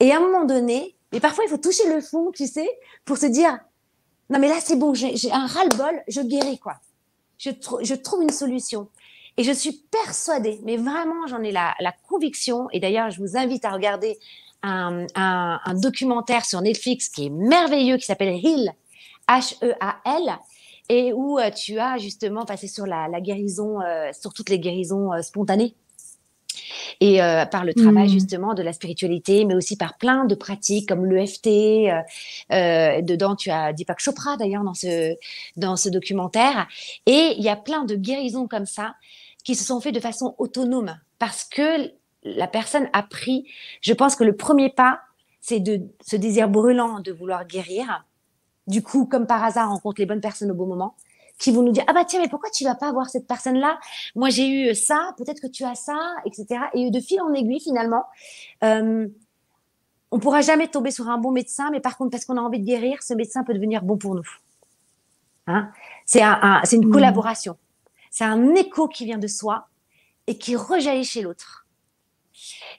[0.00, 2.68] Et à un moment donné, mais parfois, il faut toucher le fond, tu sais,
[3.04, 3.56] pour se dire,
[4.30, 6.74] non, mais là, c'est bon, j'ai un ras-le-bol, je guéris, quoi.
[7.38, 8.88] Je, trouve une solution.
[9.36, 11.74] Et je suis persuadée, mais vraiment, j'en ai la,
[12.08, 12.68] conviction.
[12.72, 14.18] Et d'ailleurs, je vous invite à regarder
[14.64, 15.06] un,
[15.74, 18.72] documentaire sur Netflix qui est merveilleux, qui s'appelle Heal,
[19.28, 20.38] H-E-A-L,
[20.88, 24.58] et où euh, tu as justement passé sur la, la guérison, euh, sur toutes les
[24.58, 25.76] guérisons euh, spontanées
[27.00, 28.12] et euh, par le travail mmh.
[28.12, 31.46] justement de la spiritualité, mais aussi par plein de pratiques comme l'EFT.
[31.46, 32.00] Euh,
[32.52, 35.14] euh, dedans, tu as Deepak Chopra d'ailleurs dans ce
[35.56, 36.68] dans ce documentaire,
[37.06, 38.94] et il y a plein de guérisons comme ça
[39.44, 41.92] qui se sont faites de façon autonome parce que
[42.22, 43.46] la personne a pris.
[43.82, 45.00] Je pense que le premier pas,
[45.40, 48.06] c'est de ce désir brûlant de vouloir guérir.
[48.66, 50.96] Du coup, comme par hasard, on rencontre les bonnes personnes au bon moment
[51.44, 53.58] qui vont nous dire ah bah tiens mais pourquoi tu vas pas voir cette personne
[53.58, 53.78] là
[54.14, 57.60] moi j'ai eu ça peut-être que tu as ça etc et de fil en aiguille
[57.60, 58.04] finalement
[58.64, 59.06] euh,
[60.14, 62.60] on pourra jamais tomber sur un bon médecin mais par contre parce qu'on a envie
[62.60, 64.28] de guérir ce médecin peut devenir bon pour nous.
[65.48, 65.72] Hein?
[66.06, 66.92] C'est un, c'est une mmh.
[66.92, 67.58] collaboration.
[68.12, 69.66] C'est un écho qui vient de soi
[70.28, 71.66] et qui rejaillit chez l'autre.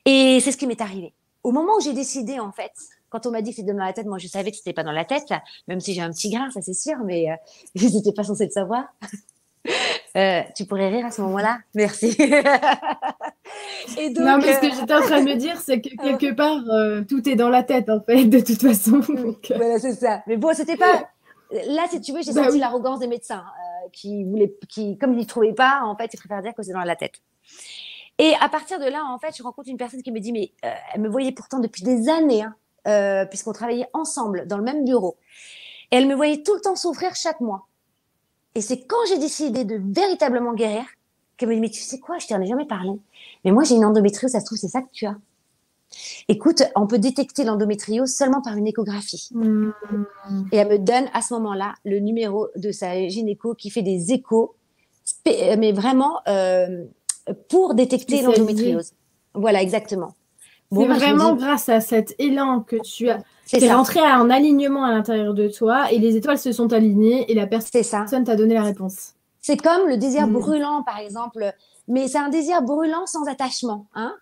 [0.06, 1.14] Et c'est ce qui m'est arrivé.
[1.44, 2.72] Au moment où j'ai décidé en fait
[3.16, 4.84] quand on m'a dit que c'était dans la tête, moi je savais que c'était pas
[4.84, 5.32] dans la tête,
[5.70, 7.36] même si j'ai un petit grain, ça c'est sûr, mais euh,
[7.76, 8.86] je n'étais pas censée le savoir.
[10.16, 12.16] Euh, tu pourrais rire à ce moment-là Merci.
[13.98, 16.34] Et donc, non, mais ce que j'étais en train de me dire, c'est que quelque
[16.34, 19.02] part, euh, tout est dans la tête, en fait, de toute façon.
[19.50, 20.22] Voilà, c'est ça.
[20.26, 21.10] Mais bon, c'était pas.
[21.52, 23.44] Là, si tu veux, j'ai bah senti l'arrogance des médecins
[23.92, 26.72] qui voulaient, qui, comme ils ne trouvaient pas, en fait, ils préfèrent dire que c'est
[26.72, 27.22] dans la tête.
[28.18, 30.54] Et à partir de là, en fait, je rencontre une personne qui me dit, mais
[30.94, 32.56] elle me voyait pourtant depuis des années, hein,
[32.88, 35.18] euh, puisqu'on travaillait ensemble dans le même bureau.
[35.92, 37.68] Et elle me voyait tout le temps souffrir chaque mois.
[38.56, 40.86] Et c'est quand j'ai décidé de véritablement guérir
[41.38, 42.94] qu'elle me dit, mais tu sais quoi, je t'en ai jamais parlé.
[43.44, 45.18] Mais moi, j'ai une endométriose, ça se trouve, c'est ça que tu as.
[46.28, 49.30] Écoute, on peut détecter l'endométriose seulement par une échographie.
[49.32, 49.72] Mmh.
[50.52, 54.12] Et elle me donne à ce moment-là le numéro de sa gynéco qui fait des
[54.12, 54.56] échos,
[55.26, 56.86] mais vraiment euh,
[57.50, 58.94] pour détecter l'endométriose.
[59.34, 60.16] Voilà, exactement
[60.72, 63.20] c'est bah, vraiment grâce à cet élan que tu as.
[63.46, 67.36] C'est rentré un alignement à l'intérieur de toi et les étoiles se sont alignées et
[67.36, 69.14] la personne t'a donné la réponse.
[69.40, 70.34] C'est comme le désir mm.
[70.34, 71.54] brûlant, par exemple,
[71.88, 73.86] mais c'est un désir brûlant sans attachement.
[73.94, 74.16] Hein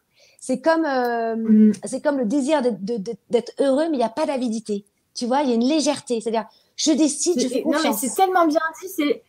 [0.45, 1.71] c'est comme, euh, mm.
[1.85, 4.83] c'est comme le désir d'être heureux, mais il n'y a pas d'avidité.
[5.15, 6.19] Tu vois, il y a une légèreté.
[6.19, 7.83] C'est-à-dire, je décide, je fais confiance.
[7.85, 8.89] Non, mais c'est tellement bien dit.
[8.89, 9.23] C'est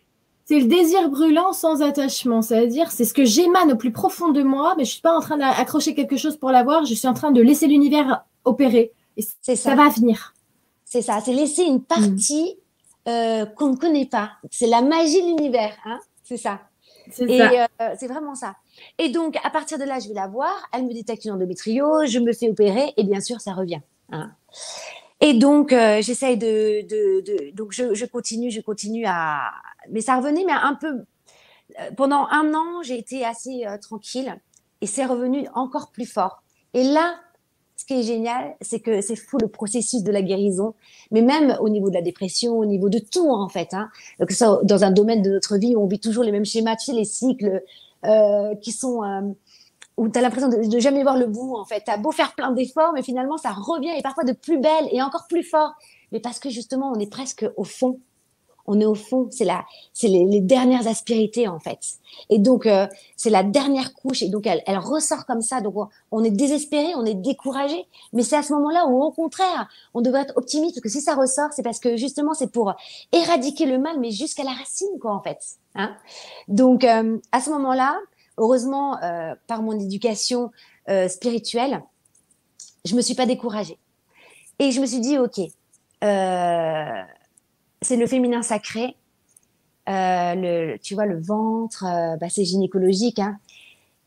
[0.46, 2.42] c'est le désir brûlant sans attachement.
[2.42, 5.20] C'est-à-dire, c'est ce que j'émane au plus profond de moi, mais je suis pas en
[5.20, 6.84] train d'accrocher quelque chose pour l'avoir.
[6.84, 8.92] Je suis en train de laisser l'univers opérer.
[9.16, 9.56] Et ça.
[9.56, 9.74] ça.
[9.74, 10.34] va venir.
[10.84, 11.20] C'est ça.
[11.24, 12.56] C'est laisser une partie
[13.08, 14.32] euh, qu'on ne connaît pas.
[14.50, 15.74] C'est la magie de l'univers.
[15.86, 16.60] Hein c'est ça.
[17.20, 17.66] Euh,
[17.98, 18.56] c'est vraiment ça.
[18.98, 20.68] Et donc, à partir de là, je vais la voir.
[20.72, 22.10] Elle me détecte une endométriose.
[22.10, 22.92] Je me fais opérer.
[22.96, 23.80] Et bien sûr, ça revient.
[24.10, 24.32] Hein.
[25.20, 29.50] Et donc, euh, j'essaye de, de, de, Donc, je, je, continue, je continue à.
[29.90, 31.04] Mais ça revenait, mais un peu.
[31.96, 34.36] pendant un an, j'ai été assez tranquille
[34.80, 36.42] et c'est revenu encore plus fort.
[36.74, 37.14] Et là,
[37.76, 40.74] ce qui est génial, c'est que c'est fou le processus de la guérison,
[41.10, 43.74] mais même au niveau de la dépression, au niveau de tout en fait.
[43.74, 43.90] Hein,
[44.26, 46.76] que ça, dans un domaine de notre vie où on vit toujours les mêmes schémas,
[46.76, 47.62] tu sais, les cycles
[48.04, 49.20] euh, qui sont euh,
[49.96, 51.82] où tu as l'impression de, de, jamais voir le bout en fait.
[51.84, 54.88] Tu as beau faire plein d'efforts, mais finalement ça revient et parfois de plus belle
[54.90, 55.72] et encore plus fort.
[56.12, 58.00] Mais parce que justement, on est presque au fond
[58.66, 61.78] on est au fond, c'est la, c'est les, dernières aspérités en fait.
[62.30, 62.86] Et donc euh,
[63.16, 65.60] c'est la dernière couche et donc elle, elle ressort comme ça.
[65.60, 65.74] Donc
[66.10, 70.00] on, est désespéré, on est découragé, mais c'est à ce moment-là où au contraire on
[70.00, 72.74] devrait être optimiste parce que si ça ressort, c'est parce que justement c'est pour
[73.12, 75.38] éradiquer le mal, mais jusqu'à la racine quoi en fait.
[75.74, 75.94] Hein
[76.48, 77.98] donc euh, à ce moment-là,
[78.38, 80.50] heureusement euh, par mon éducation
[81.08, 81.82] spirituelle,
[82.84, 83.78] je me suis pas découragée
[84.58, 85.40] et je me suis dit ok.
[86.02, 87.02] Euh,
[87.84, 88.96] c'est le féminin sacré.
[89.88, 93.18] Euh, le, tu vois, le ventre, euh, bah, c'est gynécologique.
[93.18, 93.36] Hein.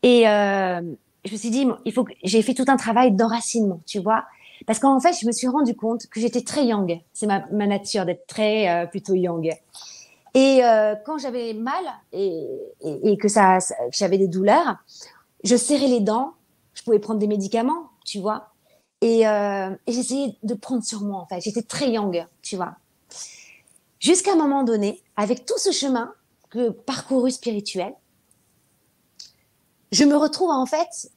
[0.02, 0.80] Et euh,
[1.24, 4.24] je me suis dit, il faut que j'ai fait tout un travail d'enracinement, tu vois,
[4.66, 7.00] parce qu'en fait, je me suis rendu compte que j'étais très yang.
[7.12, 9.52] C'est ma, nature d'être très plutôt yang.
[10.34, 10.60] Et
[11.04, 13.28] quand j'avais mal et, que
[13.92, 14.76] j'avais des douleurs,
[15.44, 16.32] je serrais les dents.
[16.74, 18.48] Je pouvais prendre des médicaments, tu vois.
[19.00, 21.40] Et, et j'essayais de prendre sur moi, en fait.
[21.40, 22.76] J'étais très yang, tu vois.
[24.00, 26.12] Jusqu'à un moment donné, avec tout ce chemin
[26.50, 27.94] que parcouru spirituel,
[29.92, 31.10] je me retrouve en fait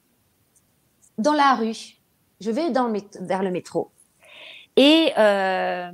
[1.18, 1.98] dans la rue.
[2.40, 3.92] Je vais vers le métro
[4.76, 5.92] et euh,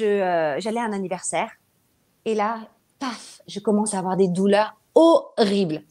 [0.00, 1.50] euh, j'allais à un anniversaire
[2.24, 2.60] et là,
[2.98, 5.82] paf, je commence à avoir des douleurs horribles,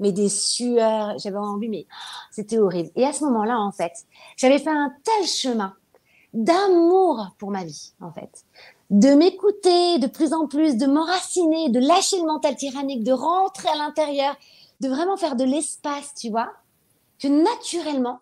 [0.00, 1.18] mais des sueurs.
[1.18, 1.86] J'avais envie, mais
[2.30, 2.90] c'était horrible.
[2.96, 3.92] Et à ce moment-là, en fait,
[4.36, 5.74] j'avais fait un tel chemin
[6.32, 8.44] d'amour pour ma vie, en fait,
[8.90, 13.68] de m'écouter de plus en plus, de m'enraciner, de lâcher le mental tyrannique, de rentrer
[13.68, 14.36] à l'intérieur,
[14.80, 16.52] de vraiment faire de l'espace, tu vois,
[17.18, 18.20] que naturellement,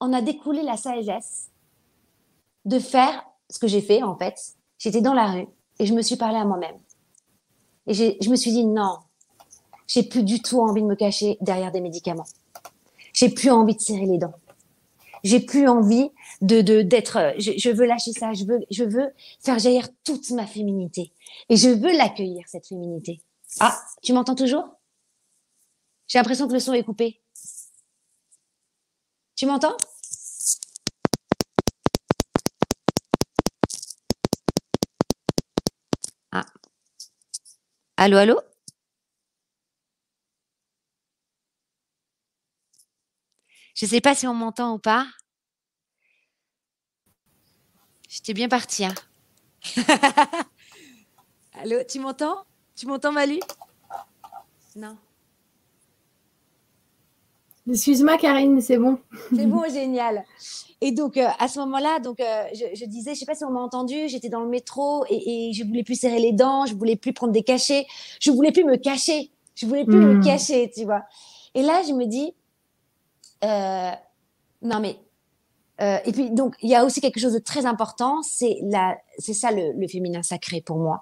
[0.00, 1.50] on a découlé la sagesse
[2.64, 4.54] de faire ce que j'ai fait en fait.
[4.78, 5.46] J'étais dans la rue
[5.78, 6.76] et je me suis parlé à moi-même.
[7.86, 8.98] Et je me suis dit non,
[9.86, 12.26] j'ai plus du tout envie de me cacher derrière des médicaments.
[13.12, 14.34] J'ai plus envie de serrer les dents.
[15.24, 17.16] J'ai plus envie de d'être.
[17.16, 18.32] Euh, je, veux lâcher ça.
[18.32, 21.12] Je veux je veux faire jaillir toute ma féminité
[21.48, 23.20] et je veux l'accueillir cette féminité.
[23.60, 24.68] Ah, tu m'entends toujours?
[26.06, 27.20] J'ai l'impression que le son est coupé.
[29.36, 29.76] Tu m'entends?
[36.32, 36.44] Ah.
[37.96, 38.47] Allô, allô?
[43.78, 45.06] Je ne sais pas si on m'entend ou pas.
[48.08, 48.84] J'étais bien partie.
[48.84, 48.94] Hein.
[51.62, 52.38] Allô, tu m'entends?
[52.74, 53.38] Tu m'entends, Malu?
[54.74, 54.96] Non.
[57.70, 58.98] Excuse-moi, Karine, c'est bon.
[59.32, 60.24] C'est bon, génial.
[60.80, 63.50] Et donc, euh, à ce moment-là, donc, euh, je, disais, je sais pas si on
[63.50, 66.74] m'a entendu, j'étais dans le métro et, et, je voulais plus serrer les dents, je
[66.74, 67.86] voulais plus prendre des cachets,
[68.20, 70.24] je voulais plus me cacher, je voulais plus me hmm.
[70.24, 71.04] cacher, tu vois.
[71.54, 72.34] Et là, je me dis,
[73.44, 73.92] euh,
[74.62, 74.98] non, mais.
[75.80, 78.98] Euh, et puis, donc, il y a aussi quelque chose de très important, c'est la,
[79.18, 81.00] c'est ça le, féminin sacré pour moi.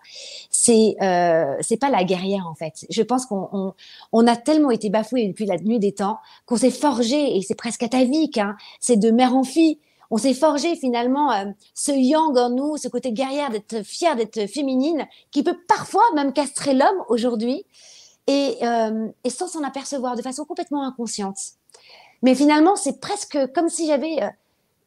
[0.50, 2.84] C'est, euh, c'est pas la guerrière en fait.
[2.90, 3.74] Je pense qu'on
[4.12, 7.54] on, a tellement été bafoués depuis la nuit des temps qu'on s'est forgé et c'est
[7.54, 8.36] presque atavique.
[8.36, 9.78] Hein, c'est de mère en fille.
[10.10, 14.46] On s'est forgé finalement euh, ce yang en nous, ce côté guerrière, d'être fière, d'être
[14.46, 17.64] féminine, qui peut parfois même castrer l'homme aujourd'hui
[18.28, 18.58] et
[19.28, 21.55] sans s'en apercevoir de façon complètement inconsciente.
[22.26, 24.26] Mais finalement, c'est presque comme si j'avais euh,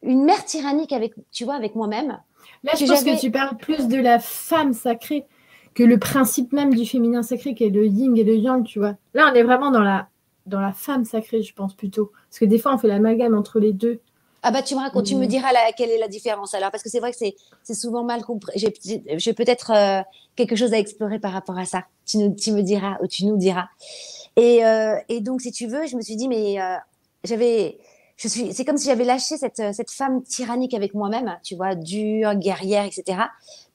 [0.02, 2.18] une mère tyrannique avec, tu vois, avec moi-même.
[2.64, 5.24] Là, je pense que tu parles plus de la femme sacrée
[5.72, 8.78] que le principe même du féminin sacré, qui est le yin et le yang, tu
[8.78, 8.96] vois.
[9.14, 10.08] Là, on est vraiment dans la,
[10.44, 12.12] dans la femme sacrée, je pense plutôt.
[12.28, 14.02] Parce que des fois, on fait l'amalgame entre les deux.
[14.42, 15.48] Ah bah tu me racontes, tu me diras
[15.78, 18.52] quelle est la différence alors, parce que c'est vrai que c'est souvent mal compris.
[18.54, 20.02] J'ai peut-être euh,
[20.36, 21.84] quelque chose à explorer par rapport à ça.
[22.04, 23.68] Tu, nous, tu me diras, ou tu nous diras.
[24.36, 26.58] Et, euh, et, donc, si tu veux, je me suis dit, mais
[27.24, 27.78] j'avais,
[28.16, 31.74] je suis, c'est comme si j'avais lâché cette, cette femme tyrannique avec moi-même, tu vois,
[31.74, 33.18] dure, guerrière, etc.,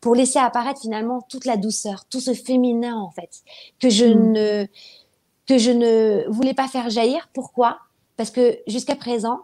[0.01, 3.41] pour laisser apparaître finalement toute la douceur, tout ce féminin en fait,
[3.79, 4.31] que je mm.
[4.31, 4.67] ne,
[5.47, 7.29] que je ne voulais pas faire jaillir.
[7.33, 7.79] Pourquoi?
[8.17, 9.39] Parce que jusqu'à présent,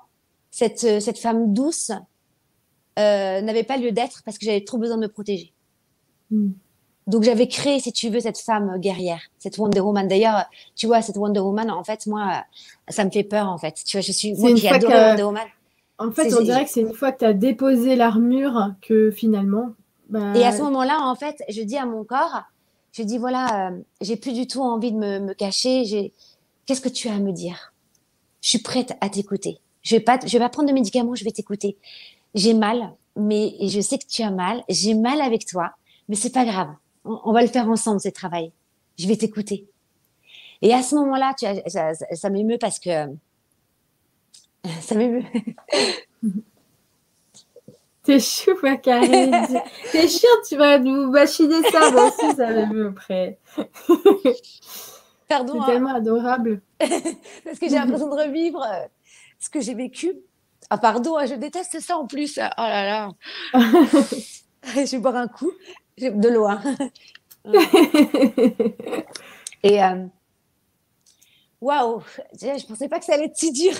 [0.49, 1.91] cette, cette femme douce
[2.99, 5.53] euh, n'avait pas lieu d'être parce que j'avais trop besoin de me protéger.
[6.29, 6.51] Mm.
[7.07, 10.07] Donc j'avais créé, si tu veux, cette femme guerrière, cette Wonder Woman.
[10.07, 10.45] D'ailleurs,
[10.75, 12.43] tu vois, cette Wonder Woman, en fait, moi,
[12.87, 13.81] ça me fait peur, en fait.
[13.85, 15.47] Tu vois, je suis moi qui adore Wonder Woman.
[15.97, 19.73] En fait, on dirait que c'est une fois que tu as déposé l'armure que finalement.
[20.09, 20.33] Bah...
[20.35, 22.43] Et à ce moment-là, en fait, je dis à mon corps,
[22.93, 23.71] Je dis voilà,
[24.01, 26.13] j'ai plus du tout envie de me, me cacher.
[26.65, 27.73] Qu'est-ce que tu as à me dire?
[28.41, 29.59] Je suis prête à t'écouter.
[29.81, 31.77] Je vais pas, je vais pas prendre de médicaments, je vais t'écouter.
[32.35, 34.63] J'ai mal, mais je sais que tu as mal.
[34.67, 35.71] J'ai mal avec toi,
[36.09, 36.69] mais c'est pas grave.
[37.03, 38.51] On, va le faire ensemble, ce travail.
[38.97, 39.67] Je vais t'écouter.
[40.61, 43.07] Et à ce moment-là, tu ça, ça, m'émeut parce que
[44.81, 45.23] ça m'émeut.
[48.03, 49.61] T'es chou, ma Karine.
[49.91, 51.91] T'es chiant, tu vas nous machiner ça.
[51.91, 53.37] Moi aussi, ça m'émeut près.
[55.27, 55.53] Pardon.
[55.53, 55.65] C'est hein.
[55.65, 56.61] tellement adorable.
[56.79, 58.85] parce que j'ai l'impression de revivre euh,
[59.39, 60.13] ce que j'ai vécu.
[60.69, 62.37] Ah, pardon, hein, je déteste ça en plus.
[62.37, 63.09] Oh là là.
[63.53, 65.51] je vais boire un coup
[66.09, 66.47] de l'eau.
[66.47, 66.61] Hein.
[69.63, 70.05] Et euh,
[71.59, 72.01] waouh,
[72.33, 73.73] je pensais pas que ça allait être si dur.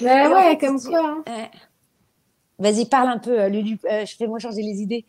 [0.00, 1.22] Bah ouais, comme quoi.
[1.26, 1.48] Hein.
[2.58, 3.78] Vas-y, parle un peu, euh, Lulu.
[3.90, 5.04] Euh, je fais-moi changer les idées.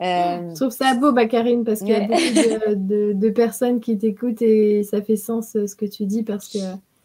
[0.00, 2.16] Je trouve ça beau, Bakarine, parce qu'il y a beaucoup
[2.76, 6.58] de, personnes qui t'écoutent et ça fait sens ce que tu dis parce que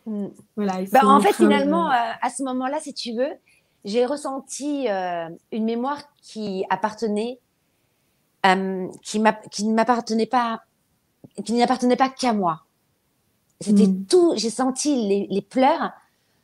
[0.05, 0.29] mm.
[0.55, 0.79] voilà.
[0.91, 3.31] Bah, en fait, finalement, à ce moment-là, si tu veux,
[3.85, 4.87] j'ai ressenti
[5.51, 7.39] une mémoire qui appartenait
[8.45, 10.61] euh, qui, ne m'appartenait pas,
[11.45, 12.63] qui n'appartenait pas qu'à moi.
[13.59, 14.05] C'était hmm.
[14.05, 14.33] tout.
[14.35, 15.91] J'ai senti les, pleurs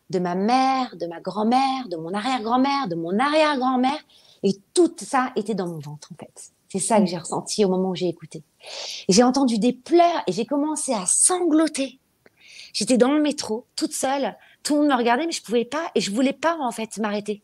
[0.10, 4.00] de ma mère, de ma grand-mère, de mon arrière-grand-mère, de mon arrière-grand-mère,
[4.44, 6.52] et tout ça était dans mon ventre en fait.
[6.70, 7.08] C'est ça que hmm.
[7.08, 8.44] j'ai ressenti au moment où j'ai écouté.
[9.10, 12.00] J'ai entendu des pleurs et j'ai commencé à sangloter.
[12.74, 14.36] J'étais dans le métro, toute seule.
[14.62, 16.98] Tout le monde me regardait, mais je pouvais pas et je voulais pas en fait
[16.98, 17.42] m'arrêter.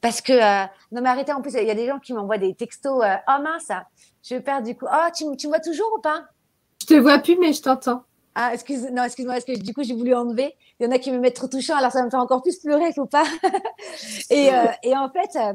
[0.00, 2.38] Parce que, euh, non mais arrêtez, en plus, il y a des gens qui m'envoient
[2.38, 3.70] des textos, euh, oh mince,
[4.22, 4.86] je perds du coup.
[4.90, 6.24] Oh, tu, tu me vois toujours ou pas?
[6.80, 8.04] Je te vois plus, mais je t'entends.
[8.34, 10.54] Ah, excuse, non, excuse-moi, parce que du coup, j'ai voulu enlever.
[10.78, 12.58] Il y en a qui me mettent trop touchant, alors ça me fait encore plus
[12.58, 13.24] pleurer, faut pas.
[14.30, 15.52] et, euh, et en fait, euh,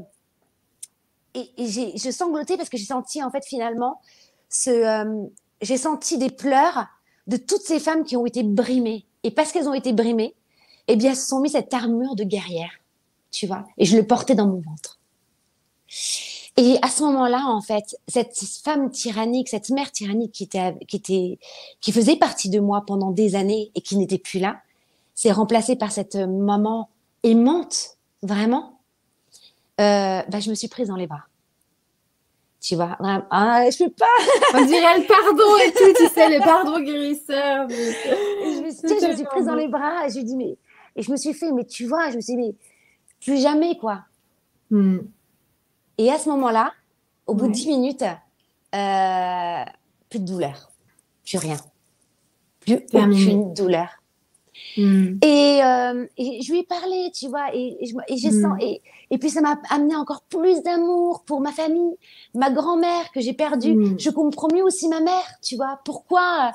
[1.33, 4.01] et, et j'ai, je sanglotais parce que j'ai senti, en fait, finalement,
[4.49, 5.25] ce, euh,
[5.61, 6.87] j'ai senti des pleurs
[7.27, 9.05] de toutes ces femmes qui ont été brimées.
[9.23, 10.35] Et parce qu'elles ont été brimées,
[10.87, 12.71] eh bien, elles se sont mis cette armure de guerrière,
[13.35, 13.65] tu vois.
[13.77, 14.99] Et je le portais dans mon ventre.
[16.57, 20.95] Et à ce moment-là, en fait, cette femme tyrannique, cette mère tyrannique qui était, qui
[20.95, 21.39] était,
[21.81, 24.61] qui faisait partie de moi pendant des années et qui n'était plus là,
[25.15, 26.89] s'est remplacée par cette maman
[27.23, 28.79] aimante, vraiment.
[29.81, 31.25] Euh, bah, je me suis prise dans les bras.
[32.61, 34.05] Tu vois, ah, je peux pas.
[34.55, 37.67] On dirait le pardon et tout, tu sais, le pardon guérisseur.
[37.69, 40.57] je, me suis, je me suis prise dans les bras et je lui dis, mais,
[40.95, 42.55] et je me suis fait, mais tu vois, je me suis dit, mais
[43.25, 44.05] plus jamais, quoi.
[44.69, 44.99] Hmm.
[45.97, 46.71] Et à ce moment-là,
[47.27, 49.63] au bout de 10 minutes, euh,
[50.09, 50.71] plus de douleur,
[51.25, 51.57] plus rien,
[52.59, 53.89] plus aucune douleur.
[54.77, 55.17] Hmm.
[55.21, 58.57] Et, euh, et, je lui ai parlé, tu vois, et, et, et hmm.
[58.61, 58.81] et,
[59.11, 61.95] et, puis ça m'a amené encore plus d'amour pour ma famille,
[62.33, 63.95] ma grand-mère que j'ai perdue.
[63.97, 65.79] Je comprends mieux aussi ma mère, tu vois.
[65.83, 66.51] Pourquoi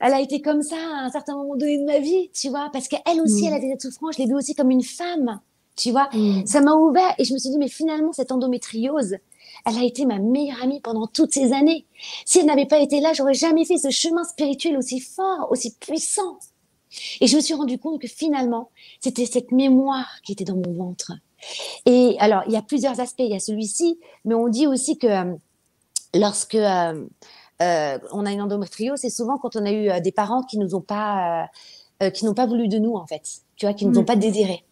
[0.00, 2.70] elle a été comme ça à un certain moment donné de ma vie, tu vois,
[2.72, 4.16] parce qu'elle aussi, elle a des souffrances.
[4.16, 5.40] Je l'ai vue aussi comme une femme.
[5.76, 6.46] Tu vois, mm.
[6.46, 9.16] ça m'a ouvert et je me suis dit, mais finalement, cette endométriose,
[9.64, 11.86] elle a été ma meilleure amie pendant toutes ces années.
[12.24, 15.74] Si elle n'avait pas été là, j'aurais jamais fait ce chemin spirituel aussi fort, aussi
[15.78, 16.38] puissant.
[17.20, 18.70] Et je me suis rendu compte que finalement,
[19.00, 21.12] c'était cette mémoire qui était dans mon ventre.
[21.86, 23.20] Et alors, il y a plusieurs aspects.
[23.20, 25.34] Il y a celui-ci, mais on dit aussi que euh,
[26.14, 27.06] lorsque euh,
[27.62, 30.74] euh, on a une endométriose, c'est souvent quand on a eu des parents qui nous
[30.74, 31.48] ont pas,
[32.14, 33.22] qui n'ont pas voulu de nous en fait,
[33.56, 34.06] tu vois, qui nous ont mm.
[34.06, 34.64] pas désiré.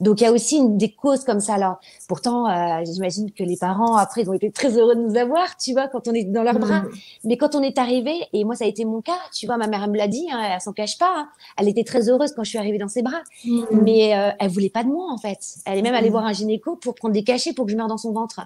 [0.00, 1.54] Donc il y a aussi une, des causes comme ça.
[1.54, 1.76] Alors
[2.08, 5.56] pourtant, euh, j'imagine que les parents après ils ont été très heureux de nous avoir,
[5.56, 6.80] tu vois, quand on est dans leurs bras.
[6.80, 6.90] Mm.
[7.24, 9.66] Mais quand on est arrivé, et moi ça a été mon cas, tu vois, ma
[9.66, 11.12] mère me l'a dit, hein, elle s'en cache pas.
[11.16, 11.28] Hein.
[11.58, 13.64] elle était très heureuse quand je suis arrivée dans ses bras, mm.
[13.82, 15.38] mais euh, elle voulait pas de moi en fait.
[15.66, 16.12] Elle est même allée mm.
[16.12, 18.40] voir un gynéco pour prendre des cachets pour que je meure dans son ventre.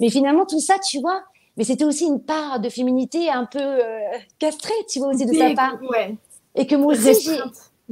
[0.00, 1.22] Mais finalement tout ça, tu vois,
[1.56, 3.98] mais c'était aussi une part de féminité un peu euh,
[4.38, 5.78] castrée, tu vois aussi de sa part.
[6.54, 7.38] Et que moi aussi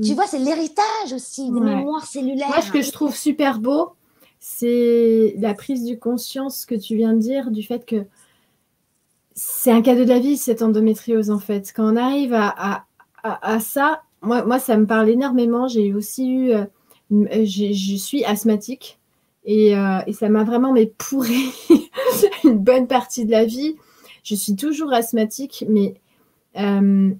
[0.02, 0.14] tu mm.
[0.14, 2.48] vois, c'est l'héritage aussi des mémoires cellulaires.
[2.48, 3.92] Moi, ce que je trouve super beau,
[4.40, 8.04] c'est la prise du conscience que tu viens de dire du fait que
[9.34, 11.72] c'est un cadeau de la vie, cette endométriose, en fait.
[11.74, 12.84] Quand on arrive à,
[13.22, 15.66] à, ça, moi, moi, ça me parle énormément.
[15.66, 16.64] J'ai aussi eu, euh,
[17.10, 18.98] je suis asthmatique
[19.44, 21.50] et, euh, et ça m'a vraiment mais pourri
[22.44, 23.76] une bonne partie de la vie.
[24.22, 25.94] Je suis toujours asthmatique, mais
[26.56, 27.10] euh,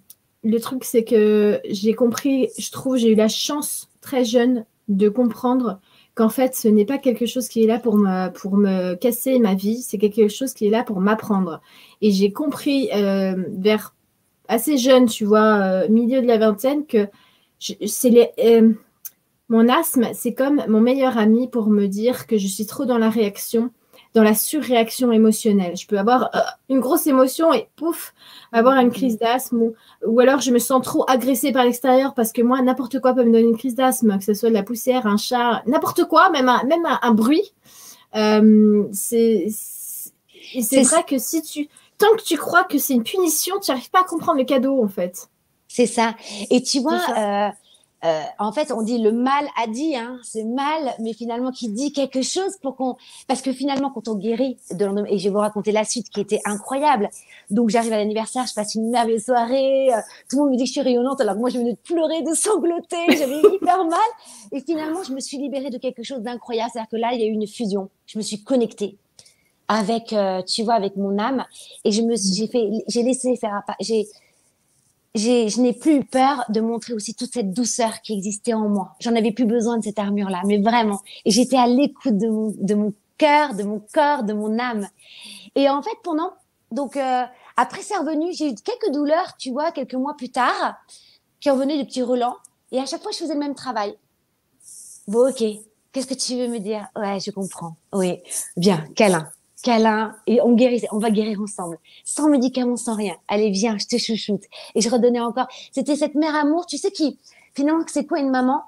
[0.45, 5.09] le truc, c'est que j'ai compris, je trouve, j'ai eu la chance très jeune de
[5.09, 5.81] comprendre
[6.15, 9.83] qu'en fait, ce n'est pas quelque chose qui est là pour me, casser ma vie,
[9.83, 11.61] c'est quelque chose qui est là pour m'apprendre.
[12.03, 13.95] Et j'ai compris euh, vers
[14.47, 17.09] assez jeune, tu vois, euh, milieu de la vingtaine, que
[17.59, 18.73] c'est euh,
[19.49, 22.99] mon asthme, c'est comme mon meilleur ami pour me dire que je suis trop dans
[22.99, 23.71] la réaction
[24.15, 25.77] dans la surréaction émotionnelle.
[25.77, 26.39] Je peux avoir euh,
[26.69, 28.15] une grosse émotion et pouf,
[28.53, 29.73] avoir une crise d'asthme
[30.07, 33.24] ou, alors je me sens trop agressée par l'extérieur parce que moi, n'importe quoi peut
[33.24, 36.31] me donner une crise d'asthme, que ce soit de la poussière, un chat, n'importe quoi,
[36.31, 37.53] même un, même un, bruit.
[38.15, 39.49] Euh, c'est
[40.85, 41.69] vrai que si tu,
[41.99, 44.82] tant que tu crois que c'est une punition, tu n'arrives pas à comprendre le cadeau
[44.82, 45.28] en fait.
[45.66, 46.15] C'est ça.
[46.51, 47.49] Et tu vois, euh,
[48.05, 51.70] euh, en fait, on dit le mal a dit, hein, c'est mal, mais finalement qui
[51.70, 52.97] dit quelque chose pour qu'on,
[53.28, 56.20] parce que finalement, quand on guérit de et je vais vous raconter la suite qui
[56.20, 57.09] était incroyable.
[57.51, 59.98] Donc, j'arrive à l'anniversaire, je passe une merveilleuse soirée, euh,
[60.28, 61.78] tout le monde me dit que je suis rayonnante, alors que moi, je venais de
[61.78, 64.01] pleurer, de sangloter, j'avais hyper mal.
[64.52, 67.24] Et finalement, je me suis libérée de quelque chose d'incroyable, c'est-à-dire que là, il y
[67.24, 67.89] a eu une fusion.
[68.06, 68.98] Je me suis connectée
[69.66, 71.44] avec, euh, tu vois, avec mon âme,
[71.85, 74.06] et je me, j'ai fait, j'ai laissé faire, j'ai
[75.15, 78.95] je n'ai plus eu peur de montrer aussi toute cette douceur qui existait en moi.
[79.01, 81.01] J'en avais plus besoin de cette armure-là, mais vraiment.
[81.24, 84.89] Et j'étais à l'écoute de mon, de mon cœur, de mon corps, de mon âme.
[85.55, 86.32] Et en fait, pendant,
[86.73, 87.24] donc, euh,
[87.57, 90.77] après c'est revenu, j'ai eu quelques douleurs, tu vois, quelques mois plus tard,
[91.41, 92.36] qui ont venu de petits relents.
[92.73, 93.97] Et à chaque fois, je faisais le même travail.
[95.07, 95.45] Bon, ok.
[95.93, 96.89] Qu'est-ce que tu veux me dire?
[96.97, 97.77] Ouais, je comprends.
[97.93, 98.20] Oui.
[98.57, 98.85] Bien.
[98.97, 99.28] Câlin
[99.65, 103.16] câlin et on guérit, on va guérir ensemble, sans médicaments, sans rien.
[103.27, 104.43] Allez, viens, je te chouchoute.
[104.74, 105.49] Et je redonnais encore.
[105.73, 107.19] C'était cette mère amour, tu sais qui
[107.55, 108.62] finalement c'est quoi une maman?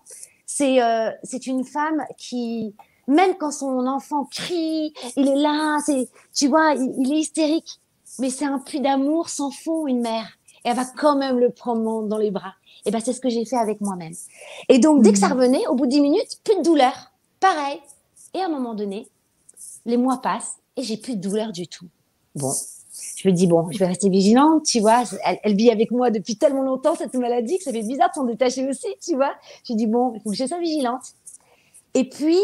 [0.46, 2.74] C'est euh, c'est une femme qui
[3.06, 7.80] même quand son enfant crie, il est là, c'est tu vois, il, est hystérique,
[8.18, 10.38] mais c'est un puits d'amour sans fond une mère.
[10.64, 12.54] Et elle va quand même le prendre dans les bras.
[12.84, 14.14] Et ben c'est ce que j'ai fait avec moi-même.
[14.68, 15.32] Et donc dès que ça mmh.
[15.32, 17.80] revenait, au bout de 10 minutes, plus de douleur, pareil.
[18.34, 19.08] Et à un moment donné,
[19.84, 21.86] les mois passent et j'ai plus de douleur du tout.
[22.34, 22.52] Bon,
[23.16, 25.04] je me dis, bon, je vais rester vigilante, tu vois.
[25.42, 28.24] Elle, vit avec moi depuis tellement longtemps, cette maladie, que ça fait bizarre de s'en
[28.24, 29.34] détacher aussi, tu vois.
[29.64, 31.02] Je dis, bon, il faut que je sois vigilante.
[31.94, 32.38] Et puis,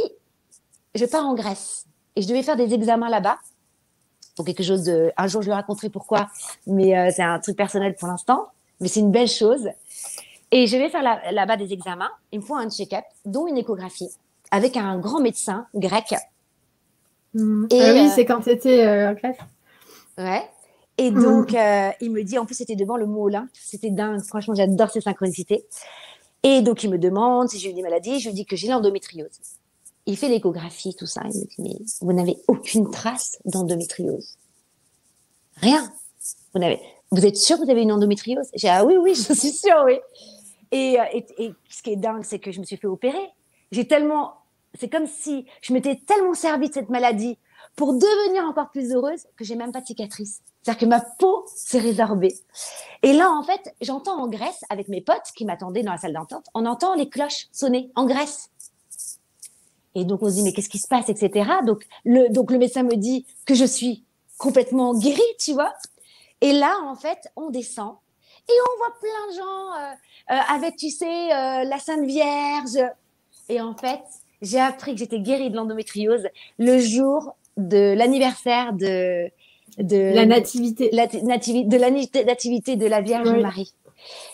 [0.95, 1.87] je pars en Grèce
[2.17, 3.39] et je devais faire des examens là-bas
[4.37, 5.13] pour quelque chose de.
[5.17, 6.29] Un jour, je lui raconterai pourquoi,
[6.67, 8.47] mais euh, c'est un truc personnel pour l'instant,
[8.81, 9.69] mais c'est une belle chose.
[10.51, 12.11] Et je vais faire là-bas des examens.
[12.31, 14.11] Il me faut un check-up, dont une échographie,
[14.51, 16.15] avec un grand médecin grec
[17.35, 17.67] Mm.
[17.71, 19.37] Et, ah oui, euh, c'est quand c'était euh, en classe.
[20.19, 20.43] Ouais.
[20.99, 21.23] Et mm.
[21.23, 23.51] donc, euh, il me dit, en plus, c'était devant le mot Olympe.
[23.55, 24.23] C'était dingue.
[24.23, 25.65] Franchement, j'adore ces synchronicités.
[26.43, 28.21] Et donc, il me demande si j'ai eu des maladies.
[28.21, 29.31] Je lui dis que j'ai l'endométriose.
[30.07, 31.23] Il fait l'échographie, tout ça.
[31.25, 34.37] Il me dit, mais vous n'avez aucune trace d'endométriose.
[35.57, 35.93] Rien.
[36.53, 36.81] Vous, n'avez...
[37.13, 38.51] vous êtes sûr que vous avez une endométriose?
[38.55, 39.99] J'ai ah oui, oui, je suis sûre, oui.
[40.73, 43.31] Et, et, et ce qui est dingue, c'est que je me suis fait opérer.
[43.71, 44.35] J'ai tellement
[44.79, 47.39] c'est comme si je m'étais tellement servi de cette maladie
[47.77, 50.41] pour devenir encore plus heureuse que j'ai même pas de cicatrice.
[50.63, 52.35] C'est-à-dire que ma peau s'est résorbée.
[53.03, 56.13] Et là, en fait, j'entends en Grèce, avec mes potes qui m'attendaient dans la salle
[56.13, 58.51] d'entente, on entend les cloches sonner en Grèce.
[59.95, 61.51] Et donc, on se dit, mais qu'est-ce qui se passe, etc.
[61.67, 64.05] Donc le, donc, le médecin me dit que je suis
[64.39, 65.73] complètement guérie, tu vois.
[66.41, 67.97] Et là, en fait, on descend
[68.49, 69.93] et on voit plein de gens euh,
[70.35, 72.79] euh, avec, tu sais, euh, la Sainte Vierge.
[73.49, 74.03] Et en fait,
[74.43, 76.27] j'ai appris que j'étais guérie de l'endométriose
[76.59, 79.29] le jour de l'anniversaire de,
[79.79, 81.91] de la nativité, la, de la
[82.25, 83.73] nativité de la Vierge Marie.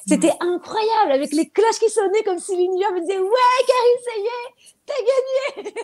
[0.06, 4.12] C'était incroyable avec les cloches qui sonnaient comme si l'univers me disait ouais Karine ça
[4.16, 4.54] y est
[4.86, 5.74] t'as gagné.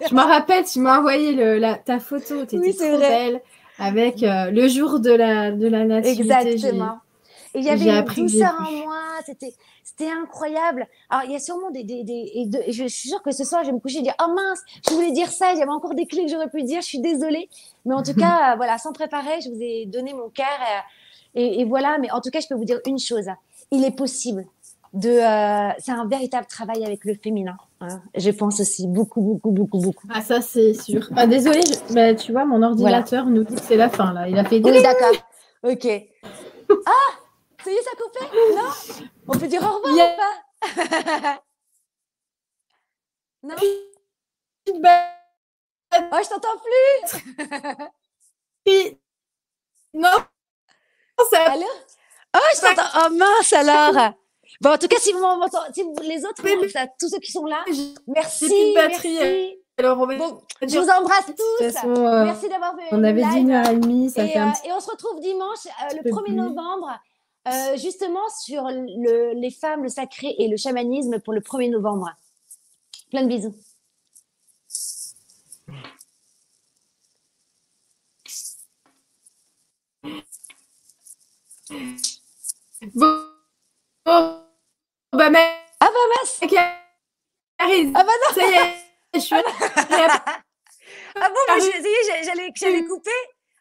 [0.08, 3.42] je me rappelle tu m'as envoyé le, la, ta photo tu étais trop belle
[3.78, 6.22] avec euh, le jour de la de la nativité.
[6.22, 6.98] Exactement.
[7.54, 9.54] Et il y avait une douceur en moi c'était
[9.84, 10.86] c'était incroyable.
[11.10, 11.84] Alors, il y a sûrement des.
[11.84, 14.14] des, des et, je suis sûre que ce soir, je vais me coucher et dire
[14.22, 16.62] Oh mince, je voulais dire ça, il y avait encore des clés que j'aurais pu
[16.62, 17.48] dire, je suis désolée.
[17.84, 20.46] Mais en tout cas, voilà, sans préparer, je vous ai donné mon cœur.
[20.46, 23.28] Euh, et, voilà, mais en tout cas, je peux vous dire une chose
[23.70, 24.46] il est possible
[24.94, 25.10] de.
[25.10, 27.56] Euh, c'est un véritable travail avec le féminin.
[27.80, 28.00] Hein.
[28.16, 30.08] Je pense aussi beaucoup, beaucoup, beaucoup, beaucoup.
[30.12, 31.08] Ah, ça, c'est sûr.
[31.16, 31.60] Ah, désolée,
[31.92, 34.28] mais tu vois, mon ordinateur nous dit que c'est la fin, là.
[34.28, 34.60] Il a fait.
[34.64, 35.14] Oui, d'accord.
[35.62, 35.86] Ok.
[36.86, 37.27] Ah
[37.64, 38.20] ça y est, ça a coupé
[38.54, 38.70] Non?
[39.28, 41.42] On peut dire au revoir ou pas?
[43.40, 43.54] Non?
[45.94, 46.98] Oh, je t'entends plus
[49.94, 50.18] Non
[51.30, 51.52] ça...
[51.52, 51.66] Allô?
[52.36, 54.12] Oh, je t'entends Oh mince alors
[54.60, 56.42] Bon, en tout cas, si vous m'entendez, si les autres,
[56.98, 57.64] tous ceux qui sont là,
[58.06, 58.72] merci.
[58.74, 59.58] merci.
[59.76, 61.64] Alors, bon, je vous embrasse tous.
[61.84, 62.82] Euh, merci d'avoir vu.
[62.90, 64.10] On avait dit une heure et demie.
[64.10, 66.90] Ça et, fait un euh, et on se retrouve dimanche, euh, le 1er novembre.
[67.48, 72.10] Euh, justement sur les femmes, le sacré et le chamanisme pour le 1er novembre.
[73.10, 73.54] Plein de bisous.
[82.94, 83.24] Bon,
[85.12, 85.54] bah, mais...
[85.80, 86.40] Ah bah mince
[87.58, 88.74] Ah bah non Ça y est,
[89.14, 89.36] je suis...
[89.36, 91.58] Ah bon, moi,
[92.22, 93.10] j'allais, j'allais couper.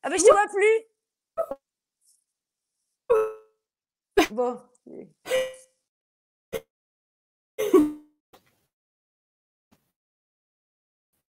[0.03, 0.85] Ah ben, je te vois plus.
[4.31, 4.57] Bon.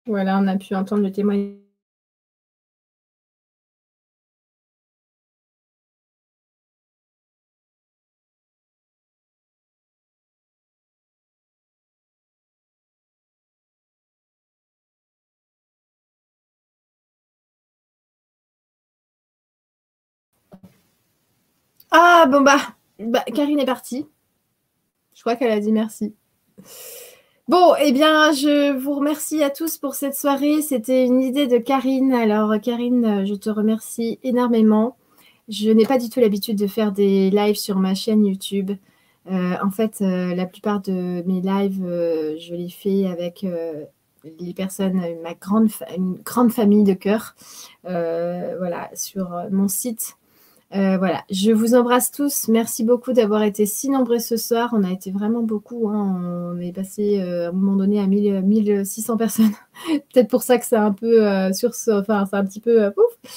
[0.06, 1.58] Voilà, on a pu entendre le témoignage.
[21.90, 24.06] Ah bon bah, bah, Karine est partie.
[25.14, 26.14] Je crois qu'elle a dit merci.
[27.48, 30.62] Bon, eh bien, je vous remercie à tous pour cette soirée.
[30.62, 32.12] C'était une idée de Karine.
[32.12, 34.96] Alors, Karine, je te remercie énormément.
[35.48, 38.72] Je n'ai pas du tout l'habitude de faire des lives sur ma chaîne YouTube.
[39.30, 43.46] Euh, en fait, euh, la plupart de mes lives, euh, je les fais avec
[44.24, 45.34] les personnes, ma
[45.96, 47.34] une grande famille de cœur,
[47.82, 50.16] voilà, sur mon site
[50.74, 52.48] euh, voilà, je vous embrasse tous.
[52.48, 54.70] Merci beaucoup d'avoir été si nombreux ce soir.
[54.72, 55.88] On a été vraiment beaucoup.
[55.88, 56.52] Hein.
[56.52, 59.52] On est passé euh, à un moment donné à 1600 personnes.
[60.12, 62.88] Peut-être pour ça que c'est un peu euh, sur ce, enfin, c'est un petit peu
[62.88, 63.30] ouf.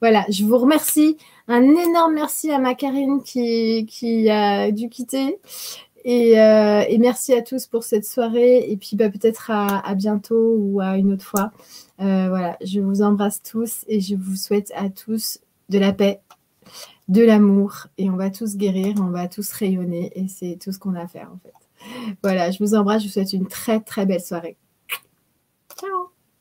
[0.00, 1.18] Voilà, je vous remercie.
[1.46, 5.38] Un énorme merci à ma Karine qui, a dû quitter.
[6.04, 6.36] Et,
[6.98, 8.70] merci à tous pour cette soirée.
[8.70, 11.50] Et puis bah, peut-être à, bientôt ou à une autre fois.
[11.98, 16.20] voilà, je vous embrasse tous et je vous souhaite à tous de la paix
[17.08, 20.78] de l'amour et on va tous guérir, on va tous rayonner et c'est tout ce
[20.78, 21.54] qu'on a à faire en fait.
[22.22, 24.56] Voilà, je vous embrasse, je vous souhaite une très très belle soirée.
[25.78, 26.17] Ciao